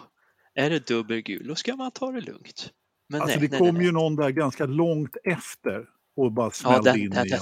[0.56, 2.72] Är det dubbelgul, då ska man ta det lugnt.
[3.10, 6.45] Men Alltså nej, det nej, kom nej, ju någon där ganska långt efter och bara
[6.45, 7.40] Ja, smällde den, in den, i den,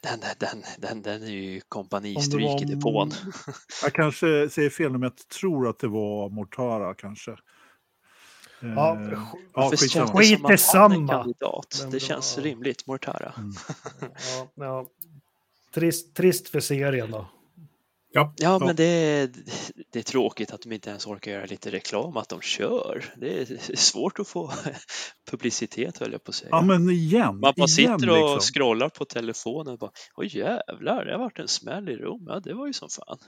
[0.00, 3.10] den, den, den, den, är ju kompanistryk i depån.
[3.82, 7.36] Jag kanske säger fel, men jag tror att det var Mortara kanske.
[8.62, 9.18] Ja, Eh,
[9.54, 10.06] ja, skitsamma.
[10.20, 11.12] det Skit en samma.
[11.12, 11.86] kandidat?
[11.90, 13.34] Det känns rimligt, Mortara.
[14.10, 14.86] Ja, ja.
[15.74, 17.28] Trist, trist för serien då.
[18.14, 19.30] Ja, Ja, men det är,
[19.92, 23.04] det är tråkigt att de inte ens orkar göra lite reklam att de kör.
[23.16, 24.52] Det är svårt att få
[25.30, 26.48] publicitet höll jag på att säga.
[26.52, 27.26] Ja, men igen.
[27.26, 28.40] Man bara igen, sitter och liksom.
[28.54, 32.24] scrollar på telefonen och bara Oj jävlar, det har varit en smäll i Rom.
[32.28, 33.18] Ja, det var ju som fan.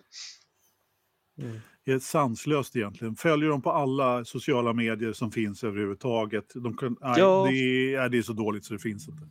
[1.36, 1.60] Det
[1.92, 3.16] är sanslöst egentligen.
[3.16, 6.44] Följer dem på alla sociala medier som finns överhuvudtaget.
[6.54, 7.46] De kan, nej, Ja.
[7.50, 9.28] det, är, det är så dåligt så det finns inte.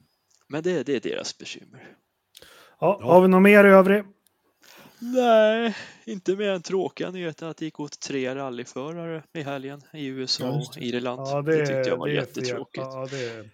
[0.48, 1.88] Men det, det är deras bekymmer.
[2.80, 3.14] Ja, Ja.
[3.14, 4.06] Har vi något mer i övrigt?
[5.00, 5.76] Nej,
[6.06, 10.50] inte mer än tråkiga nyheter att det gick åt tre rallyförare i helgen i USA
[10.50, 10.78] och.
[10.78, 11.22] Irland.
[11.22, 12.78] Ja, det, det, tyckte jag var det jättetråkigt.
[12.92, 13.50] Ja, det,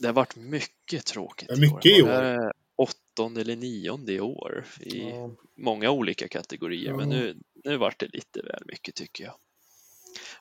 [0.00, 2.08] Det har varit mycket tråkigt mycket i år.
[2.08, 5.30] är åttonde eller nionde i år i ja.
[5.56, 6.94] många olika kategorier.
[6.94, 9.34] Men nu, nu vart det lite väl mycket tycker jag.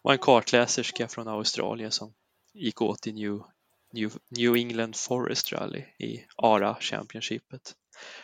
[0.02, 2.14] Och en kartläserska från Australien som
[2.54, 3.42] gick åt i New,
[3.94, 7.76] New, New England Forest Rally i ARA Championshipet.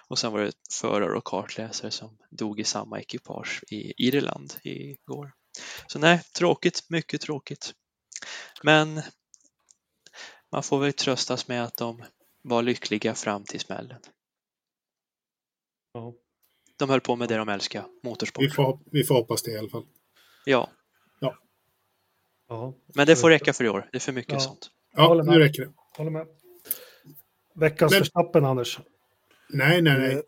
[0.07, 5.33] Och sen var det förare och kartläsare som dog i samma ekipage i Irland igår.
[5.87, 7.73] Så nej, tråkigt, mycket tråkigt.
[8.63, 9.01] Men
[10.51, 12.03] man får väl tröstas med att de
[12.41, 14.01] var lyckliga fram till smällen.
[15.93, 16.13] Ja.
[16.77, 18.43] De höll på med det de älskar, motorsport.
[18.43, 19.85] vi får, vi får hoppas det i alla fall.
[20.45, 20.71] Ja,
[22.49, 22.73] Ja.
[22.95, 23.89] men det får räcka för i år.
[23.91, 24.39] Det är för mycket Ja.
[24.39, 24.69] sånt.
[24.95, 25.71] Ja, nu räcker det.
[25.97, 26.27] Håller med.
[27.55, 28.79] Veckans Men- Verstappen, Anders.
[29.49, 30.21] Nej, nej, nej.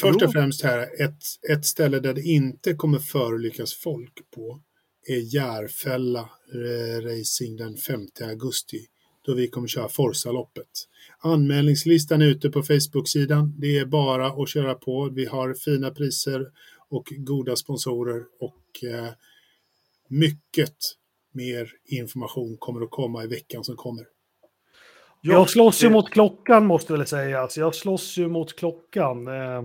[0.00, 1.18] först och främst här, ett,
[1.50, 4.62] ett ställe där det inte kommer förolyckas folk på
[5.08, 8.86] är Järfälla eh, Racing den 5 augusti
[9.22, 10.68] då vi kommer köra Forsa-loppet.
[11.18, 13.54] Anmälningslistan är ute på Facebook-sidan.
[13.58, 15.10] Det är bara att köra på.
[15.12, 16.46] Vi har fina priser
[16.88, 19.12] och goda sponsorer och eh,
[20.08, 20.76] mycket
[21.32, 24.06] mer information kommer att komma i veckan som kommer.
[25.20, 27.40] Jag slåss ju mot klockan måste jag säga.
[27.40, 29.26] Alltså, jag slåss ju mot klockan.
[29.28, 29.62] Eh,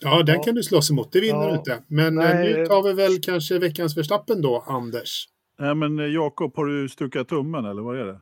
[0.00, 0.42] ja, den ja.
[0.42, 1.12] kan du slåss emot.
[1.12, 1.48] Det vinner ja.
[1.48, 1.82] du inte.
[1.86, 2.54] Men eh, Nej.
[2.54, 5.28] nu tar vi väl kanske veckans förstappen då, Anders.
[5.62, 8.20] Nej, men eh, Jakob, har du stukat tummen eller vad är det?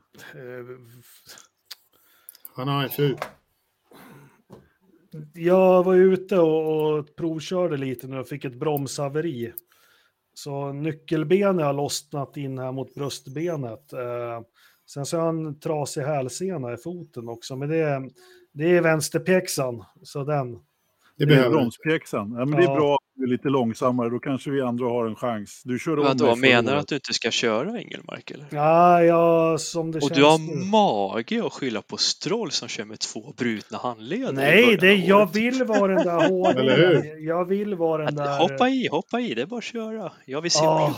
[2.55, 3.17] Han har en fru.
[5.35, 9.53] Jag var ute och, och provkörde lite nu och fick ett bromshaveri.
[10.35, 13.93] Så nyckelbenet har lossnat in här mot bröstbenet.
[13.93, 14.41] Eh,
[14.87, 18.11] sen så har jag en trasig hälsena i foten också, men det är,
[18.53, 20.59] det är vänsterpjäxan, så den.
[21.21, 22.35] Det behöver bromspjäxan.
[22.39, 25.63] Ja, men det är bra är lite långsammare, då kanske vi andra har en chans.
[25.65, 28.47] Du kör Vadå, menar du att du inte ska köra Engelmark eller?
[28.51, 30.65] Ja, ja, som det Och känns du har nu.
[30.65, 35.65] mage att skylla på Stroll som kör med två brutna handleder Nej, det, jag vill
[35.65, 37.05] vara den där hårda.
[37.19, 38.39] jag vill vara den där...
[38.39, 40.13] Hoppa i, hoppa i, det är bara att köra.
[40.27, 40.87] Jag vill se oh.
[40.87, 40.97] blod.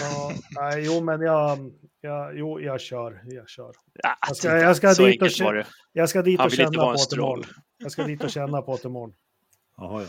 [0.00, 1.58] ja, nej, jo, men jag,
[2.00, 3.20] jag, jo, jag kör.
[3.24, 3.72] Jag kör.
[4.02, 5.28] Ja, jag ska, jag ska dit och,
[5.92, 7.44] jag ska dit och känna på det imorgon.
[7.78, 9.12] Jag ska dit och känna på det imorgon.
[9.76, 10.08] Jaha, ja.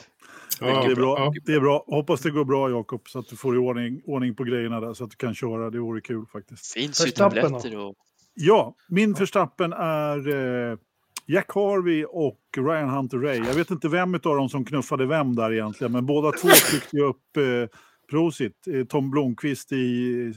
[0.59, 1.15] Ja, det, är bra.
[1.19, 1.33] Ja.
[1.45, 1.83] det är bra.
[1.87, 4.93] Hoppas det går bra Jakob, så att du får i ordning, ordning på grejerna där
[4.93, 5.69] så att du kan köra.
[5.69, 6.73] Det vore kul faktiskt.
[6.73, 7.95] Finns ju tabletter och...
[8.33, 10.77] Ja, min förstappen är eh,
[11.25, 13.37] Jack Harvey och Ryan Hunter Ray.
[13.37, 16.97] Jag vet inte vem av dem som knuffade vem där egentligen, men båda två tryckte
[16.97, 17.77] upp eh,
[18.09, 20.33] Prosit, eh, Tom Blomqvist i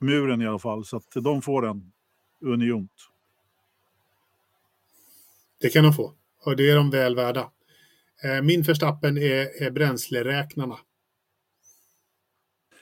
[0.00, 1.92] muren i alla fall, så att de får den
[2.40, 2.92] uniont.
[5.60, 6.12] Det kan de få,
[6.44, 7.50] och det är de väl värda.
[8.22, 10.78] Eh, min förstappen är, är bränsleräknarna.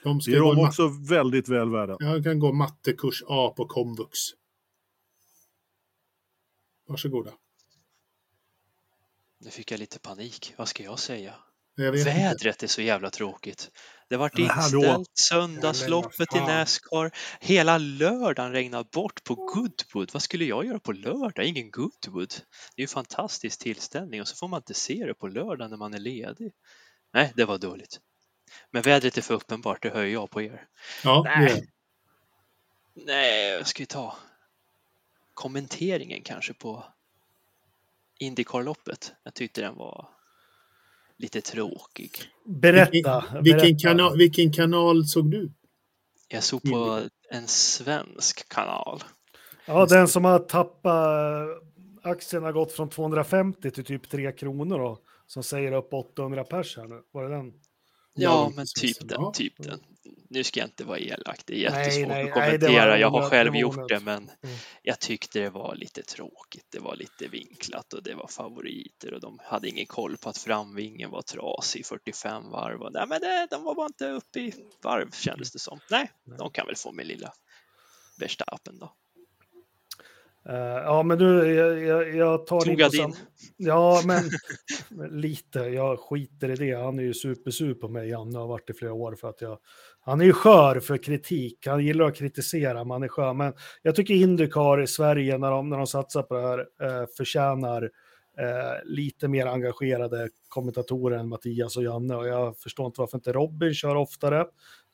[0.03, 1.97] De ska det är de också väldigt väl värda.
[1.99, 4.19] Jag kan gå mattekurs A på komvux.
[6.87, 7.31] Varsågoda.
[9.39, 10.53] Nu fick jag lite panik.
[10.57, 11.35] Vad ska jag säga?
[11.75, 12.65] Jag Vädret inte.
[12.65, 13.71] är så jävla tråkigt.
[14.09, 17.11] Det vart inställt söndagsloppet i Nascar.
[17.39, 20.09] Hela lördagen regnade bort på Goodwood.
[20.13, 21.45] Vad skulle jag göra på lördag?
[21.45, 22.29] Ingen Goodwood.
[22.75, 25.69] Det är ju en fantastisk tillställning och så får man inte se det på lördag
[25.69, 26.51] när man är ledig.
[27.13, 27.99] Nej, det var dåligt.
[28.71, 30.67] Men vädret är för uppenbart, det hör jag på er.
[31.03, 31.67] Ja, Nej,
[32.93, 34.17] Nej jag ska vi ta
[35.33, 36.85] kommenteringen kanske på
[38.19, 39.13] Indycar-loppet.
[39.23, 40.18] Jag tyckte den var
[41.19, 42.11] lite tråkig.
[42.45, 42.91] Berätta.
[42.91, 45.51] Vilken, vilken, Kanal, vilken kanal såg du?
[46.27, 47.01] Jag såg på
[47.31, 49.03] en svensk kanal.
[49.65, 51.47] Ja, den som har tappat
[52.03, 56.77] aktien har gått från 250 till typ 3 kronor och som säger upp 800 pers
[56.77, 57.01] här nu.
[57.11, 57.53] Var det den?
[58.21, 59.79] Ja, men typ den, typ den.
[60.29, 62.85] Nu ska jag inte vara elak, det är jättesvårt nej, nej, att kommentera.
[62.85, 64.55] Nej, jag har själv det gjort det, men mm.
[64.81, 66.65] jag tyckte det var lite tråkigt.
[66.69, 70.37] Det var lite vinklat och det var favoriter och de hade ingen koll på att
[70.37, 72.81] framvingen var trasig 45 varv.
[72.81, 75.79] Och, nej, men det, de var bara inte uppe i varv kändes det som.
[75.89, 77.33] Nej, de kan väl få min lilla
[78.19, 78.93] Verstappen då.
[80.49, 83.13] Uh, ja, men du, jag, jag, jag tar Tog jag din?
[83.57, 84.23] Ja, men
[85.11, 85.59] lite.
[85.59, 86.83] Jag skiter i det.
[86.83, 89.57] Han är ju supersur på mig, Janne, har varit i flera år för att jag...
[90.01, 91.67] Han är ju skör för kritik.
[91.67, 93.33] Han gillar att kritisera, man är skör.
[93.33, 97.07] Men jag tycker Indycar i Sverige, när de, när de satsar på det här, eh,
[97.17, 97.83] förtjänar
[98.39, 102.15] eh, lite mer engagerade kommentatorer än Mattias och Janne.
[102.15, 104.45] Och jag förstår inte varför inte Robin kör oftare.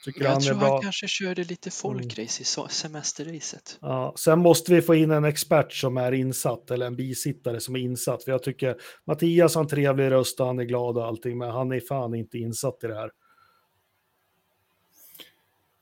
[0.03, 2.67] Tycker jag han tror han kanske körde lite folkrace mm.
[2.69, 3.77] i semesterracet.
[3.81, 7.75] Ja, sen måste vi få in en expert som är insatt, eller en bisittare som
[7.75, 8.23] är insatt.
[8.23, 8.75] För jag tycker
[9.07, 12.15] Mattias har en trevlig röst och han är glad och allting, men han är fan
[12.15, 13.11] inte insatt i det här.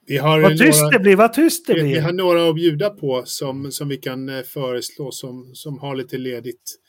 [0.06, 1.84] Vi har vad tyst några, det blir, vad tyst det blir.
[1.84, 5.96] Vi har några att bjuda på som, som vi kan eh, föreslå som, som har
[5.96, 6.80] lite ledigt.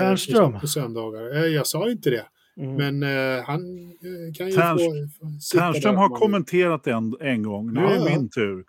[0.00, 0.60] Eh.
[0.60, 1.36] På söndagar.
[1.36, 2.26] Eh, jag sa inte det.
[2.58, 2.74] Mm.
[2.74, 3.60] Men uh, han
[4.04, 5.58] uh, kan ju Tärns, få...
[5.58, 7.72] Tärnström har kommenterat en, en gång.
[7.72, 8.64] Nu ja, är det min tur.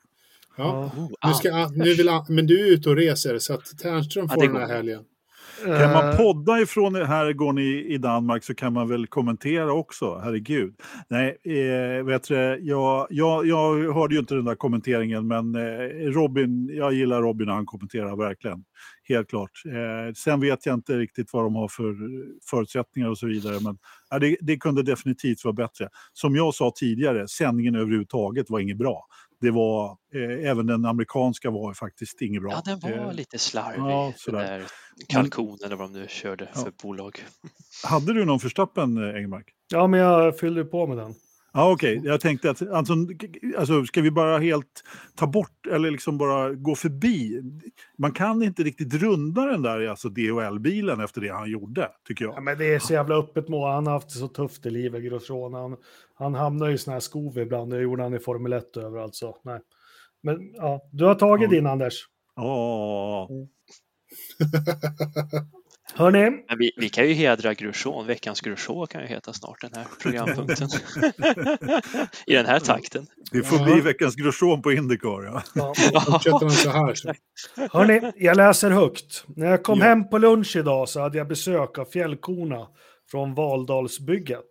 [0.57, 0.91] Ja.
[0.97, 4.45] Oh, nu ska, nu vill, men du är ute och reser, så att Tärnström får
[4.45, 5.03] ja, den här helgen.
[5.65, 10.75] Kan man podda ifrån herrgården i, i Danmark så kan man väl kommentera också, herregud.
[11.07, 15.61] Nej, eh, vet du, jag, jag, jag hörde ju inte den där kommenteringen, men eh,
[16.11, 18.63] Robin, jag gillar Robin när han kommenterar verkligen.
[19.03, 19.51] Helt klart.
[19.65, 21.95] Eh, sen vet jag inte riktigt vad de har för
[22.49, 23.77] förutsättningar och så vidare, men
[24.09, 25.89] ja, det, det kunde definitivt vara bättre.
[26.13, 29.05] Som jag sa tidigare, sändningen överhuvudtaget var inget bra
[29.41, 32.51] det var, eh, även den amerikanska var faktiskt inget bra.
[32.51, 33.81] Ja, den var eh, lite slarvig.
[33.81, 34.13] Ja,
[35.07, 36.71] kalkon eller vad de nu körde för ja.
[36.83, 37.23] bolag.
[37.83, 39.45] Hade du någon förstappen, Engmark?
[39.71, 41.15] Ja, men jag fyllde på med den.
[41.53, 42.11] Ja, Okej, okay.
[42.11, 42.93] jag tänkte att alltså,
[43.57, 44.83] alltså, ska vi bara helt
[45.15, 47.41] ta bort eller liksom bara gå förbi?
[47.97, 52.33] Man kan inte riktigt runda den där alltså DHL-bilen efter det han gjorde, tycker jag.
[52.35, 53.71] Ja, men det är så jävla öppet mål.
[53.71, 55.53] Han har haft det så tufft i livet, Grosjean.
[55.53, 55.77] Han,
[56.13, 57.71] han hamnar i såna här skov ibland.
[57.71, 59.15] Det gjorde han i Formel 1 överallt.
[59.15, 59.59] Så, nej.
[60.23, 61.55] Men ja, du har tagit ja.
[61.55, 62.07] din, Anders.
[62.35, 63.27] Ja.
[63.29, 63.47] Oh.
[65.93, 66.29] Hörni.
[66.29, 69.87] Men vi, vi kan ju hedra Grosjean, veckans Grosjean kan ju heta snart den här
[70.01, 70.67] programpunkten.
[72.27, 73.07] I den här takten.
[73.31, 75.23] Det får bli veckans Grosjean på Indycar.
[75.23, 75.43] Ja.
[75.55, 76.93] Ja, fortsätter så här.
[76.93, 77.13] Så.
[77.77, 79.23] Hörni, jag läser högt.
[79.27, 79.85] När jag kom ja.
[79.85, 82.67] hem på lunch idag så hade jag besök av fjällkorna
[83.11, 84.47] från Valdalsbygget.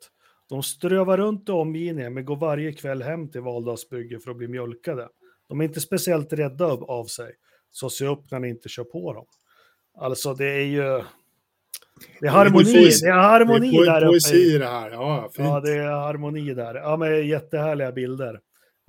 [0.48, 4.48] De strövar runt i omgivningen men går varje kväll hem till Valdalsbygget för att bli
[4.48, 5.08] mjölkade.
[5.48, 7.32] De är inte speciellt rädda av sig,
[7.70, 9.26] så se upp när ni inte kör på dem.
[10.00, 11.02] Alltså det är ju...
[12.20, 14.06] Det är harmoni, det är harmoni det är där uppe.
[14.06, 15.48] Poesi det här, ja fint.
[15.48, 16.74] Ja, det är harmoni där.
[16.74, 18.40] Ja, men jättehärliga bilder.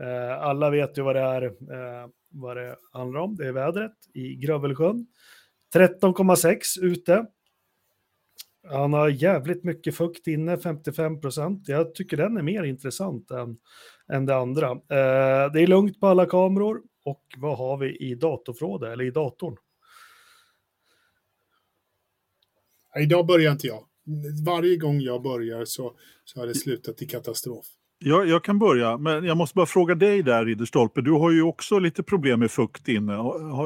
[0.01, 3.35] Eh, alla vet ju vad det är, eh, vad det handlar om.
[3.35, 5.07] Det är vädret i Grövelsjön.
[5.73, 7.25] 13,6 ute.
[8.67, 11.67] Han har jävligt mycket fukt inne, 55 procent.
[11.67, 13.57] Jag tycker den är mer intressant än,
[14.13, 14.71] än det andra.
[14.71, 16.81] Eh, det är lugnt på alla kameror.
[17.05, 19.57] Och vad har vi i datorförrådet, eller i datorn?
[22.99, 23.83] Idag börjar inte jag.
[24.45, 25.93] Varje gång jag börjar så,
[26.23, 27.65] så har det slutat i katastrof.
[27.99, 31.01] Jag, jag kan börja, men jag måste bara fråga dig där Ridderstolpe.
[31.01, 33.13] Du har ju också lite problem med fukt inne.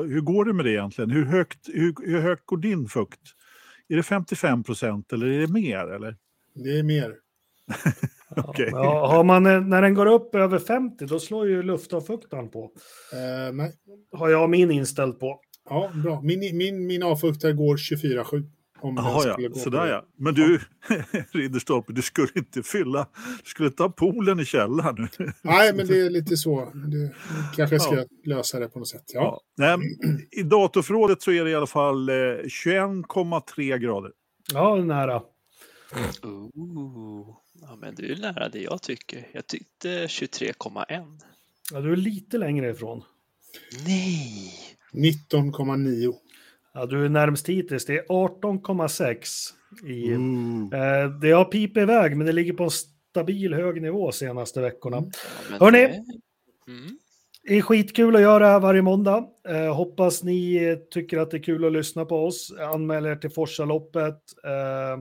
[0.07, 1.11] Hur går det med det egentligen?
[1.11, 3.19] Hur högt, hur, hur högt går din fukt?
[3.89, 5.93] Är det 55 procent eller är det mer?
[5.95, 6.15] Eller?
[6.55, 7.15] Det är mer.
[8.49, 8.69] okay.
[8.71, 12.63] ja, har man, när den går upp över 50 då slår ju luftavfuktaren på.
[12.63, 13.73] Uh, nej.
[14.11, 15.39] Har jag min inställd på.
[15.69, 16.21] Ja, bra.
[16.21, 18.43] Min, min, min avfuktare går 24-7.
[18.83, 20.05] Om Aha, ja, sådär ja.
[20.15, 20.59] Men du,
[21.31, 23.07] Ridderstolpe, du skulle inte fylla,
[23.43, 25.07] du skulle ta poolen i källaren.
[25.41, 26.71] Nej, men det är lite så.
[26.73, 27.13] Du
[27.55, 28.05] kanske ska ja.
[28.23, 29.03] lösa det på något sätt.
[29.13, 29.41] Ja.
[29.55, 29.77] ja.
[29.77, 29.97] Nej,
[30.31, 34.11] I datorförrådet så är det i alla fall eh, 21,3 grader.
[34.53, 35.21] Ja, nära.
[36.23, 37.37] Ooh.
[37.61, 39.27] Ja, men du är nära det jag tycker.
[39.33, 41.19] Jag tyckte 23,1.
[41.71, 43.03] Ja, du är lite längre ifrån.
[43.85, 44.53] Nej!
[44.93, 46.13] 19,9.
[46.73, 47.85] Ja, du är närmst hittills.
[47.85, 49.87] Det är 18,6.
[49.87, 50.73] I, mm.
[50.73, 52.69] eh, det har pipit iväg, men det ligger på en
[53.09, 54.97] stabil hög nivå senaste veckorna.
[54.97, 55.11] Mm.
[55.59, 56.97] Hörni, mm.
[57.43, 59.25] det är skitkul att göra det här varje måndag.
[59.49, 62.53] Eh, hoppas ni tycker att det är kul att lyssna på oss.
[62.73, 64.19] Anmäl er till Forsaloppet.
[64.43, 64.93] Eh,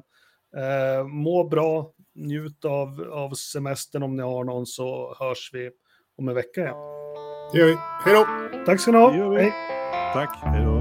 [0.62, 5.70] eh, må bra, njut av, av semestern om ni har någon så hörs vi
[6.18, 6.76] om en vecka igen.
[7.52, 7.76] Det gör vi.
[8.04, 8.26] Hej då!
[8.66, 9.34] Tack ska ni ha.
[9.38, 9.52] Hej.
[10.14, 10.71] Tack, hej då.